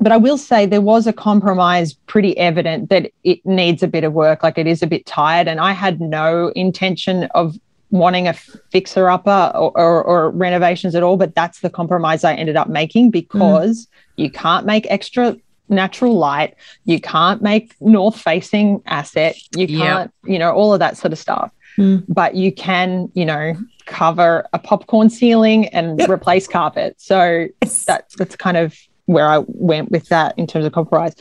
but 0.00 0.12
I 0.12 0.16
will 0.16 0.38
say 0.38 0.66
there 0.66 0.80
was 0.80 1.06
a 1.06 1.12
compromise 1.12 1.92
pretty 1.92 2.36
evident 2.38 2.90
that 2.90 3.10
it 3.24 3.44
needs 3.44 3.82
a 3.82 3.88
bit 3.88 4.04
of 4.04 4.12
work. 4.12 4.42
Like 4.42 4.58
it 4.58 4.66
is 4.66 4.82
a 4.82 4.86
bit 4.86 5.06
tired, 5.06 5.48
and 5.48 5.60
I 5.60 5.72
had 5.72 6.00
no 6.00 6.48
intention 6.54 7.24
of 7.34 7.56
wanting 7.90 8.26
a 8.26 8.32
fixer 8.32 9.08
upper 9.08 9.52
or, 9.54 9.70
or, 9.78 10.04
or 10.04 10.30
renovations 10.30 10.94
at 10.94 11.02
all. 11.02 11.16
But 11.16 11.34
that's 11.34 11.60
the 11.60 11.70
compromise 11.70 12.24
I 12.24 12.34
ended 12.34 12.56
up 12.56 12.68
making 12.68 13.10
because 13.10 13.88
you 14.16 14.30
can't 14.30 14.66
make 14.66 14.86
extra 14.90 15.36
natural 15.68 16.14
light, 16.16 16.54
you 16.84 17.00
can't 17.00 17.42
make 17.42 17.74
north 17.80 18.18
facing 18.20 18.82
aspect, 18.86 19.40
you 19.56 19.66
can't, 19.66 20.12
you 20.24 20.38
know, 20.38 20.52
all 20.52 20.72
of 20.72 20.78
that 20.80 20.96
sort 20.96 21.12
of 21.12 21.18
stuff. 21.18 21.50
Mm. 21.78 22.04
But 22.08 22.34
you 22.34 22.52
can, 22.52 23.10
you 23.14 23.24
know, 23.24 23.54
cover 23.84 24.46
a 24.52 24.58
popcorn 24.58 25.10
ceiling 25.10 25.68
and 25.68 25.98
Yep. 25.98 26.08
replace 26.08 26.48
carpet. 26.48 26.94
So 26.98 27.46
Yes. 27.62 27.84
that's 27.84 28.16
that's 28.16 28.36
kind 28.36 28.56
of 28.56 28.74
where 29.04 29.28
I 29.28 29.44
went 29.46 29.90
with 29.90 30.08
that 30.08 30.34
in 30.38 30.46
terms 30.46 30.64
of 30.66 30.72
compromise. 30.72 31.14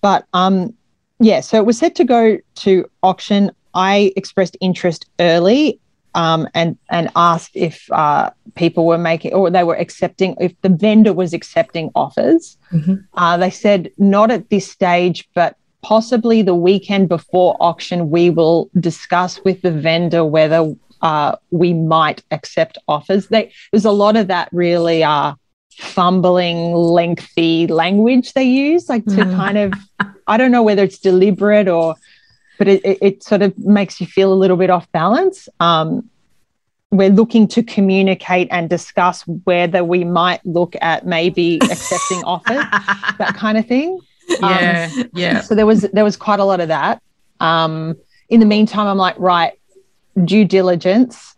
But 0.00 0.24
um, 0.32 0.74
yeah, 1.20 1.40
so 1.40 1.58
it 1.58 1.66
was 1.66 1.78
set 1.78 1.94
to 1.96 2.04
go 2.04 2.38
to 2.56 2.90
auction. 3.02 3.50
I 3.74 4.12
expressed 4.16 4.56
interest 4.60 5.06
early 5.20 5.78
um, 6.14 6.48
and 6.54 6.76
and 6.90 7.10
asked 7.16 7.52
if 7.54 7.90
uh, 7.92 8.30
people 8.54 8.84
were 8.86 8.98
making 8.98 9.32
or 9.32 9.50
they 9.50 9.64
were 9.64 9.76
accepting 9.76 10.36
if 10.40 10.52
the 10.62 10.68
vendor 10.68 11.12
was 11.12 11.32
accepting 11.32 11.90
offers. 11.94 12.56
Mhm. 12.72 13.04
Uh, 13.14 13.36
they 13.36 13.50
said 13.50 13.90
not 13.98 14.30
at 14.30 14.50
this 14.50 14.66
stage, 14.70 15.28
but 15.34 15.56
possibly 15.82 16.42
the 16.42 16.54
weekend 16.54 17.08
before 17.08 17.56
auction, 17.60 18.10
we 18.10 18.28
will 18.30 18.68
discuss 18.78 19.42
with 19.44 19.62
the 19.62 19.70
vendor 19.72 20.24
whether 20.24 20.74
uh, 21.02 21.34
we 21.50 21.72
might 21.72 22.22
accept 22.30 22.76
offers. 22.86 23.28
They, 23.28 23.50
there's 23.72 23.86
a 23.86 23.90
lot 23.90 24.16
of 24.16 24.26
that 24.28 24.50
really 24.52 25.02
uh, 25.02 25.32
fumbling, 25.78 26.74
lengthy 26.74 27.66
language 27.66 28.34
they 28.34 28.44
use, 28.44 28.88
like 28.88 29.04
to 29.06 29.24
Mm. 29.24 29.36
kind 29.36 29.58
of, 29.58 29.72
I 30.26 30.36
don't 30.36 30.50
know 30.52 30.62
whether 30.62 30.82
it's 30.82 30.98
deliberate 30.98 31.68
or, 31.68 31.94
but 32.60 32.68
it, 32.68 32.84
it, 32.84 32.98
it 33.00 33.22
sort 33.22 33.40
of 33.40 33.56
makes 33.58 34.02
you 34.02 34.06
feel 34.06 34.34
a 34.34 34.34
little 34.34 34.58
bit 34.58 34.68
off 34.68 34.92
balance. 34.92 35.48
Um, 35.60 36.10
we're 36.90 37.08
looking 37.08 37.48
to 37.48 37.62
communicate 37.62 38.48
and 38.50 38.68
discuss 38.68 39.22
whether 39.44 39.82
we 39.82 40.04
might 40.04 40.44
look 40.44 40.76
at 40.82 41.06
maybe 41.06 41.58
accepting 41.62 42.22
offers, 42.24 42.62
that 43.16 43.32
kind 43.34 43.56
of 43.56 43.66
thing. 43.66 43.98
yeah, 44.28 44.90
yeah. 45.14 45.40
So 45.40 45.54
there 45.54 45.64
was 45.64 45.88
there 45.94 46.04
was 46.04 46.18
quite 46.18 46.38
a 46.38 46.44
lot 46.44 46.60
of 46.60 46.68
that. 46.68 47.02
Um, 47.40 47.96
in 48.28 48.40
the 48.40 48.46
meantime, 48.46 48.86
I'm 48.86 48.98
like, 48.98 49.18
right, 49.18 49.58
due 50.22 50.44
diligence. 50.44 51.36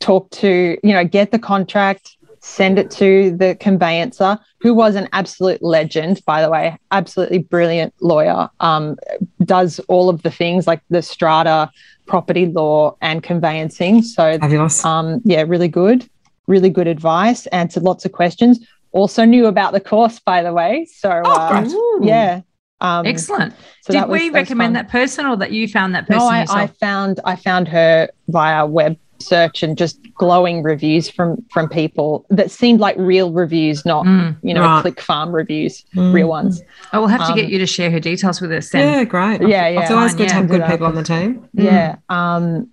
Talk 0.00 0.28
to 0.30 0.76
you 0.82 0.92
know, 0.92 1.04
get 1.04 1.30
the 1.30 1.38
contract, 1.38 2.16
send 2.40 2.78
it 2.78 2.90
to 2.90 3.36
the 3.36 3.54
conveyancer, 3.60 4.38
who 4.60 4.74
was 4.74 4.94
an 4.96 5.08
absolute 5.12 5.62
legend, 5.62 6.20
by 6.26 6.40
the 6.42 6.50
way, 6.50 6.76
absolutely 6.90 7.38
brilliant 7.38 7.92
lawyer. 8.00 8.48
Um, 8.60 8.96
does 9.44 9.78
all 9.88 10.08
of 10.08 10.22
the 10.22 10.30
things 10.30 10.66
like 10.66 10.80
the 10.90 11.02
strata, 11.02 11.70
property 12.06 12.46
law, 12.46 12.96
and 13.00 13.22
conveyancing. 13.22 14.02
So 14.02 14.38
Fabulous. 14.38 14.84
um, 14.84 15.20
yeah, 15.24 15.42
really 15.46 15.68
good, 15.68 16.08
really 16.46 16.70
good 16.70 16.86
advice. 16.86 17.46
Answered 17.48 17.82
lots 17.82 18.04
of 18.04 18.12
questions. 18.12 18.58
Also 18.92 19.24
knew 19.24 19.46
about 19.46 19.72
the 19.72 19.80
course, 19.80 20.18
by 20.18 20.42
the 20.42 20.52
way. 20.52 20.86
So 20.92 21.08
uh, 21.10 21.60
great. 21.62 21.72
yeah, 22.08 22.40
um, 22.80 23.06
Excellent. 23.06 23.54
So 23.82 23.92
Did 23.92 24.02
that 24.02 24.08
was- 24.08 24.20
we 24.20 24.30
recommend 24.30 24.68
fun. 24.74 24.84
that 24.84 24.88
person 24.90 25.26
or 25.26 25.36
that 25.36 25.52
you 25.52 25.68
found 25.68 25.94
that 25.94 26.06
person 26.08 26.18
No, 26.20 26.26
I, 26.26 26.46
I 26.48 26.66
found 26.66 27.20
I 27.24 27.36
found 27.36 27.68
her 27.68 28.08
via 28.28 28.66
web 28.66 28.96
search 29.20 29.62
and 29.62 29.76
just 29.76 29.98
glowing 30.14 30.62
reviews 30.62 31.08
from 31.10 31.36
from 31.50 31.68
people 31.68 32.24
that 32.30 32.50
seemed 32.50 32.80
like 32.80 32.96
real 32.98 33.32
reviews, 33.32 33.84
not 33.84 34.06
Mm. 34.06 34.36
you 34.42 34.54
know 34.54 34.62
Right. 34.62 34.82
click 34.82 35.00
farm 35.00 35.32
reviews, 35.32 35.84
Mm. 35.94 36.12
real 36.12 36.28
ones. 36.28 36.62
I 36.92 36.98
will 36.98 37.06
have 37.08 37.20
to 37.20 37.32
Um, 37.32 37.36
get 37.36 37.48
you 37.50 37.58
to 37.58 37.66
share 37.66 37.90
her 37.90 38.00
details 38.00 38.40
with 38.40 38.50
us 38.52 38.70
then. 38.70 38.80
Yeah, 38.92 39.04
great. 39.04 39.40
Yeah, 39.42 39.68
yeah. 39.68 39.80
It's 39.82 39.90
always 39.90 40.14
good 40.14 40.28
to 40.28 40.34
have 40.34 40.48
good 40.48 40.64
people 40.64 40.86
on 40.86 40.94
the 40.94 41.02
team. 41.02 41.46
Mm. 41.56 41.64
Yeah. 41.64 41.96
Um, 42.08 42.68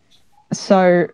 so 0.54 1.08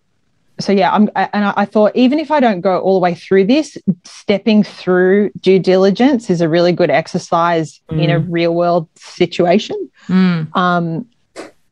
so 0.60 0.72
yeah, 0.72 0.92
I'm 0.94 1.10
I, 1.16 1.28
and 1.34 1.46
I, 1.46 1.54
I 1.58 1.66
thought 1.66 1.92
even 1.96 2.20
if 2.20 2.30
I 2.30 2.40
don't 2.40 2.62
go 2.62 2.78
all 2.80 2.94
the 2.94 3.04
way 3.04 3.16
through 3.16 3.46
this, 3.48 3.76
stepping 4.04 4.62
through 4.64 5.32
due 5.42 5.58
diligence 5.58 6.30
is 6.30 6.42
a 6.42 6.48
really 6.48 6.72
good 6.72 6.92
exercise 6.92 7.82
in 7.90 8.12
a 8.12 8.20
real 8.20 8.54
world 8.54 8.88
situation. 8.96 9.76
Mm. 10.08 10.56
Um, 10.56 11.06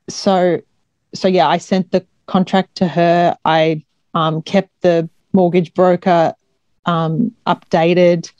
so, 0.10 0.60
so 1.14 1.28
yeah, 1.28 1.48
I 1.48 1.58
sent 1.60 1.92
the 1.92 2.04
contract 2.32 2.76
to 2.76 2.88
her. 2.88 3.36
I 3.44 3.84
um, 4.14 4.42
kept 4.42 4.70
the 4.82 5.10
mortgage 5.34 5.74
broker 5.74 6.34
um, 6.86 7.34
updated. 7.46 8.32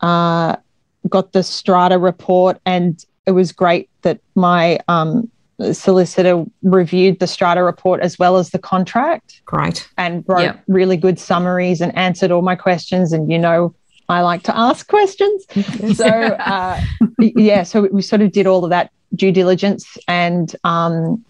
Uh, 0.00 0.56
got 1.08 1.32
the 1.32 1.42
strata 1.42 1.98
report, 1.98 2.58
and 2.66 3.04
it 3.26 3.30
was 3.30 3.52
great 3.52 3.88
that 4.02 4.18
my 4.34 4.80
um, 4.88 5.30
solicitor 5.72 6.44
reviewed 6.62 7.20
the 7.20 7.26
strata 7.26 7.62
report 7.62 8.00
as 8.00 8.18
well 8.18 8.36
as 8.38 8.50
the 8.50 8.58
contract 8.58 9.42
Great. 9.44 9.88
and 9.96 10.24
wrote 10.26 10.42
Yeah. 10.42 10.56
really 10.66 10.96
good 10.96 11.18
summaries 11.18 11.80
and 11.80 11.96
answered 11.96 12.30
all 12.30 12.42
my 12.42 12.56
questions. 12.56 13.12
And 13.12 13.30
you 13.30 13.38
know, 13.38 13.74
I 14.08 14.22
like 14.22 14.42
to 14.44 14.56
ask 14.56 14.88
questions 14.88 15.46
so 15.96 16.06
uh, 16.06 16.80
yeah 17.18 17.62
so 17.62 17.88
we 17.92 18.02
sort 18.02 18.22
of 18.22 18.32
did 18.32 18.46
all 18.46 18.64
of 18.64 18.70
that 18.70 18.90
due 19.14 19.30
diligence 19.30 19.96
and 20.08 20.56
um, 20.64 21.24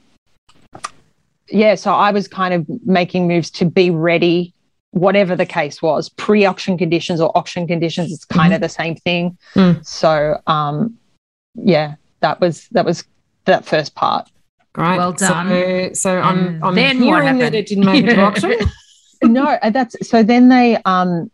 yeah 1.50 1.74
so 1.74 1.92
i 1.92 2.10
was 2.10 2.28
kind 2.28 2.54
of 2.54 2.66
making 2.86 3.26
moves 3.28 3.50
to 3.50 3.64
be 3.64 3.90
ready 3.90 4.52
whatever 4.92 5.36
the 5.36 5.46
case 5.46 5.80
was 5.82 6.08
pre-auction 6.08 6.76
conditions 6.76 7.20
or 7.20 7.36
auction 7.38 7.66
conditions 7.66 8.12
it's 8.12 8.24
kind 8.24 8.52
of 8.52 8.60
the 8.60 8.68
same 8.68 8.96
thing 8.96 9.36
Mm. 9.54 9.84
so 9.86 10.40
um, 10.46 10.96
yeah 11.54 11.94
that 12.20 12.40
was 12.40 12.68
that 12.68 12.84
was 12.84 13.04
that 13.44 13.64
first 13.64 13.94
part 13.94 14.28
Great. 14.72 14.98
Well 14.98 15.12
done. 15.12 15.94
so 15.96 16.20
I'm, 16.20 16.62
I'm 16.62 16.76
then 16.76 16.98
what 17.04 17.22
hearing 17.24 17.38
that 17.38 17.44
happened? 17.46 17.54
it 17.56 17.66
didn't 17.66 17.86
make 17.86 18.04
it 18.04 18.14
to 18.14 18.20
auction. 18.20 18.54
no 19.24 19.44
uh, 19.62 19.70
that's 19.70 19.96
so 20.08 20.22
then 20.22 20.48
they 20.48 20.76
um 20.84 21.28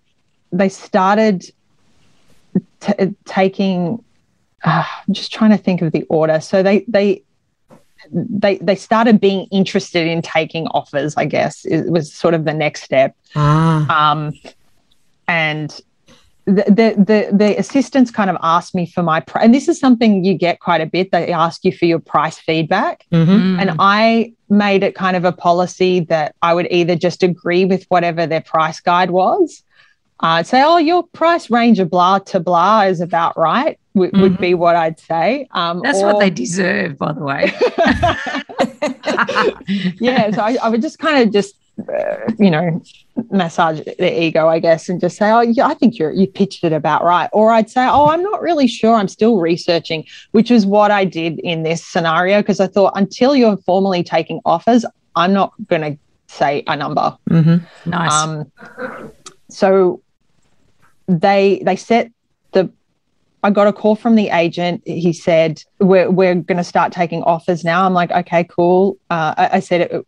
they 0.53 0.69
started 0.71 1.45
t- 2.81 3.15
taking 3.27 4.03
uh, 4.65 4.85
i'm 5.07 5.15
just 5.15 5.33
trying 5.33 5.51
to 5.51 5.59
think 5.59 5.83
of 5.83 5.93
the 5.93 6.03
order 6.05 6.41
so 6.41 6.63
they 6.63 6.85
they 6.89 7.23
they 8.13 8.59
they 8.59 8.75
started 8.77 9.21
being 9.21 9.47
interested 9.51 10.07
in 10.07 10.23
taking 10.23 10.67
offers 10.69 11.15
i 11.17 11.25
guess 11.25 11.65
it 11.65 11.91
was 11.91 12.13
sort 12.13 12.35
of 12.35 12.45
the 12.45 12.55
next 12.55 12.83
step 12.83 13.15
ah, 13.35 14.11
um 14.13 14.33
and 15.29 15.81
the, 16.47 16.63
the 16.69 16.95
the 16.97 17.37
the 17.37 17.59
assistants 17.59 18.13
kind 18.13 18.31
of 18.31 18.37
asked 18.41 18.73
me 18.75 18.87
for 18.87 19.03
my 19.03 19.19
pr- 19.21 19.41
and 19.41 19.53
this 19.53 19.67
is 19.69 19.81
something 19.81 20.25
you 20.25 20.33
get 20.35 20.61
quite 20.61 20.81
a 20.81 20.87
bit 20.87 21.11
they 21.11 21.33
ask 21.33 21.65
you 21.65 21.73
for 21.73 21.87
your 21.87 21.99
price 21.99 22.39
feedback 22.39 23.05
Mhm. 23.13 23.27
Mm. 23.27 23.61
and 23.61 23.71
i 23.81 24.33
made 24.49 24.85
it 24.85 24.95
kind 24.95 25.17
of 25.17 25.25
a 25.25 25.33
policy 25.33 26.01
that 26.01 26.37
i 26.43 26.55
would 26.55 26.69
either 26.71 26.95
just 26.95 27.25
agree 27.25 27.65
with 27.65 27.85
whatever 27.89 28.27
their 28.27 28.41
price 28.43 28.79
guide 28.81 29.11
was 29.11 29.65
uh, 30.21 30.43
say 30.43 30.63
oh 30.63 30.79
your 30.79 31.03
price 31.03 31.51
range 31.51 31.79
of 31.79 31.91
blah 31.91 32.19
to 32.19 32.41
blah 32.41 32.83
is 32.83 33.01
about 33.01 33.37
right 33.39 33.79
w- 33.95 34.11
would 34.21 34.33
Mhm. 34.35 34.41
be 34.41 34.55
what 34.55 34.75
i'd 34.77 34.99
say 34.99 35.47
um, 35.53 35.81
That's 35.83 36.01
or- 36.03 36.07
what 36.15 36.21
they 36.21 36.31
deserve, 36.31 36.99
by 36.99 37.13
the 37.13 37.23
way. 37.23 37.53
yeah 40.01 40.31
so 40.31 40.43
I, 40.43 40.57
I 40.63 40.69
would 40.69 40.83
just 40.83 40.99
kind 40.99 41.23
of 41.23 41.33
just 41.33 41.55
uh, 41.93 42.17
you 42.39 42.51
know 42.51 42.81
massage 43.31 43.81
their 43.99 44.13
ego 44.23 44.49
i 44.49 44.59
guess 44.59 44.89
and 44.89 45.01
just 45.01 45.17
say 45.19 45.31
oh 45.31 45.41
yeah 45.43 45.67
i 45.67 45.75
think 45.75 45.99
you're 45.99 46.13
you 46.13 46.27
pitched 46.27 46.65
it 46.65 46.73
about 46.73 47.05
right 47.05 47.29
or 47.33 47.51
i'd 47.53 47.69
say 47.69 47.87
oh 47.87 48.07
i'm 48.09 48.23
not 48.23 48.41
really 48.41 48.67
sure 48.67 48.95
i'm 48.95 49.09
still 49.09 49.39
researching 49.39 50.05
which 50.33 50.51
is 50.51 50.65
what 50.65 50.91
i 50.91 51.05
did 51.05 51.39
in 51.41 51.63
this 51.63 51.85
scenario 51.85 52.41
because 52.41 52.61
i 52.61 52.67
thought 52.67 52.93
until 52.97 53.37
you're 53.37 53.59
formally 53.59 54.03
taking 54.03 54.41
offers 54.47 54.87
i'm 55.17 55.33
not 55.35 55.53
going 55.67 55.83
to 55.83 55.99
say 56.29 56.63
a 56.67 56.77
number 56.77 57.17
Mhm. 57.31 57.63
Nice. 57.85 58.13
um, 58.13 58.51
so 59.51 60.01
they 61.07 61.63
they 61.65 61.77
set 61.77 62.11
the. 62.53 62.71
I 63.43 63.51
got 63.51 63.69
a 63.69 63.73
call 63.73 63.95
from 63.95 64.17
the 64.17 64.31
agent. 64.31 64.83
He 64.87 65.13
said 65.13 65.63
we're 65.79 66.11
we're 66.11 66.35
going 66.35 66.57
to 66.59 66.65
start 66.65 66.93
taking 66.93 67.23
offers 67.23 67.65
now. 67.65 67.87
I'm 67.87 67.95
like, 67.95 68.11
okay, 68.11 68.45
cool. 68.45 68.97
Uh, 69.09 69.35
I, 69.37 69.49
I 69.55 69.61
said, 69.61 69.93
uh, 69.93 70.03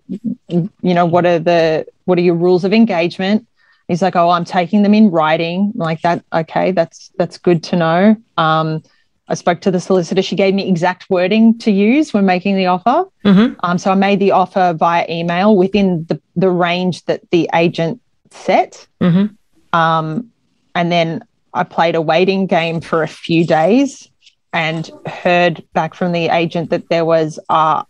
you 0.48 0.70
know, 0.82 1.06
what 1.06 1.24
are 1.24 1.38
the 1.38 1.86
what 2.06 2.18
are 2.18 2.22
your 2.22 2.34
rules 2.34 2.64
of 2.64 2.72
engagement? 2.72 3.46
He's 3.86 4.02
like, 4.02 4.16
oh, 4.16 4.30
I'm 4.30 4.44
taking 4.44 4.82
them 4.82 4.92
in 4.92 5.10
writing. 5.10 5.72
I'm 5.74 5.80
like 5.80 6.02
that. 6.02 6.24
Okay, 6.32 6.72
that's 6.72 7.10
that's 7.16 7.38
good 7.38 7.62
to 7.64 7.76
know. 7.76 8.16
Um, 8.36 8.82
I 9.28 9.34
spoke 9.34 9.60
to 9.60 9.70
the 9.70 9.80
solicitor. 9.80 10.22
She 10.22 10.36
gave 10.36 10.54
me 10.54 10.68
exact 10.68 11.08
wording 11.10 11.58
to 11.58 11.70
use 11.70 12.14
when 12.14 12.24
making 12.24 12.56
the 12.56 12.66
offer. 12.66 13.04
Mhm. 13.24 13.56
Um, 13.62 13.78
so 13.78 13.92
I 13.92 13.94
made 13.94 14.20
the 14.20 14.32
offer 14.32 14.74
via 14.76 15.06
email 15.08 15.54
within 15.54 16.06
the, 16.08 16.20
the 16.34 16.50
range 16.50 17.04
that 17.04 17.28
the 17.30 17.48
agent 17.54 18.00
set. 18.30 18.86
Mhm. 19.02 19.36
Um, 19.74 20.30
and 20.78 20.92
then 20.92 21.24
I 21.54 21.64
played 21.64 21.96
a 21.96 22.00
waiting 22.00 22.46
game 22.46 22.80
for 22.80 23.02
a 23.02 23.08
few 23.08 23.44
days 23.44 24.08
and 24.52 24.88
heard 25.06 25.64
back 25.72 25.92
from 25.92 26.12
the 26.12 26.28
agent 26.28 26.70
that 26.70 26.88
there 26.88 27.04
was 27.04 27.40
a, 27.48 27.84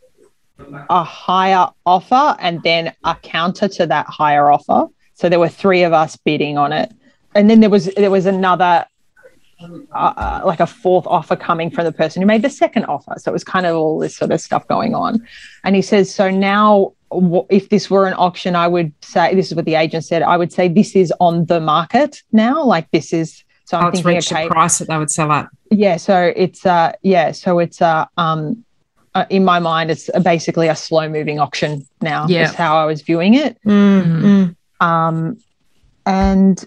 a 0.89 1.05
higher 1.05 1.69
offer 1.85 2.35
and 2.41 2.63
then 2.63 2.95
a 3.05 3.15
counter 3.17 3.69
to 3.69 3.87
that 3.89 4.07
higher 4.07 4.51
offer. 4.51 4.87
So 5.13 5.29
there 5.29 5.39
were 5.39 5.51
three 5.51 5.83
of 5.83 5.93
us 5.93 6.17
bidding 6.17 6.57
on 6.57 6.73
it. 6.73 6.91
And 7.35 7.51
then 7.51 7.61
there 7.61 7.69
was 7.69 7.93
there 7.95 8.11
was 8.11 8.25
another 8.25 8.87
uh, 9.61 9.67
uh, 9.95 10.43
like 10.47 10.61
a 10.61 10.67
fourth 10.67 11.07
offer 11.07 11.37
coming 11.37 11.71
from 11.71 11.85
the 11.85 11.93
person 11.93 12.23
who 12.23 12.27
made 12.27 12.41
the 12.41 12.49
second 12.49 12.87
offer. 12.87 13.17
So 13.19 13.31
it 13.31 13.35
was 13.35 13.45
kind 13.45 13.67
of 13.67 13.77
all 13.77 13.99
this 13.99 14.17
sort 14.17 14.33
of 14.33 14.41
stuff 14.41 14.67
going 14.67 14.95
on. 14.95 15.27
And 15.63 15.77
he 15.77 15.83
says, 15.83 16.15
so 16.15 16.31
now 16.31 16.95
if 17.51 17.69
this 17.69 17.89
were 17.91 18.07
an 18.07 18.15
auction, 18.15 18.55
I 18.57 18.69
would 18.69 18.93
say 19.03 19.35
this 19.35 19.49
is 19.49 19.55
what 19.55 19.65
the 19.65 19.75
agent 19.75 20.05
said. 20.05 20.23
I 20.23 20.37
would 20.37 20.53
say 20.53 20.69
this 20.69 20.95
is 20.95 21.13
on 21.21 21.47
the 21.47 21.61
market 21.61 22.23
now. 22.33 22.63
Like 22.65 22.91
this 22.91 23.13
is. 23.13 23.45
So 23.65 23.77
I'm 23.77 23.85
Oh, 23.85 23.89
it's 23.89 23.99
thinking, 23.99 24.15
reached 24.17 24.33
okay, 24.33 24.47
a 24.47 24.49
price 24.49 24.79
that 24.79 24.89
they 24.89 24.97
would 24.97 25.11
sell 25.11 25.31
at. 25.31 25.49
yeah. 25.71 25.99
So 25.99 26.33
it's 26.35 26.65
uh, 26.65 26.93
yeah. 27.03 27.33
So 27.33 27.59
it's 27.59 27.83
uh, 27.83 28.07
um, 28.17 28.65
uh, 29.15 29.27
in 29.29 29.45
my 29.45 29.59
mind, 29.59 29.91
it's 29.91 30.09
basically 30.23 30.69
a 30.69 30.77
slow 30.77 31.09
moving 31.09 31.39
auction 31.39 31.87
now. 32.01 32.27
Yeah. 32.29 32.45
is 32.45 32.55
how 32.55 32.79
I 32.79 32.87
was 32.87 33.03
viewing 33.03 33.35
it. 33.35 33.59
Mm, 33.67 34.55
mm. 34.81 34.87
Um, 34.87 35.39
and 36.07 36.65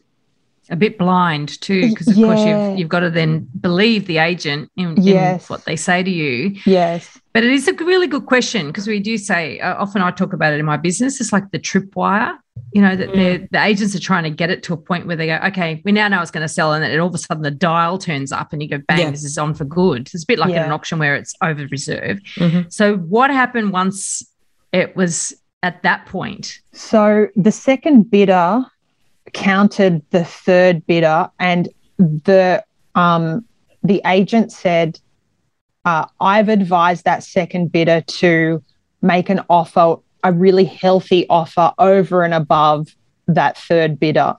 a 0.72 0.76
bit 0.76 0.98
blind 0.98 1.60
too, 1.62 1.90
because 1.90 2.08
of 2.08 2.16
course 2.16 2.40
you've 2.46 2.80
you've 2.80 2.90
got 2.90 3.02
to 3.02 3.10
then 3.10 3.48
believe 3.60 4.08
the 4.08 4.18
agent 4.18 4.72
in, 4.78 4.98
in 5.06 5.40
what 5.48 5.66
they 5.66 5.76
say 5.76 6.02
to 6.02 6.10
you. 6.10 6.56
yes, 6.66 7.20
But 7.34 7.44
it 7.44 7.52
is 7.52 7.68
a 7.68 7.74
really 7.74 8.08
good 8.08 8.26
question 8.26 8.68
because 8.68 8.88
we 8.88 9.00
do 9.00 9.18
say 9.18 9.60
uh, 9.60 9.76
often 9.76 10.02
I 10.02 10.12
talk 10.12 10.34
about 10.34 10.54
it 10.54 10.60
in 10.60 10.66
my 10.66 10.78
business. 10.78 11.20
It's 11.22 11.34
like 11.34 11.52
the 11.52 11.60
tripwire. 11.60 12.38
You 12.74 12.82
know 12.82 12.96
that 12.96 13.10
Mm. 13.10 13.50
the 13.52 13.62
agents 13.64 13.96
are 13.96 14.00
trying 14.00 14.24
to 14.24 14.30
get 14.30 14.50
it 14.50 14.64
to 14.64 14.74
a 14.74 14.78
point 14.78 15.06
where 15.08 15.16
they 15.18 15.28
go, 15.28 15.40
okay, 15.48 15.82
we 15.84 15.92
now 15.92 16.08
know 16.08 16.22
it's 16.22 16.32
going 16.32 16.44
to 16.50 16.54
sell, 16.54 16.74
and 16.74 16.82
then 16.84 16.98
all 17.00 17.08
of 17.08 17.16
a 17.16 17.18
sudden 17.18 17.44
the 17.44 17.52
dial 17.52 17.98
turns 17.98 18.32
up, 18.32 18.54
and 18.54 18.62
you 18.64 18.70
go, 18.70 18.80
bang, 18.88 19.00
Yeah. 19.00 19.12
this 19.12 19.24
is 19.26 19.38
on 19.38 19.54
for 19.54 19.66
good. 19.66 20.10
It's 20.14 20.24
a 20.24 20.28
bit 20.28 20.40
like 20.40 20.52
Yeah. 20.52 20.66
an 20.66 20.72
auction 20.72 20.98
where 21.00 21.16
it's 21.16 21.34
over 21.42 21.66
reserved. 21.68 22.26
Mhm. 22.38 22.72
So 22.72 22.96
what 22.98 23.30
happened 23.30 23.72
once 23.74 24.24
it 24.72 24.96
was 24.96 25.34
at 25.64 25.84
that 25.84 26.06
point? 26.06 26.60
So 26.74 27.28
the 27.36 27.52
second 27.52 28.10
bidder 28.10 28.64
counted 29.34 30.02
the 30.12 30.24
third 30.26 30.86
bidder, 30.88 31.30
and 31.40 31.70
the 31.98 32.64
um, 32.96 33.46
the 33.84 34.02
agent 34.06 34.52
said, 34.52 35.00
uh, 35.86 36.06
"I've 36.20 36.50
advised 36.50 37.06
that 37.06 37.24
second 37.24 37.72
bidder 37.72 38.02
to 38.02 38.64
make 39.02 39.30
an 39.30 39.42
offer, 39.50 39.98
a 40.24 40.32
really 40.34 40.66
healthy 40.66 41.26
offer 41.30 41.74
over 41.78 42.24
and 42.24 42.34
above 42.34 42.96
that 43.28 43.58
third 43.58 44.00
bidder." 44.00 44.36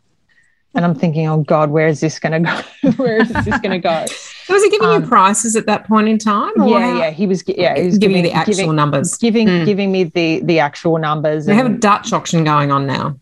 And 0.74 0.84
I'm 0.86 0.94
thinking, 0.94 1.28
"Oh 1.28 1.42
God, 1.42 1.70
where 1.70 1.86
is 1.86 2.00
this 2.00 2.18
going 2.18 2.42
to 2.44 2.50
go? 2.82 2.90
where 2.96 3.18
is 3.18 3.28
this 3.28 3.44
going 3.60 3.72
to 3.72 3.78
go?" 3.78 4.06
So 4.06 4.54
was 4.54 4.64
he 4.64 4.70
giving 4.70 4.88
Um, 4.88 5.02
you 5.02 5.08
prices 5.08 5.54
at 5.54 5.66
that 5.66 5.86
point 5.86 6.08
in 6.08 6.18
time? 6.18 6.50
or 6.60 6.68
yeah, 6.68 6.80
how- 6.80 6.98
yeah, 6.98 7.10
he 7.10 7.26
was. 7.26 7.44
Yeah, 7.46 7.78
he 7.78 7.86
was 7.86 7.98
giving 7.98 8.16
you 8.18 8.22
the 8.24 8.32
actual 8.32 8.54
giving, 8.54 8.74
numbers. 8.76 9.16
giving 9.18 9.48
Mm. 9.48 9.64
giving 9.66 9.92
me 9.92 10.04
the 10.04 10.40
the 10.44 10.58
actual 10.58 10.98
numbers. 10.98 11.44
They 11.46 11.54
have 11.54 11.66
a 11.66 11.76
Dutch 11.76 12.12
auction 12.12 12.42
going 12.44 12.72
on 12.72 12.86
now. 12.86 13.18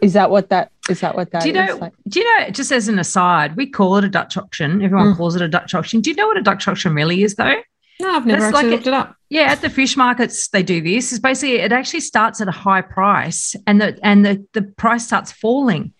Is 0.00 0.14
that 0.14 0.30
what 0.30 0.48
that 0.48 0.71
is? 0.90 1.00
That 1.00 1.14
what 1.14 1.30
that 1.32 1.42
do 1.42 1.48
you 1.50 1.54
is? 1.60 1.68
know? 1.68 1.76
Like- 1.76 1.92
do 2.08 2.20
you 2.20 2.38
know? 2.40 2.50
Just 2.50 2.72
as 2.72 2.88
an 2.88 2.98
aside, 2.98 3.56
we 3.56 3.66
call 3.66 3.96
it 3.98 4.04
a 4.04 4.08
Dutch 4.08 4.36
auction. 4.36 4.82
Everyone 4.82 5.14
Mm. 5.14 5.16
calls 5.16 5.36
it 5.36 5.42
a 5.42 5.48
Dutch 5.48 5.74
auction. 5.74 6.00
Do 6.00 6.10
you 6.10 6.16
know 6.16 6.26
what 6.26 6.36
a 6.38 6.42
Dutch 6.42 6.66
auction 6.68 6.94
really 6.94 7.22
is, 7.22 7.34
though? 7.36 7.56
No, 8.00 8.16
I've 8.16 8.26
never 8.26 8.40
That's 8.40 8.54
actually 8.56 8.70
like 8.70 8.76
looked 8.78 8.86
it 8.88 8.94
up. 8.94 9.16
Yeah, 9.30 9.42
at 9.52 9.60
the 9.60 9.70
fish 9.70 9.96
markets 9.96 10.48
they 10.48 10.62
do 10.62 10.80
this. 10.80 11.12
Is 11.12 11.20
basically 11.20 11.56
it 11.56 11.72
actually 11.72 12.00
starts 12.00 12.40
at 12.40 12.48
a 12.48 12.52
high 12.52 12.80
price, 12.82 13.54
and 13.66 13.80
the 13.80 13.98
and 14.02 14.24
the 14.26 14.44
the 14.54 14.62
price 14.62 15.04
starts 15.06 15.30
falling, 15.30 15.92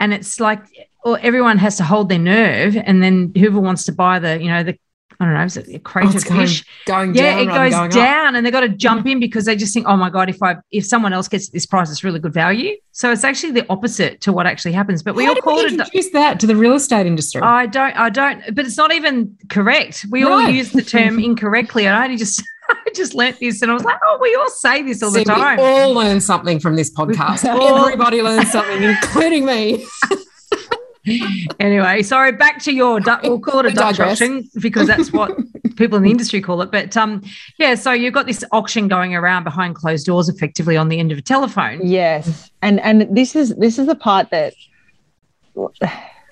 and 0.00 0.12
it's 0.12 0.40
like 0.40 0.64
well, 1.04 1.18
everyone 1.20 1.58
has 1.58 1.76
to 1.76 1.84
hold 1.84 2.08
their 2.08 2.18
nerve, 2.18 2.76
and 2.76 3.02
then 3.02 3.30
whoever 3.36 3.60
wants 3.60 3.84
to 3.84 3.92
buy 3.92 4.18
the 4.18 4.40
you 4.42 4.48
know 4.48 4.62
the 4.64 4.76
I 5.20 5.24
don't 5.26 5.34
know 5.34 5.44
is 5.44 5.56
it 5.56 5.68
a 5.74 5.78
crate 5.78 6.06
Oh, 6.06 6.16
of 6.16 6.24
going, 6.24 6.40
fish? 6.40 6.64
going 6.86 7.14
Yeah, 7.14 7.36
down. 7.36 7.40
it 7.40 7.46
goes 7.46 7.72
going 7.72 7.74
up. 7.74 7.90
down, 7.90 8.34
and 8.36 8.44
they've 8.44 8.52
got 8.52 8.60
to 8.60 8.68
jump 8.68 9.06
in 9.06 9.20
because 9.20 9.44
they 9.44 9.54
just 9.56 9.72
think, 9.72 9.86
oh 9.88 9.96
my 9.96 10.10
god, 10.10 10.28
if 10.28 10.42
I 10.42 10.56
if 10.72 10.84
someone 10.84 11.12
else 11.12 11.28
gets 11.28 11.48
this 11.50 11.66
price, 11.66 11.90
it's 11.90 12.02
really 12.02 12.18
good 12.18 12.32
value. 12.34 12.76
So 12.92 13.10
it's 13.12 13.24
actually 13.24 13.52
the 13.52 13.66
opposite 13.68 14.20
to 14.22 14.32
what 14.32 14.46
actually 14.46 14.72
happens. 14.72 15.02
But 15.02 15.14
we 15.14 15.24
How 15.24 15.30
all 15.34 15.36
call 15.40 15.56
we 15.56 15.62
it. 15.66 15.72
introduce 15.72 16.10
that 16.10 16.40
to 16.40 16.46
the 16.46 16.56
real 16.56 16.74
estate 16.74 17.06
industry? 17.06 17.40
I 17.42 17.66
don't, 17.66 17.96
I 17.96 18.08
don't, 18.10 18.54
but 18.54 18.66
it's 18.66 18.76
not 18.76 18.92
even 18.92 19.36
correct. 19.48 20.06
We 20.10 20.24
all 20.24 20.48
use 20.48 20.70
the 20.72 20.82
term 20.82 21.18
incorrectly. 21.18 21.86
And 21.86 21.94
I 21.96 22.04
only 22.04 22.16
just, 22.16 22.42
I 22.70 22.76
just 22.94 23.14
learnt 23.14 23.38
this 23.40 23.62
and 23.62 23.70
I 23.70 23.74
was 23.74 23.84
like, 23.84 23.98
oh, 24.04 24.18
we 24.20 24.34
all 24.36 24.48
say 24.48 24.82
this 24.82 25.02
all 25.02 25.10
the 25.10 25.24
time. 25.24 25.58
We 25.58 25.64
all 25.64 25.92
learn 25.92 26.20
something 26.20 26.60
from 26.60 26.76
this 26.76 26.90
podcast. 26.92 27.44
Everybody 27.44 28.22
learns 28.22 28.50
something, 28.52 28.82
including 28.82 29.44
me. 29.44 29.84
Anyway, 31.60 32.02
sorry, 32.02 32.32
back 32.32 32.62
to 32.62 32.72
your, 32.72 32.98
Du- 33.00 33.20
we'll 33.24 33.38
call 33.40 33.60
it 33.60 33.66
a 33.66 33.70
Dutch 33.74 34.00
auction 34.00 34.48
because 34.60 34.86
that's 34.86 35.12
what 35.12 35.36
people 35.76 35.96
in 35.98 36.02
the 36.04 36.10
industry 36.10 36.40
call 36.40 36.62
it. 36.62 36.70
But 36.70 36.96
um, 36.96 37.22
yeah, 37.58 37.74
so 37.74 37.92
you've 37.92 38.14
got 38.14 38.26
this 38.26 38.42
auction 38.52 38.88
going 38.88 39.14
around 39.14 39.44
behind 39.44 39.74
closed 39.74 40.06
doors 40.06 40.28
effectively 40.28 40.76
on 40.76 40.88
the 40.88 40.98
end 40.98 41.12
of 41.12 41.18
a 41.18 41.22
telephone. 41.22 41.80
Yes, 41.86 42.50
and 42.62 42.80
and 42.80 43.14
this 43.14 43.36
is 43.36 43.54
this 43.56 43.78
is 43.78 43.86
the 43.86 43.96
part 43.96 44.30
that 44.30 44.54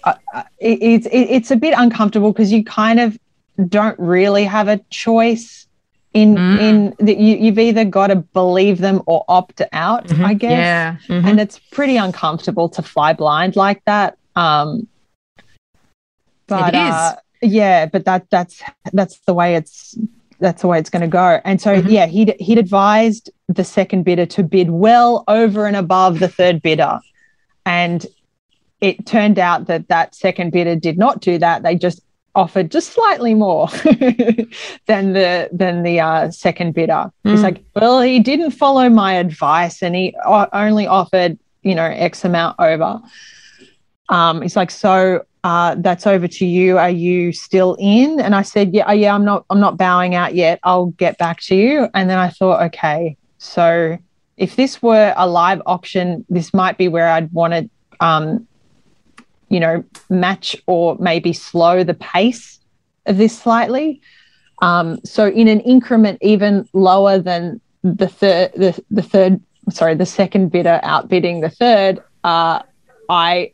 uh, 0.05 0.14
it, 0.59 0.79
it's 0.83 1.07
it, 1.07 1.18
it's 1.18 1.51
a 1.51 1.57
bit 1.57 1.75
uncomfortable 1.77 2.33
because 2.33 2.51
you 2.53 2.64
kind 2.64 2.99
of 3.01 3.18
don't 3.68 3.99
really 3.99 4.45
have 4.45 4.68
a 4.68 4.79
choice 4.91 5.66
in 6.14 6.35
Mm. 6.35 6.61
in 6.61 7.07
that 7.07 7.16
you 7.18 7.37
you've 7.37 7.59
either 7.59 7.85
got 7.85 8.09
to 8.09 8.16
believe 8.16 8.79
them 8.79 9.01
or 9.07 9.25
opt 9.29 9.62
out. 9.73 10.07
Mhm. 10.09 10.25
I 10.25 10.35
guess. 10.35 10.51
Yeah. 10.51 10.97
Mhm. 11.09 11.25
and 11.27 11.41
it's 11.41 11.59
pretty 11.70 11.97
uncomfortable 11.97 12.68
to 12.70 12.83
fly 12.83 13.12
blind 13.14 13.57
like 13.57 13.83
that. 13.87 14.18
Um, 14.37 14.87
but 16.47 16.74
is. 16.74 16.80
Uh, 16.80 17.16
yeah, 17.43 17.87
but 17.87 18.05
that 18.05 18.26
that's 18.30 18.62
that's 18.93 19.18
the 19.26 19.35
way 19.35 19.55
it's 19.57 19.97
that's 20.39 20.62
the 20.62 20.68
way 20.68 20.78
it's 20.78 20.91
going 20.91 21.03
to 21.03 21.09
go. 21.09 21.41
And 21.45 21.61
so 21.61 21.80
Mhm. 21.80 21.91
yeah, 21.91 22.07
he'd 22.07 22.35
he'd 22.41 22.59
advised 22.59 23.30
the 23.49 23.64
second 23.64 24.05
bidder 24.05 24.26
to 24.26 24.43
bid 24.43 24.70
well 24.70 25.24
over 25.28 25.66
and 25.66 25.76
above 25.76 26.18
the 26.18 26.28
third 26.28 26.62
bidder, 26.62 27.01
and 27.66 28.07
it 28.80 29.07
turned 29.07 29.39
out 29.39 29.66
that 29.66 29.89
that 29.89 30.14
second 30.14 30.51
bidder 30.53 30.76
did 30.76 30.99
not 30.99 31.20
do 31.20 31.39
that. 31.39 31.62
They 31.62 31.76
just 31.76 32.01
offered 32.35 32.70
just 32.70 32.93
slightly 32.93 33.35
more 33.35 33.68
than 34.87 35.12
the 35.12 35.49
than 35.53 35.83
the 35.83 36.01
uh, 36.01 36.30
second 36.30 36.74
bidder. 36.74 37.11
He's 37.24 37.41
Mm. 37.41 37.43
like, 37.43 37.64
well, 37.74 38.01
he 38.01 38.20
didn't 38.20 38.53
follow 38.53 38.89
my 38.89 39.14
advice, 39.14 39.83
and 39.83 39.95
he 39.95 40.14
o- 40.24 40.49
only 40.53 40.87
offered 40.87 41.39
you 41.62 41.74
know 41.74 41.85
X 41.85 42.24
amount 42.24 42.57
over. 42.59 43.01
Um, 44.13 44.43
he's 44.43 44.55
like, 44.55 44.71
so 44.71 45.25
uh, 45.43 45.75
that's 45.79 46.07
over 46.07 46.29
to 46.29 46.47
you. 46.47 46.79
Are 46.79 46.91
you 46.91 47.33
still 47.33 47.77
in? 47.81 48.21
And 48.21 48.35
I 48.37 48.43
said, 48.43 48.73
yeah, 48.73 48.93
yeah. 48.93 49.15
I'm 49.15 49.25
not. 49.25 49.45
I'm 49.51 49.59
not 49.59 49.77
bowing 49.77 50.15
out 50.15 50.37
yet. 50.37 50.61
I'll 50.63 50.87
get 50.87 51.19
back 51.19 51.41
to 51.43 51.57
you. 51.57 51.89
And 51.95 52.09
then 52.09 52.19
I 52.19 52.29
thought, 52.29 52.63
okay, 52.67 53.17
so 53.39 53.99
if 54.37 54.55
this 54.55 54.81
were 54.81 55.13
a 55.17 55.27
live 55.27 55.61
auction, 55.67 56.25
this 56.29 56.55
might 56.55 56.79
be 56.79 56.87
where 56.87 57.09
I'd 57.09 57.33
want 57.33 57.55
to. 57.55 57.71
Um, 57.99 58.47
you 59.49 59.61
know, 59.61 59.85
match 60.09 60.57
or 60.67 60.97
maybe 60.99 61.35
slow 61.35 61.85
the 61.85 61.93
pace 61.93 62.59
of 63.05 63.19
this 63.19 63.39
slightly. 63.39 64.01
Um, 64.63 64.99
so 65.05 65.27
in 65.29 65.47
an 65.47 65.61
increment 65.61 66.19
even 66.23 66.67
lower 66.73 67.19
than 67.19 67.61
the 67.83 68.09
third, 68.09 68.53
the, 68.55 68.83
the 68.91 69.03
third, 69.03 69.43
sorry, 69.69 69.95
the 69.95 70.07
second 70.07 70.53
bidder 70.53 70.81
outbidding 70.83 71.43
the 71.43 71.51
third, 71.51 72.03
uh, 72.25 72.63
I 73.11 73.53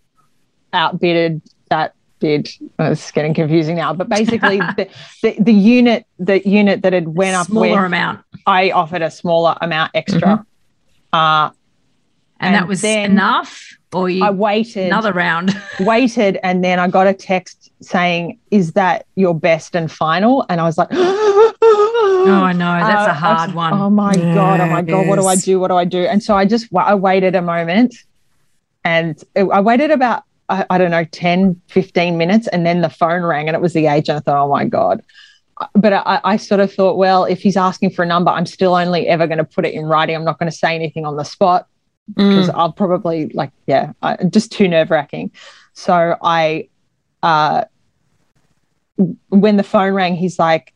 outbidded 0.73 1.43
that 1.71 1.95
bid. 2.21 2.49
It's 2.79 3.11
getting 3.13 3.35
confusing 3.35 3.77
now, 3.77 3.93
but 3.93 4.09
basically 4.09 4.59
the, 4.77 4.89
the, 5.23 5.37
the 5.41 5.53
unit 5.53 6.07
the 6.19 6.47
unit 6.49 6.83
that 6.83 6.93
had 6.93 7.09
went 7.09 7.37
up 7.37 7.47
Smaller 7.47 7.69
with, 7.69 7.87
amount. 7.87 8.21
I 8.47 8.71
offered 8.71 9.03
a 9.03 9.11
smaller 9.11 9.57
amount 9.61 9.93
extra. 9.95 10.21
Mhm. 10.21 10.45
Uh, 11.13 11.51
And, 12.41 12.55
that 12.55 12.69
was 12.69 12.85
enough? 12.85 13.65
Or 13.93 14.09
you 14.11 14.23
I 14.25 14.31
waited 14.31 14.87
another 14.87 15.13
round? 15.13 15.57
waited 15.81 16.39
and 16.43 16.63
then 16.63 16.79
I 16.79 16.89
got 16.89 17.07
a 17.07 17.15
text 17.15 17.71
saying, 17.81 18.39
Is 18.51 18.73
that 18.73 19.07
your 19.15 19.35
best 19.35 19.75
and 19.75 19.91
final? 19.91 20.45
And 20.49 20.61
I 20.61 20.65
was 20.65 20.77
like, 20.77 20.89
Oh, 20.93 22.43
I 22.45 22.53
know. 22.53 22.79
That's 22.81 23.09
Uh, 23.09 23.13
a 23.13 23.15
hard 23.15 23.49
was- 23.51 23.57
one. 23.57 23.73
Oh 23.73 23.91
my 23.91 24.15
God. 24.15 24.61
Oh 24.61 24.67
my 24.67 24.83
God. 24.83 25.07
What 25.07 25.17
do 25.19 25.27
I 25.27 25.37
do? 25.37 25.59
What 25.61 25.69
do 25.69 25.77
I 25.77 25.85
do? 25.85 26.05
And 26.05 26.23
so 26.23 26.37
I 26.37 26.45
just, 26.45 26.67
I 26.77 26.95
waited 26.95 27.35
a 27.35 27.43
moment 27.43 27.95
and 28.85 29.17
it- 29.35 29.45
I 29.45 29.61
waited 29.61 29.91
about, 29.91 30.25
I, 30.49 30.67
I 30.71 30.79
don't 30.79 30.91
know, 30.91 31.05
10, 31.05 31.61
15 31.69 32.17
minutes. 32.19 32.47
And 32.49 32.65
then 32.65 32.81
the 32.81 32.91
phone 32.91 33.23
rang 33.23 33.49
and 33.49 33.55
it 33.55 33.61
was 33.61 33.73
the 33.73 33.87
agent. 33.87 34.17
I 34.17 34.21
thought, 34.21 34.45
oh 34.45 34.49
my 34.49 34.65
God. 34.65 35.03
But 35.75 35.93
I, 35.93 36.21
I 36.25 36.37
sort 36.37 36.61
of 36.61 36.73
thought, 36.73 36.97
well, 36.97 37.25
if 37.25 37.43
he's 37.43 37.57
asking 37.57 37.91
for 37.91 38.03
a 38.05 38.07
number, 38.07 38.31
I'm 38.31 38.47
still 38.47 38.75
only 38.75 39.09
ever 39.09 39.27
going 39.27 39.39
to 39.39 39.45
put 39.45 39.67
it 39.67 39.75
in 39.75 39.87
writing. 39.87 40.15
I'm 40.15 40.25
not 40.25 40.39
going 40.39 40.51
to 40.51 40.57
say 40.57 40.75
anything 40.75 41.05
on 41.05 41.17
the 41.17 41.25
spot 41.25 41.67
because 42.15 42.49
Mm. 42.49 42.55
I'll 42.55 42.73
probably 42.73 43.29
like, 43.35 43.51
yeah, 43.67 43.93
I, 44.01 44.17
just 44.25 44.53
too 44.53 44.67
nerve 44.69 44.91
wracking. 44.91 45.31
So 45.75 46.17
I, 46.23 46.69
uh, 47.23 47.65
when 49.29 49.57
the 49.57 49.63
phone 49.63 49.93
rang, 49.93 50.17
he's 50.17 50.39
like, 50.39 50.73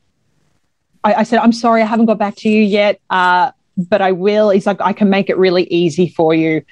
I, 1.05 1.15
I 1.15 1.23
said, 1.23 1.39
I'm 1.39 1.53
sorry, 1.53 1.83
I 1.83 1.87
haven't 1.87 2.07
got 2.07 2.19
back 2.19 2.37
to 2.37 2.49
you 2.49 2.63
yet, 2.63 3.01
uh, 3.11 3.53
but 3.77 4.03
I 4.03 4.13
will. 4.13 4.51
He's 4.51 4.67
like, 4.67 4.81
I 4.81 4.93
can 4.93 5.11
make 5.11 5.31
it 5.31 5.39
really 5.39 5.65
easy 5.65 6.09
for 6.09 6.35
you. 6.35 6.63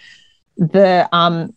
The 0.57 1.09
um, 1.13 1.55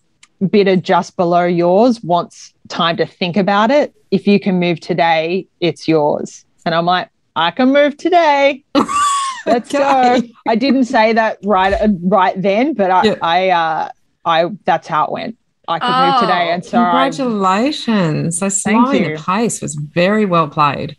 bidder 0.47 0.75
just 0.75 1.15
below 1.15 1.45
yours 1.45 2.01
wants 2.03 2.53
time 2.69 2.97
to 2.97 3.05
think 3.05 3.37
about 3.37 3.71
it. 3.71 3.93
If 4.11 4.27
you 4.27 4.39
can 4.39 4.59
move 4.59 4.79
today, 4.79 5.47
it's 5.59 5.87
yours. 5.87 6.45
And 6.65 6.73
I'm 6.75 6.85
like, 6.85 7.09
I 7.35 7.51
can 7.51 7.73
move 7.73 7.97
today. 7.97 8.63
Let's 9.45 9.73
Okay. 9.73 10.21
go. 10.21 10.27
I 10.47 10.55
didn't 10.55 10.85
say 10.85 11.13
that 11.13 11.37
right 11.43 11.73
right 12.03 12.39
then, 12.41 12.73
but 12.73 12.89
I 12.91 13.03
Yeah. 13.05 13.15
I 13.21 13.49
uh 13.49 13.89
I 14.25 14.45
that's 14.65 14.87
how 14.87 15.05
it 15.05 15.11
went. 15.11 15.37
I 15.67 15.79
could 15.79 15.95
move 15.97 16.19
today, 16.19 16.47
Oh, 16.49 16.53
and 16.53 16.63
so 16.65 16.71
Congratulations. 16.71 18.37
So 18.37 18.49
slowing 18.49 19.03
you. 19.03 19.17
the 19.17 19.23
pace 19.23 19.61
was 19.61 19.75
very 19.75 20.25
well 20.25 20.47
played. 20.47 20.97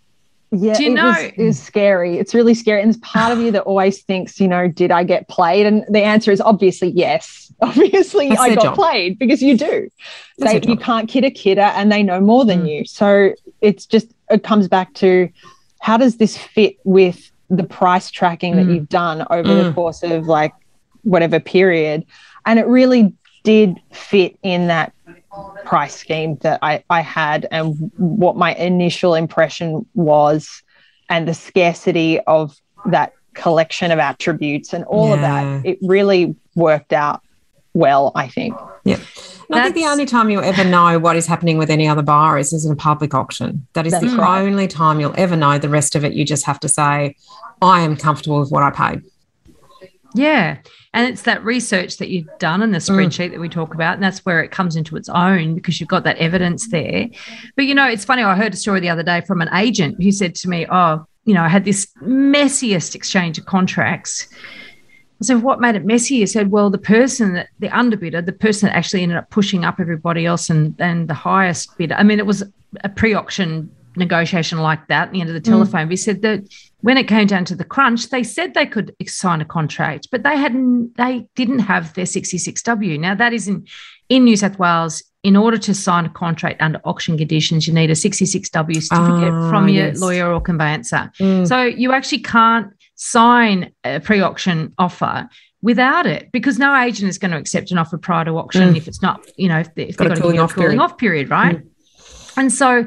Yeah, 0.54 0.74
Do 0.74 0.84
you 0.84 0.90
it 0.90 0.94
know- 0.94 1.06
was, 1.08 1.32
it 1.36 1.42
was 1.42 1.62
scary. 1.62 2.18
It's 2.18 2.34
really 2.34 2.54
scary, 2.54 2.80
and 2.82 2.92
there's 2.92 3.00
part 3.00 3.32
of 3.32 3.38
you 3.40 3.50
that 3.52 3.62
always 3.70 4.02
thinks, 4.02 4.38
you 4.40 4.48
know, 4.48 4.68
did 4.68 4.90
I 4.90 5.04
get 5.04 5.28
played? 5.28 5.66
And 5.66 5.84
the 5.88 6.02
answer 6.02 6.30
is 6.32 6.40
obviously 6.40 6.88
yes. 6.90 7.40
Obviously, 7.60 8.28
That's 8.30 8.40
I 8.40 8.54
got 8.56 8.64
job. 8.64 8.74
played 8.74 9.16
because 9.18 9.40
you 9.40 9.56
do. 9.56 9.88
They, 10.38 10.60
you 10.66 10.76
can't 10.76 11.08
kid 11.08 11.24
a 11.24 11.30
kidder, 11.30 11.60
and 11.76 11.90
they 11.92 12.02
know 12.02 12.20
more 12.20 12.44
than 12.44 12.62
Mm. 12.64 12.68
you. 12.78 12.84
So 12.84 13.30
it's 13.60 13.86
just 13.86 14.08
it 14.30 14.42
comes 14.42 14.66
back 14.68 14.92
to 14.94 15.28
how 15.80 15.96
does 15.96 16.16
this 16.16 16.36
fit 16.36 16.76
with 16.84 17.30
the 17.50 17.62
price 17.62 18.10
tracking 18.10 18.56
that 18.56 18.66
Mm. 18.66 18.74
you've 18.74 18.88
done 18.88 19.24
over 19.30 19.54
the 19.54 19.70
Mm. 19.70 19.74
course 19.74 20.02
of 20.02 20.26
like 20.26 20.52
whatever 21.02 21.38
period, 21.38 22.04
and 22.46 22.58
it 22.58 22.66
really 22.66 23.12
did 23.44 23.78
fit 23.92 24.36
in 24.42 24.66
that 24.68 24.93
price 25.64 25.94
scheme 25.94 26.36
that 26.42 26.58
I, 26.62 26.82
I 26.90 27.00
had 27.00 27.46
and 27.50 27.90
what 27.96 28.36
my 28.36 28.54
initial 28.54 29.14
impression 29.14 29.86
was 29.94 30.62
and 31.08 31.26
the 31.26 31.34
scarcity 31.34 32.20
of 32.20 32.56
that 32.86 33.12
collection 33.34 33.90
of 33.90 33.98
attributes 33.98 34.72
and 34.72 34.84
all 34.84 35.12
of 35.12 35.20
that 35.20 35.64
it 35.64 35.78
really 35.82 36.36
worked 36.54 36.92
out 36.92 37.20
well 37.72 38.12
i 38.14 38.28
think 38.28 38.54
Yeah. 38.84 38.98
And 39.50 39.60
I 39.60 39.62
think 39.64 39.74
the 39.74 39.86
only 39.86 40.06
time 40.06 40.30
you'll 40.30 40.44
ever 40.44 40.64
know 40.64 40.98
what 40.98 41.16
is 41.16 41.26
happening 41.26 41.58
with 41.58 41.70
any 41.70 41.86
other 41.88 42.02
bar 42.02 42.38
is, 42.38 42.52
is 42.52 42.64
in 42.64 42.72
a 42.72 42.76
public 42.76 43.12
auction. 43.14 43.66
That 43.74 43.86
is 43.86 43.92
That's 43.92 44.10
the 44.10 44.16
right. 44.16 44.40
only 44.42 44.66
time 44.68 45.00
you'll 45.00 45.14
ever 45.18 45.36
know. 45.36 45.58
The 45.58 45.68
rest 45.68 45.94
of 45.94 46.04
it, 46.04 46.14
you 46.14 46.24
just 46.24 46.46
have 46.46 46.58
to 46.60 46.68
say, 46.68 47.14
I 47.60 47.80
am 47.80 47.96
comfortable 47.96 48.40
with 48.40 48.50
what 48.50 48.62
I 48.62 48.70
paid. 48.70 49.02
Yeah. 50.14 50.58
And 50.92 51.08
it's 51.08 51.22
that 51.22 51.44
research 51.44 51.96
that 51.96 52.08
you've 52.08 52.28
done 52.38 52.62
in 52.62 52.70
the 52.70 52.78
Mm. 52.78 52.94
spreadsheet 52.94 53.32
that 53.32 53.40
we 53.40 53.48
talk 53.48 53.74
about. 53.74 53.94
And 53.94 54.02
that's 54.02 54.24
where 54.24 54.42
it 54.42 54.52
comes 54.52 54.76
into 54.76 54.96
its 54.96 55.08
own 55.08 55.54
because 55.56 55.80
you've 55.80 55.88
got 55.88 56.04
that 56.04 56.16
evidence 56.18 56.68
there. 56.68 57.08
But, 57.56 57.64
you 57.66 57.74
know, 57.74 57.86
it's 57.86 58.04
funny. 58.04 58.22
I 58.22 58.36
heard 58.36 58.54
a 58.54 58.56
story 58.56 58.80
the 58.80 58.90
other 58.90 59.02
day 59.02 59.20
from 59.22 59.40
an 59.40 59.48
agent 59.54 60.00
who 60.02 60.12
said 60.12 60.34
to 60.36 60.48
me, 60.48 60.66
Oh, 60.70 61.04
you 61.24 61.34
know, 61.34 61.42
I 61.42 61.48
had 61.48 61.64
this 61.64 61.88
messiest 62.02 62.94
exchange 62.94 63.38
of 63.38 63.46
contracts. 63.46 64.28
I 65.20 65.24
said, 65.24 65.42
What 65.42 65.60
made 65.60 65.74
it 65.74 65.84
messy? 65.84 66.18
He 66.18 66.26
said, 66.26 66.50
Well, 66.52 66.70
the 66.70 66.78
person 66.78 67.34
that 67.34 67.48
the 67.58 67.68
underbidder, 67.68 68.24
the 68.24 68.32
person 68.32 68.68
that 68.68 68.76
actually 68.76 69.02
ended 69.02 69.18
up 69.18 69.30
pushing 69.30 69.64
up 69.64 69.80
everybody 69.80 70.26
else 70.26 70.48
and, 70.48 70.74
and 70.78 71.08
the 71.08 71.14
highest 71.14 71.76
bidder. 71.76 71.94
I 71.96 72.04
mean, 72.04 72.18
it 72.20 72.26
was 72.26 72.44
a 72.84 72.88
pre 72.88 73.14
auction 73.14 73.70
negotiation 73.96 74.58
like 74.58 74.86
that 74.88 75.08
at 75.08 75.12
the 75.12 75.20
end 75.20 75.30
of 75.30 75.34
the 75.34 75.40
telephone. 75.40 75.86
But 75.86 75.92
he 75.92 75.96
said 75.96 76.22
that 76.22 76.44
when 76.80 76.96
it 76.98 77.08
came 77.08 77.26
down 77.26 77.44
to 77.46 77.54
the 77.56 77.64
crunch, 77.64 78.10
they 78.10 78.22
said 78.22 78.54
they 78.54 78.66
could 78.66 78.94
sign 79.06 79.40
a 79.40 79.44
contract, 79.44 80.08
but 80.10 80.22
they 80.22 80.36
hadn't. 80.36 80.96
They 80.96 81.28
didn't 81.34 81.60
have 81.60 81.94
their 81.94 82.04
66W. 82.04 82.98
Now 83.00 83.14
that 83.14 83.32
is 83.32 83.48
in 83.48 83.66
in 84.08 84.24
New 84.24 84.36
South 84.36 84.58
Wales. 84.58 85.02
In 85.22 85.36
order 85.36 85.56
to 85.56 85.72
sign 85.72 86.04
a 86.04 86.10
contract 86.10 86.60
under 86.60 86.78
auction 86.84 87.16
conditions, 87.16 87.66
you 87.66 87.72
need 87.72 87.88
a 87.88 87.94
66W 87.94 88.82
certificate 88.82 89.32
Ah, 89.32 89.48
from 89.48 89.70
your 89.70 89.86
yes. 89.86 89.98
lawyer 89.98 90.30
or 90.30 90.38
conveyancer. 90.38 91.10
Mm. 91.18 91.48
So 91.48 91.62
you 91.62 91.92
actually 91.92 92.18
can't 92.18 92.66
sign 92.96 93.72
a 93.84 94.00
pre-auction 94.00 94.74
offer 94.76 95.26
without 95.62 96.04
it 96.06 96.30
because 96.30 96.58
no 96.58 96.76
agent 96.78 97.08
is 97.08 97.16
going 97.16 97.30
to 97.30 97.38
accept 97.38 97.70
an 97.70 97.78
offer 97.78 97.96
prior 97.96 98.26
to 98.26 98.32
auction 98.32 98.74
Mm. 98.74 98.76
if 98.76 98.86
it's 98.86 99.00
not, 99.00 99.24
you 99.38 99.48
know, 99.48 99.60
if, 99.60 99.74
they, 99.74 99.84
if 99.84 99.96
Got 99.96 100.08
a 100.08 100.08
they've 100.10 100.16
got 100.18 100.22
cooling 100.22 100.38
a 100.38 100.42
off 100.42 100.52
cooling 100.54 100.68
period. 100.72 100.80
off 100.82 100.98
period, 100.98 101.30
right? 101.30 101.62
And 102.36 102.52
so 102.52 102.84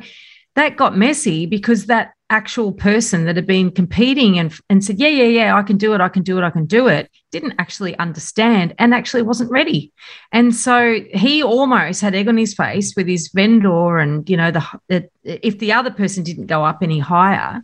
that 0.57 0.75
got 0.75 0.97
messy 0.97 1.45
because 1.45 1.85
that 1.85 2.13
actual 2.31 2.71
person 2.71 3.25
that 3.25 3.35
had 3.35 3.45
been 3.45 3.71
competing 3.71 4.39
and, 4.39 4.59
and 4.71 4.83
said, 4.83 4.99
yeah, 4.99 5.07
yeah, 5.07 5.23
yeah, 5.23 5.55
I 5.55 5.61
can 5.61 5.77
do 5.77 5.93
it, 5.93 6.01
I 6.01 6.09
can 6.09 6.23
do 6.23 6.39
it, 6.39 6.43
I 6.43 6.49
can 6.49 6.65
do 6.65 6.87
it, 6.87 7.11
didn't 7.31 7.53
actually 7.59 7.97
understand 7.99 8.73
and 8.79 8.91
actually 8.91 9.21
wasn't 9.21 9.51
ready. 9.51 9.93
And 10.31 10.53
so 10.53 10.99
he 11.13 11.43
almost 11.43 12.01
had 12.01 12.15
egg 12.15 12.27
on 12.27 12.37
his 12.37 12.55
face 12.55 12.95
with 12.97 13.07
his 13.07 13.29
vendor 13.29 13.99
and, 13.99 14.27
you 14.27 14.35
know, 14.35 14.49
the, 14.49 14.65
the 14.89 15.09
if 15.23 15.59
the 15.59 15.73
other 15.73 15.91
person 15.91 16.23
didn't 16.23 16.47
go 16.47 16.65
up 16.65 16.79
any 16.81 16.97
higher, 16.97 17.61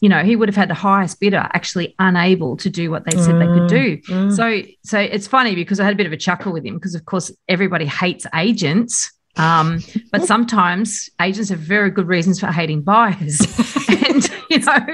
you 0.00 0.08
know, 0.08 0.24
he 0.24 0.34
would 0.34 0.48
have 0.48 0.56
had 0.56 0.68
the 0.68 0.74
highest 0.74 1.20
bidder 1.20 1.48
actually 1.52 1.94
unable 2.00 2.56
to 2.56 2.68
do 2.68 2.90
what 2.90 3.04
they 3.04 3.16
said 3.16 3.40
they 3.40 3.46
could 3.46 3.68
do. 3.68 3.98
Mm. 3.98 4.34
So, 4.34 4.68
so 4.82 4.98
it's 4.98 5.28
funny 5.28 5.54
because 5.54 5.78
I 5.78 5.84
had 5.84 5.92
a 5.92 5.96
bit 5.96 6.06
of 6.06 6.12
a 6.12 6.16
chuckle 6.16 6.52
with 6.52 6.64
him 6.64 6.74
because, 6.74 6.96
of 6.96 7.04
course, 7.04 7.30
everybody 7.48 7.86
hates 7.86 8.26
agents, 8.34 9.12
um, 9.36 9.80
but 10.10 10.24
sometimes 10.24 11.08
agents 11.20 11.50
have 11.50 11.60
very 11.60 11.90
good 11.90 12.08
reasons 12.08 12.40
for 12.40 12.46
hating 12.46 12.82
buyers. 12.82 13.40
and 13.88 14.30
you 14.50 14.58
know, 14.58 14.86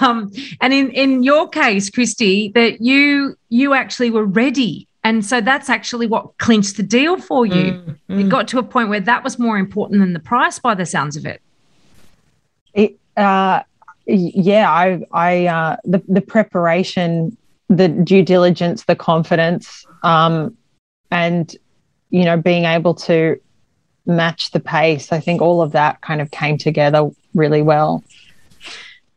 um, 0.00 0.30
and 0.60 0.72
in 0.72 0.90
in 0.90 1.22
your 1.22 1.48
case, 1.48 1.88
Christy, 1.90 2.50
that 2.54 2.80
you 2.80 3.36
you 3.48 3.74
actually 3.74 4.10
were 4.10 4.24
ready, 4.24 4.88
and 5.04 5.24
so 5.24 5.40
that's 5.40 5.70
actually 5.70 6.06
what 6.06 6.36
clinched 6.38 6.76
the 6.76 6.82
deal 6.82 7.18
for 7.18 7.46
you. 7.46 7.72
Mm, 7.72 7.98
It 8.08 8.26
mm. 8.26 8.28
got 8.28 8.48
to 8.48 8.58
a 8.58 8.62
point 8.62 8.88
where 8.88 9.00
that 9.00 9.22
was 9.22 9.38
more 9.38 9.58
important 9.58 10.00
than 10.00 10.12
the 10.12 10.20
price, 10.20 10.58
by 10.58 10.74
the 10.74 10.84
sounds 10.86 11.16
of 11.16 11.24
it. 11.24 11.40
it 12.74 12.98
uh 13.16 13.62
yeah 14.06 14.70
i 14.70 15.00
i 15.12 15.46
uh 15.46 15.76
the, 15.84 16.02
the 16.08 16.20
preparation 16.20 17.36
the 17.68 17.88
due 17.88 18.22
diligence 18.22 18.84
the 18.84 18.96
confidence 18.96 19.84
um 20.02 20.56
and 21.10 21.56
you 22.10 22.24
know 22.24 22.36
being 22.36 22.64
able 22.64 22.94
to 22.94 23.38
match 24.08 24.50
the 24.50 24.60
pace 24.60 25.12
i 25.12 25.20
think 25.20 25.40
all 25.40 25.62
of 25.62 25.72
that 25.72 26.00
kind 26.00 26.20
of 26.20 26.30
came 26.30 26.58
together 26.58 27.08
really 27.34 27.62
well 27.62 28.02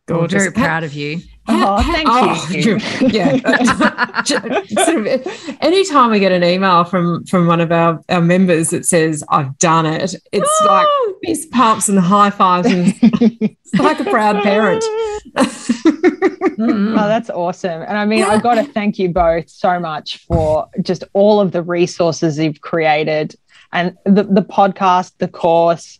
I'm 0.08 0.16
Gorgeous. 0.16 0.42
very 0.42 0.52
proud 0.52 0.84
of 0.84 0.94
you. 0.94 1.20
Oh, 1.48 1.82
thank 1.82 2.08
Oh, 2.10 2.48
you. 2.50 2.78
yeah. 3.08 4.22
sort 4.24 5.06
of, 5.06 5.56
anytime 5.60 6.10
we 6.10 6.20
get 6.20 6.32
an 6.32 6.44
email 6.44 6.84
from 6.84 7.24
from 7.24 7.46
one 7.46 7.60
of 7.60 7.72
our, 7.72 8.02
our 8.08 8.20
members 8.20 8.70
that 8.70 8.84
says 8.84 9.24
I've 9.28 9.56
done 9.58 9.86
it, 9.86 10.14
it's 10.32 10.60
ah. 10.62 10.66
like 10.66 11.16
fist 11.24 11.50
pumps 11.50 11.88
and 11.88 11.98
high 11.98 12.30
fives 12.30 12.68
and 12.68 12.94
it's 13.02 13.74
like 13.74 14.00
a 14.00 14.04
proud 14.04 14.42
parent. 14.42 14.84
Oh, 16.58 17.08
that's 17.08 17.30
awesome. 17.30 17.82
And 17.82 17.96
I 17.96 18.04
mean, 18.04 18.24
I've 18.24 18.42
got 18.42 18.54
to 18.54 18.64
thank 18.64 18.98
you 18.98 19.08
both 19.08 19.48
so 19.48 19.80
much 19.80 20.18
for 20.26 20.68
just 20.80 21.04
all 21.12 21.40
of 21.40 21.52
the 21.52 21.62
resources 21.62 22.38
you've 22.38 22.60
created 22.60 23.34
and 23.72 23.96
the, 24.04 24.24
the 24.24 24.42
podcast, 24.42 25.12
the 25.18 25.28
course, 25.28 25.98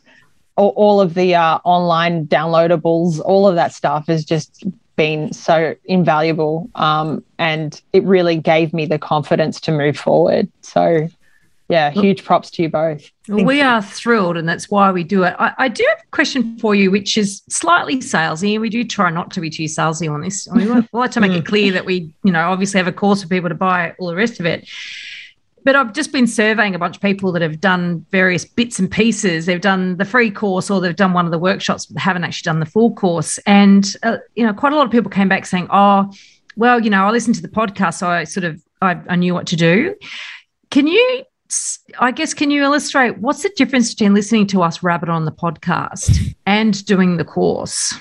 all, 0.57 0.70
all 0.70 1.01
of 1.01 1.14
the 1.14 1.35
uh, 1.35 1.59
online 1.64 2.27
downloadables, 2.27 3.20
all 3.25 3.49
of 3.49 3.55
that 3.55 3.73
stuff 3.73 4.07
has 4.07 4.25
just 4.25 4.64
been 4.97 5.33
so 5.33 5.75
invaluable. 5.85 6.70
Um, 6.75 7.25
and 7.39 7.81
it 7.93 8.05
really 8.05 8.37
gave 8.37 8.73
me 8.73 8.87
the 8.87 8.99
confidence 8.99 9.61
to 9.62 9.73
move 9.73 9.97
forward. 9.97 10.51
So, 10.61 11.09
yeah, 11.68 11.91
huge 11.91 12.25
props 12.25 12.51
to 12.53 12.62
you 12.62 12.68
both. 12.68 13.11
Well, 13.29 13.47
we 13.47 13.62
are 13.62 13.81
thrilled, 13.81 14.37
and 14.37 14.47
that's 14.47 14.70
why 14.70 14.93
we 14.93 15.05
do 15.05 15.23
it. 15.23 15.35
I, 15.39 15.55
I, 15.57 15.68
do 15.68 15.87
have 15.89 16.01
a 16.01 16.11
question 16.11 16.59
for 16.59 16.75
you, 16.75 16.91
which 16.91 17.16
is 17.16 17.43
slightly 17.49 17.97
salesy, 17.97 18.53
and 18.53 18.61
we 18.61 18.68
do 18.68 18.85
try 18.85 19.11
not 19.11 19.31
to 19.31 19.41
be 19.41 19.49
too 19.49 19.64
salesy 19.64 20.12
on 20.12 20.20
this. 20.20 20.47
I 20.51 20.57
mean, 20.57 20.75
we 20.75 20.89
like 20.93 21.12
to 21.12 21.20
make 21.20 21.33
it 21.33 21.47
clear 21.53 21.73
that 21.73 21.87
we, 21.87 22.12
you 22.25 22.33
know, 22.33 22.51
obviously 22.51 22.77
have 22.79 22.89
a 22.89 22.93
course 22.93 23.23
for 23.23 23.29
people 23.29 23.49
to 23.49 23.55
buy 23.55 23.95
all 23.99 24.09
the 24.09 24.14
rest 24.14 24.39
of 24.39 24.45
it. 24.45 24.68
But 25.65 25.77
I've 25.77 25.93
just 25.93 26.13
been 26.13 26.27
surveying 26.27 26.75
a 26.75 26.79
bunch 26.79 26.97
of 26.97 27.03
people 27.03 27.33
that 27.33 27.43
have 27.43 27.61
done 27.61 28.05
various 28.11 28.45
bits 28.45 28.79
and 28.79 28.91
pieces. 28.91 29.47
They've 29.47 29.61
done 29.61 29.97
the 29.97 30.05
free 30.05 30.31
course 30.31 30.71
or 30.71 30.81
they've 30.81 30.97
done 30.97 31.13
one 31.13 31.25
of 31.25 31.31
the 31.31 31.39
workshops, 31.39 31.87
but 31.87 32.01
haven't 32.01 32.25
actually 32.25 32.49
done 32.51 32.61
the 32.61 32.67
full 32.67 32.95
course. 32.95 33.39
And 33.47 33.95
uh, 34.03 34.19
you 34.35 34.45
know, 34.45 34.53
quite 34.53 34.73
a 34.73 34.77
lot 34.77 34.87
of 34.87 34.93
people 34.93 35.11
came 35.11 35.29
back 35.29 35.47
saying, 35.47 35.69
"Oh, 35.71 36.13
well, 36.57 36.81
you 36.81 36.91
know, 36.91 37.05
I 37.05 37.11
listened 37.11 37.37
to 37.37 37.43
the 37.43 37.49
podcast, 37.49 37.95
so 37.95 38.09
I 38.09 38.25
sort 38.25 38.45
of 38.45 38.63
I, 38.81 39.01
I 39.09 39.17
knew 39.17 39.35
what 39.35 39.47
to 39.49 39.57
do." 39.57 39.95
Can 40.71 40.87
you 40.87 41.25
I 41.99 42.13
guess, 42.13 42.33
can 42.33 42.51
you 42.51 42.63
illustrate 42.63 43.19
what's 43.19 43.43
the 43.43 43.51
difference 43.57 43.93
between 43.93 44.15
listening 44.15 44.47
to 44.49 44.63
us 44.63 44.83
rabbit 44.83 45.11
on 45.11 45.27
the 45.27 45.33
podcast 45.33 46.35
and 46.47 46.85
doing 46.87 47.19
the 47.19 47.25
course? 47.25 47.95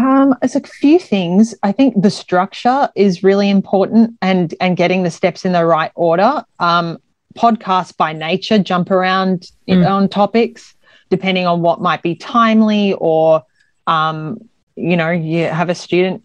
Um, 0.00 0.34
it's 0.42 0.56
a 0.56 0.60
few 0.60 0.98
things. 0.98 1.54
I 1.62 1.72
think 1.72 2.00
the 2.00 2.10
structure 2.10 2.88
is 2.94 3.22
really 3.22 3.50
important 3.50 4.16
and 4.22 4.54
and 4.60 4.76
getting 4.76 5.02
the 5.02 5.10
steps 5.10 5.44
in 5.44 5.52
the 5.52 5.66
right 5.66 5.92
order. 5.94 6.42
Um, 6.58 6.98
podcasts 7.36 7.96
by 7.96 8.12
nature 8.12 8.58
jump 8.58 8.90
around 8.90 9.50
mm. 9.68 9.88
on 9.88 10.08
topics 10.08 10.74
depending 11.10 11.46
on 11.46 11.62
what 11.62 11.80
might 11.80 12.02
be 12.02 12.14
timely 12.14 12.94
or 12.94 13.42
um, 13.86 14.38
you 14.74 14.96
know 14.96 15.10
you 15.10 15.44
have 15.44 15.68
a 15.68 15.74
student 15.74 16.22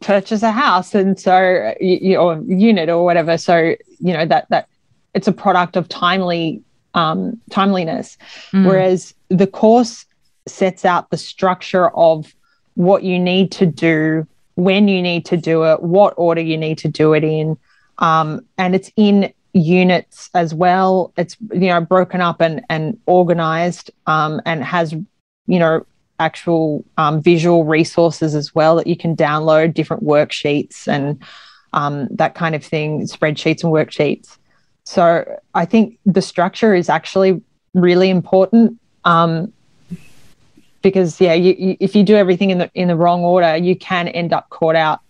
purchase 0.00 0.42
a 0.42 0.50
house 0.50 0.94
and 0.94 1.18
so 1.18 1.74
you, 1.80 2.16
or 2.16 2.42
unit 2.46 2.88
or 2.88 3.04
whatever 3.04 3.36
so 3.36 3.74
you 3.98 4.12
know 4.12 4.24
that 4.24 4.48
that 4.48 4.68
it's 5.14 5.28
a 5.28 5.32
product 5.32 5.76
of 5.76 5.88
timely 5.88 6.62
um, 6.94 7.38
timeliness 7.50 8.16
mm. 8.52 8.66
whereas 8.66 9.14
the 9.28 9.46
course 9.46 10.06
sets 10.46 10.84
out 10.84 11.10
the 11.10 11.16
structure 11.18 11.90
of 11.90 12.34
what 12.78 13.02
you 13.02 13.18
need 13.18 13.50
to 13.50 13.66
do 13.66 14.24
when 14.54 14.86
you 14.86 15.02
need 15.02 15.24
to 15.26 15.36
do 15.36 15.64
it 15.64 15.82
what 15.82 16.14
order 16.16 16.40
you 16.40 16.56
need 16.56 16.78
to 16.78 16.88
do 16.88 17.12
it 17.12 17.24
in. 17.24 17.56
Um, 17.98 18.40
and 18.56 18.76
it's 18.76 18.92
in 18.96 19.32
units 19.52 20.30
as 20.32 20.54
well. 20.54 21.12
It's 21.16 21.36
you 21.52 21.68
know 21.68 21.80
broken 21.80 22.20
up 22.20 22.40
and 22.40 22.64
and 22.70 22.96
organized 23.06 23.90
um, 24.06 24.40
and 24.46 24.62
has 24.62 24.92
you 24.92 25.58
know 25.58 25.84
actual 26.20 26.84
um, 26.96 27.20
visual 27.20 27.64
resources 27.64 28.36
as 28.36 28.54
well 28.54 28.76
that 28.76 28.86
you 28.86 28.96
can 28.96 29.16
download 29.16 29.74
different 29.74 30.04
worksheets 30.04 30.86
and 30.86 31.20
um, 31.72 32.06
that 32.10 32.36
kind 32.36 32.54
of 32.54 32.64
thing, 32.64 33.02
spreadsheets 33.02 33.64
and 33.64 33.72
worksheets. 33.72 34.38
So 34.84 35.24
I 35.54 35.64
think 35.64 35.98
the 36.06 36.22
structure 36.22 36.74
is 36.76 36.88
actually 36.88 37.42
really 37.74 38.08
important. 38.08 38.78
Um, 39.04 39.52
because 40.88 41.20
yeah, 41.20 41.34
you, 41.34 41.54
you, 41.58 41.76
if 41.80 41.94
you 41.94 42.02
do 42.02 42.16
everything 42.16 42.50
in 42.50 42.58
the 42.58 42.70
in 42.74 42.88
the 42.88 42.96
wrong 42.96 43.22
order, 43.22 43.56
you 43.56 43.76
can 43.76 44.08
end 44.08 44.32
up 44.32 44.48
caught 44.50 44.76
out 44.76 45.00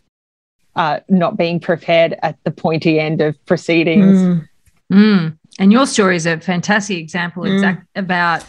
uh, 0.77 1.01
not 1.09 1.37
being 1.37 1.61
prepared 1.61 2.17
at 2.23 2.37
the 2.45 2.51
pointy 2.51 3.01
end 3.01 3.21
of 3.21 3.35
proceedings. 3.47 4.19
Mm. 4.19 4.49
Mm. 4.93 5.39
And 5.59 5.73
your 5.73 5.87
story 5.87 6.17
is 6.17 6.27
a 6.27 6.39
fantastic 6.39 6.99
example 6.99 7.43
mm. 7.43 7.55
exact 7.55 7.87
about 7.97 8.45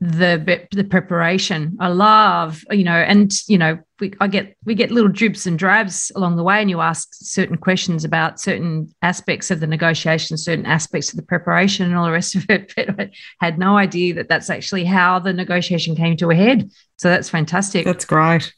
the 0.00 0.66
the 0.72 0.84
preparation. 0.84 1.76
I 1.80 1.88
love, 1.88 2.62
you 2.70 2.84
know, 2.84 2.96
and 2.96 3.32
you 3.48 3.56
know, 3.56 3.78
we 3.98 4.12
I 4.20 4.28
get 4.28 4.56
we 4.64 4.74
get 4.74 4.90
little 4.90 5.10
dribs 5.10 5.46
and 5.46 5.58
drabs 5.58 6.12
along 6.14 6.36
the 6.36 6.42
way, 6.42 6.60
and 6.60 6.68
you 6.68 6.80
ask 6.80 7.08
certain 7.12 7.56
questions 7.56 8.04
about 8.04 8.38
certain 8.38 8.94
aspects 9.02 9.50
of 9.50 9.60
the 9.60 9.66
negotiation, 9.66 10.36
certain 10.36 10.66
aspects 10.66 11.10
of 11.10 11.16
the 11.16 11.22
preparation, 11.22 11.86
and 11.86 11.96
all 11.96 12.04
the 12.04 12.12
rest 12.12 12.34
of 12.34 12.44
it. 12.48 12.72
But 12.96 13.10
I 13.40 13.44
had 13.44 13.58
no 13.58 13.76
idea 13.76 14.14
that 14.14 14.28
that's 14.28 14.50
actually 14.50 14.84
how 14.84 15.18
the 15.18 15.32
negotiation 15.32 15.96
came 15.96 16.16
to 16.18 16.30
a 16.30 16.34
head. 16.34 16.70
So 16.98 17.08
that's 17.08 17.30
fantastic. 17.30 17.84
That's 17.84 18.04
great. 18.04 18.52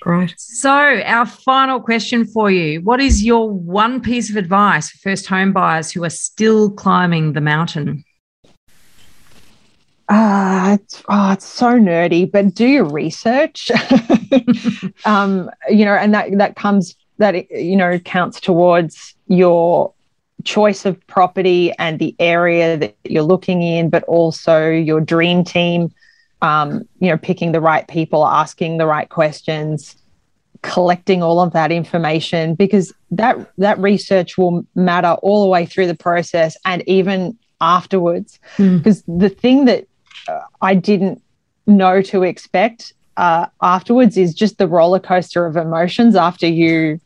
Great. 0.00 0.34
So, 0.38 0.70
our 0.70 1.26
final 1.26 1.80
question 1.80 2.26
for 2.26 2.50
you 2.50 2.82
What 2.82 3.00
is 3.00 3.24
your 3.24 3.50
one 3.50 4.00
piece 4.00 4.30
of 4.30 4.36
advice 4.36 4.90
for 4.90 5.10
first 5.10 5.26
home 5.26 5.52
buyers 5.52 5.90
who 5.90 6.04
are 6.04 6.10
still 6.10 6.70
climbing 6.70 7.32
the 7.32 7.40
mountain? 7.40 8.04
Uh, 10.08 10.78
it's, 10.80 11.02
oh, 11.08 11.32
it's 11.32 11.46
so 11.46 11.72
nerdy, 11.78 12.30
but 12.30 12.54
do 12.54 12.66
your 12.66 12.84
research. 12.84 13.70
um, 15.04 15.50
you 15.68 15.84
know, 15.84 15.94
and 15.94 16.14
that 16.14 16.36
that 16.38 16.56
comes 16.56 16.94
that 17.18 17.50
you 17.50 17.76
know 17.76 17.98
counts 17.98 18.40
towards 18.40 19.14
your 19.26 19.92
choice 20.44 20.84
of 20.84 21.04
property 21.08 21.72
and 21.78 21.98
the 21.98 22.14
area 22.20 22.76
that 22.76 22.96
you're 23.04 23.24
looking 23.24 23.62
in, 23.62 23.90
but 23.90 24.04
also 24.04 24.70
your 24.70 25.00
dream 25.00 25.42
team. 25.42 25.92
Um, 26.42 26.86
you 27.00 27.08
know, 27.08 27.16
picking 27.16 27.52
the 27.52 27.62
right 27.62 27.88
people, 27.88 28.24
asking 28.24 28.76
the 28.76 28.86
right 28.86 29.08
questions, 29.08 29.96
collecting 30.62 31.22
all 31.22 31.40
of 31.40 31.52
that 31.54 31.72
information 31.72 32.54
because 32.54 32.92
that 33.10 33.36
that 33.56 33.78
research 33.78 34.36
will 34.36 34.64
matter 34.74 35.16
all 35.22 35.42
the 35.42 35.48
way 35.48 35.66
through 35.66 35.86
the 35.86 35.94
process 35.94 36.56
and 36.64 36.86
even 36.86 37.36
afterwards. 37.60 38.38
Mm. 38.58 38.78
Because 38.78 39.02
the 39.08 39.30
thing 39.30 39.64
that 39.64 39.86
I 40.60 40.74
didn't 40.74 41.22
know 41.66 42.02
to 42.02 42.22
expect 42.22 42.92
uh, 43.16 43.46
afterwards 43.62 44.16
is 44.16 44.34
just 44.34 44.58
the 44.58 44.68
roller 44.68 45.00
coaster 45.00 45.46
of 45.46 45.56
emotions 45.56 46.16
after 46.16 46.46
you 46.46 47.00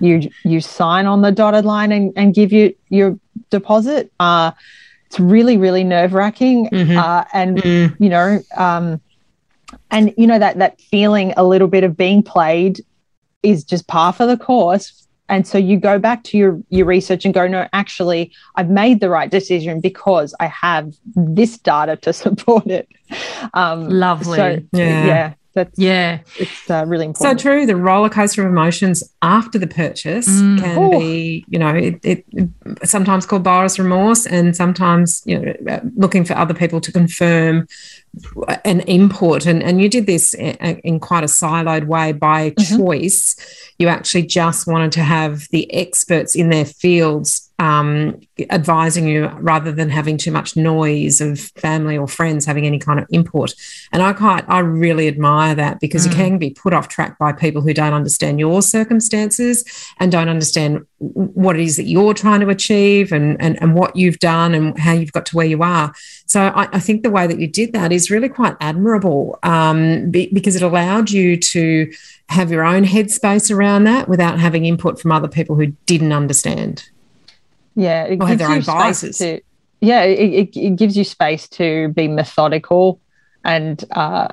you 0.00 0.30
you 0.44 0.60
sign 0.60 1.06
on 1.06 1.22
the 1.22 1.32
dotted 1.32 1.64
line 1.64 1.92
and, 1.92 2.12
and 2.16 2.34
give 2.34 2.52
you 2.52 2.74
your 2.88 3.18
deposit. 3.50 4.12
Uh, 4.20 4.52
it's 5.06 5.20
really 5.20 5.56
really 5.56 5.84
nerve 5.84 6.12
wracking, 6.12 6.68
mm-hmm. 6.70 6.96
uh, 6.96 7.24
and 7.32 7.58
mm. 7.58 7.96
you 7.98 8.08
know, 8.08 8.40
um, 8.56 9.00
and 9.90 10.14
you 10.16 10.26
know 10.26 10.38
that 10.38 10.58
that 10.58 10.80
feeling 10.80 11.34
a 11.36 11.44
little 11.44 11.68
bit 11.68 11.84
of 11.84 11.96
being 11.96 12.22
played 12.22 12.80
is 13.42 13.64
just 13.64 13.86
par 13.86 14.12
for 14.12 14.26
the 14.26 14.36
course 14.36 15.05
and 15.28 15.46
so 15.46 15.58
you 15.58 15.78
go 15.78 15.98
back 15.98 16.22
to 16.24 16.36
your 16.36 16.60
your 16.68 16.86
research 16.86 17.24
and 17.24 17.34
go 17.34 17.46
no 17.46 17.68
actually 17.72 18.32
i've 18.56 18.70
made 18.70 19.00
the 19.00 19.08
right 19.08 19.30
decision 19.30 19.80
because 19.80 20.34
i 20.40 20.46
have 20.46 20.94
this 21.14 21.58
data 21.58 21.96
to 21.96 22.12
support 22.24 22.66
it. 22.66 22.88
Um 23.54 23.88
lovely. 23.88 24.36
so, 24.36 24.62
yeah. 24.72 25.06
yeah 25.06 25.34
that's 25.56 25.76
yeah 25.78 26.20
it's 26.38 26.70
uh, 26.70 26.84
really 26.86 27.06
important 27.06 27.40
so 27.40 27.42
true 27.42 27.66
the 27.66 27.74
roller 27.74 28.10
coaster 28.10 28.44
of 28.44 28.52
emotions 28.52 29.02
after 29.22 29.58
the 29.58 29.66
purchase 29.66 30.28
mm. 30.28 30.60
can 30.60 30.78
Ooh. 30.78 30.90
be 30.90 31.44
you 31.48 31.58
know 31.58 31.74
it, 31.74 31.98
it, 32.04 32.24
sometimes 32.84 33.26
called 33.26 33.42
buyer's 33.42 33.78
remorse 33.78 34.26
and 34.26 34.54
sometimes 34.54 35.22
you 35.24 35.38
know 35.38 35.80
looking 35.96 36.24
for 36.24 36.34
other 36.34 36.54
people 36.54 36.80
to 36.80 36.92
confirm 36.92 37.66
an 38.64 38.80
input 38.80 39.46
and, 39.46 39.62
and 39.62 39.80
you 39.80 39.88
did 39.88 40.06
this 40.06 40.34
in, 40.34 40.54
in 40.84 41.00
quite 41.00 41.24
a 41.24 41.26
siloed 41.26 41.86
way 41.86 42.12
by 42.12 42.50
mm-hmm. 42.50 42.76
choice 42.76 43.34
you 43.78 43.88
actually 43.88 44.22
just 44.22 44.66
wanted 44.66 44.92
to 44.92 45.02
have 45.02 45.48
the 45.48 45.72
experts 45.72 46.34
in 46.34 46.50
their 46.50 46.66
fields 46.66 47.45
um, 47.58 48.20
advising 48.50 49.08
you 49.08 49.28
rather 49.38 49.72
than 49.72 49.88
having 49.88 50.18
too 50.18 50.30
much 50.30 50.56
noise 50.56 51.20
of 51.20 51.40
family 51.40 51.96
or 51.96 52.06
friends 52.06 52.44
having 52.44 52.66
any 52.66 52.78
kind 52.78 52.98
of 52.98 53.06
input. 53.10 53.54
And 53.92 54.02
I 54.02 54.12
quite, 54.12 54.44
I 54.48 54.58
really 54.58 55.08
admire 55.08 55.54
that 55.54 55.80
because 55.80 56.06
mm. 56.06 56.10
you 56.10 56.16
can 56.16 56.38
be 56.38 56.50
put 56.50 56.74
off 56.74 56.88
track 56.88 57.18
by 57.18 57.32
people 57.32 57.62
who 57.62 57.72
don't 57.72 57.94
understand 57.94 58.38
your 58.38 58.60
circumstances 58.60 59.64
and 59.98 60.12
don't 60.12 60.28
understand 60.28 60.86
what 60.98 61.56
it 61.56 61.62
is 61.62 61.76
that 61.76 61.84
you're 61.84 62.14
trying 62.14 62.40
to 62.40 62.48
achieve 62.50 63.10
and, 63.10 63.40
and, 63.40 63.60
and 63.62 63.74
what 63.74 63.96
you've 63.96 64.18
done 64.18 64.54
and 64.54 64.78
how 64.78 64.92
you've 64.92 65.12
got 65.12 65.24
to 65.26 65.36
where 65.36 65.46
you 65.46 65.62
are. 65.62 65.94
So 66.26 66.42
I, 66.42 66.68
I 66.72 66.80
think 66.80 67.02
the 67.02 67.10
way 67.10 67.26
that 67.26 67.40
you 67.40 67.46
did 67.46 67.72
that 67.72 67.90
is 67.90 68.10
really 68.10 68.28
quite 68.28 68.56
admirable 68.60 69.38
um, 69.42 70.10
be, 70.10 70.28
because 70.32 70.56
it 70.56 70.62
allowed 70.62 71.10
you 71.10 71.38
to 71.38 71.90
have 72.28 72.50
your 72.50 72.64
own 72.64 72.84
headspace 72.84 73.54
around 73.54 73.84
that 73.84 74.08
without 74.08 74.38
having 74.38 74.66
input 74.66 75.00
from 75.00 75.12
other 75.12 75.28
people 75.28 75.56
who 75.56 75.66
didn't 75.86 76.12
understand 76.12 76.90
yeah 77.76 78.04
it 78.04 78.20
or 78.20 78.26
have 78.26 78.38
their 78.38 78.50
own 78.50 78.62
biases 78.62 79.18
to, 79.18 79.40
yeah 79.80 80.02
it, 80.02 80.18
it, 80.54 80.56
it, 80.56 80.76
gives 80.76 80.96
you 80.96 81.04
space 81.04 81.48
to 81.48 81.88
be 81.88 82.08
methodical 82.08 83.00
and 83.44 83.84
uh, 83.92 84.28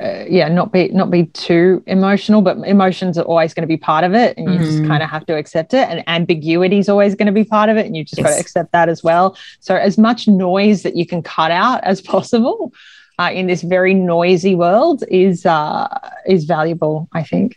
uh, 0.00 0.24
yeah 0.28 0.48
not 0.48 0.72
be 0.72 0.88
not 0.88 1.10
be 1.10 1.26
too 1.26 1.82
emotional 1.86 2.42
but 2.42 2.58
emotions 2.58 3.16
are 3.16 3.24
always 3.24 3.54
going 3.54 3.62
to 3.62 3.68
be 3.68 3.76
part 3.76 4.04
of 4.04 4.12
it 4.14 4.36
and 4.36 4.52
you 4.52 4.58
mm. 4.58 4.64
just 4.64 4.84
kind 4.86 5.02
of 5.02 5.08
have 5.08 5.24
to 5.24 5.36
accept 5.36 5.72
it 5.72 5.88
and 5.88 6.02
ambiguity 6.08 6.78
is 6.78 6.88
always 6.88 7.14
going 7.14 7.26
to 7.26 7.32
be 7.32 7.44
part 7.44 7.70
of 7.70 7.76
it 7.76 7.86
and 7.86 7.96
you 7.96 8.04
just 8.04 8.18
yes. 8.18 8.26
got 8.26 8.34
to 8.34 8.40
accept 8.40 8.72
that 8.72 8.88
as 8.88 9.02
well 9.02 9.36
so 9.60 9.76
as 9.76 9.96
much 9.96 10.26
noise 10.26 10.82
that 10.82 10.96
you 10.96 11.06
can 11.06 11.22
cut 11.22 11.50
out 11.50 11.82
as 11.84 12.00
possible 12.14 12.72
uh, 13.18 13.30
in 13.32 13.46
this 13.46 13.62
very 13.62 13.94
noisy 13.94 14.54
world 14.54 15.04
is 15.08 15.46
uh, 15.46 15.86
is 16.26 16.44
valuable 16.44 17.08
i 17.12 17.22
think 17.22 17.56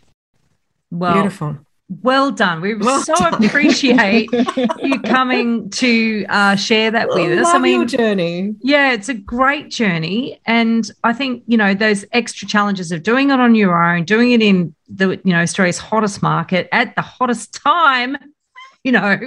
well, 0.93 1.13
Beautiful. 1.13 1.57
Well 1.89 2.31
done. 2.31 2.61
We 2.61 2.75
well 2.75 3.01
so 3.01 3.13
done. 3.13 3.43
appreciate 3.43 4.29
you 4.81 4.99
coming 5.01 5.69
to 5.71 6.25
uh, 6.29 6.55
share 6.55 6.89
that 6.91 7.09
with 7.09 7.39
us. 7.39 7.47
I 7.47 7.59
mean, 7.59 7.81
your 7.81 7.86
journey. 7.86 8.55
Yeah, 8.61 8.93
it's 8.93 9.09
a 9.09 9.13
great 9.13 9.69
journey, 9.69 10.39
and 10.45 10.89
I 11.03 11.13
think 11.13 11.43
you 11.45 11.57
know 11.57 11.73
those 11.73 12.05
extra 12.11 12.47
challenges 12.47 12.91
of 12.91 13.03
doing 13.03 13.29
it 13.29 13.39
on 13.39 13.53
your 13.53 13.84
own, 13.84 14.05
doing 14.05 14.31
it 14.31 14.41
in 14.41 14.73
the 14.88 15.21
you 15.23 15.34
know 15.34 15.41
Australia's 15.41 15.77
hottest 15.77 16.23
market 16.23 16.69
at 16.71 16.95
the 16.95 17.01
hottest 17.01 17.53
time. 17.53 18.17
you 18.84 18.91
know. 18.91 19.19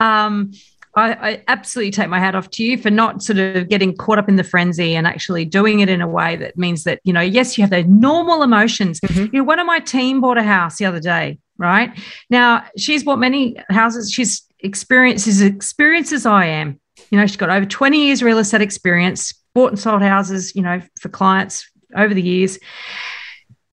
Um, 0.00 0.52
I, 0.96 1.12
I, 1.12 1.44
absolutely 1.46 1.92
take 1.92 2.08
my 2.08 2.18
hat 2.18 2.34
off 2.34 2.50
to 2.50 2.64
you 2.64 2.76
for 2.76 2.90
not 2.90 3.22
sort 3.22 3.38
of 3.38 3.68
getting 3.68 3.96
caught 3.96 4.18
up 4.18 4.28
in 4.28 4.34
the 4.34 4.42
frenzy 4.42 4.96
and 4.96 5.06
actually 5.06 5.44
doing 5.44 5.78
it 5.78 5.88
in 5.88 6.00
a 6.00 6.08
way 6.08 6.34
that 6.36 6.58
means 6.58 6.82
that, 6.82 7.00
you 7.04 7.12
know, 7.12 7.20
yes, 7.20 7.56
you 7.56 7.62
have 7.62 7.70
those 7.70 7.86
normal 7.86 8.42
emotions. 8.42 8.98
Mm-hmm. 9.00 9.26
You 9.32 9.40
know, 9.40 9.44
one 9.44 9.60
of 9.60 9.66
my 9.66 9.78
team 9.78 10.20
bought 10.20 10.36
a 10.36 10.42
house 10.42 10.78
the 10.78 10.86
other 10.86 10.98
day, 10.98 11.38
right? 11.60 11.96
Now, 12.28 12.64
she's 12.76 13.04
bought 13.04 13.18
many 13.18 13.56
houses. 13.68 14.10
She's 14.10 14.42
experienced 14.60 15.28
as 15.28 15.40
experienced 15.40 16.12
as 16.12 16.26
I 16.26 16.46
am. 16.46 16.80
You 17.10 17.18
know, 17.18 17.26
she's 17.26 17.36
got 17.36 17.50
over 17.50 17.66
20 17.66 18.06
years 18.06 18.22
real 18.22 18.38
estate 18.38 18.60
experience, 18.60 19.32
bought 19.54 19.70
and 19.70 19.78
sold 19.78 20.02
houses, 20.02 20.54
you 20.56 20.62
know, 20.62 20.82
for 21.00 21.08
clients 21.08 21.70
over 21.94 22.14
the 22.14 22.22
years 22.22 22.58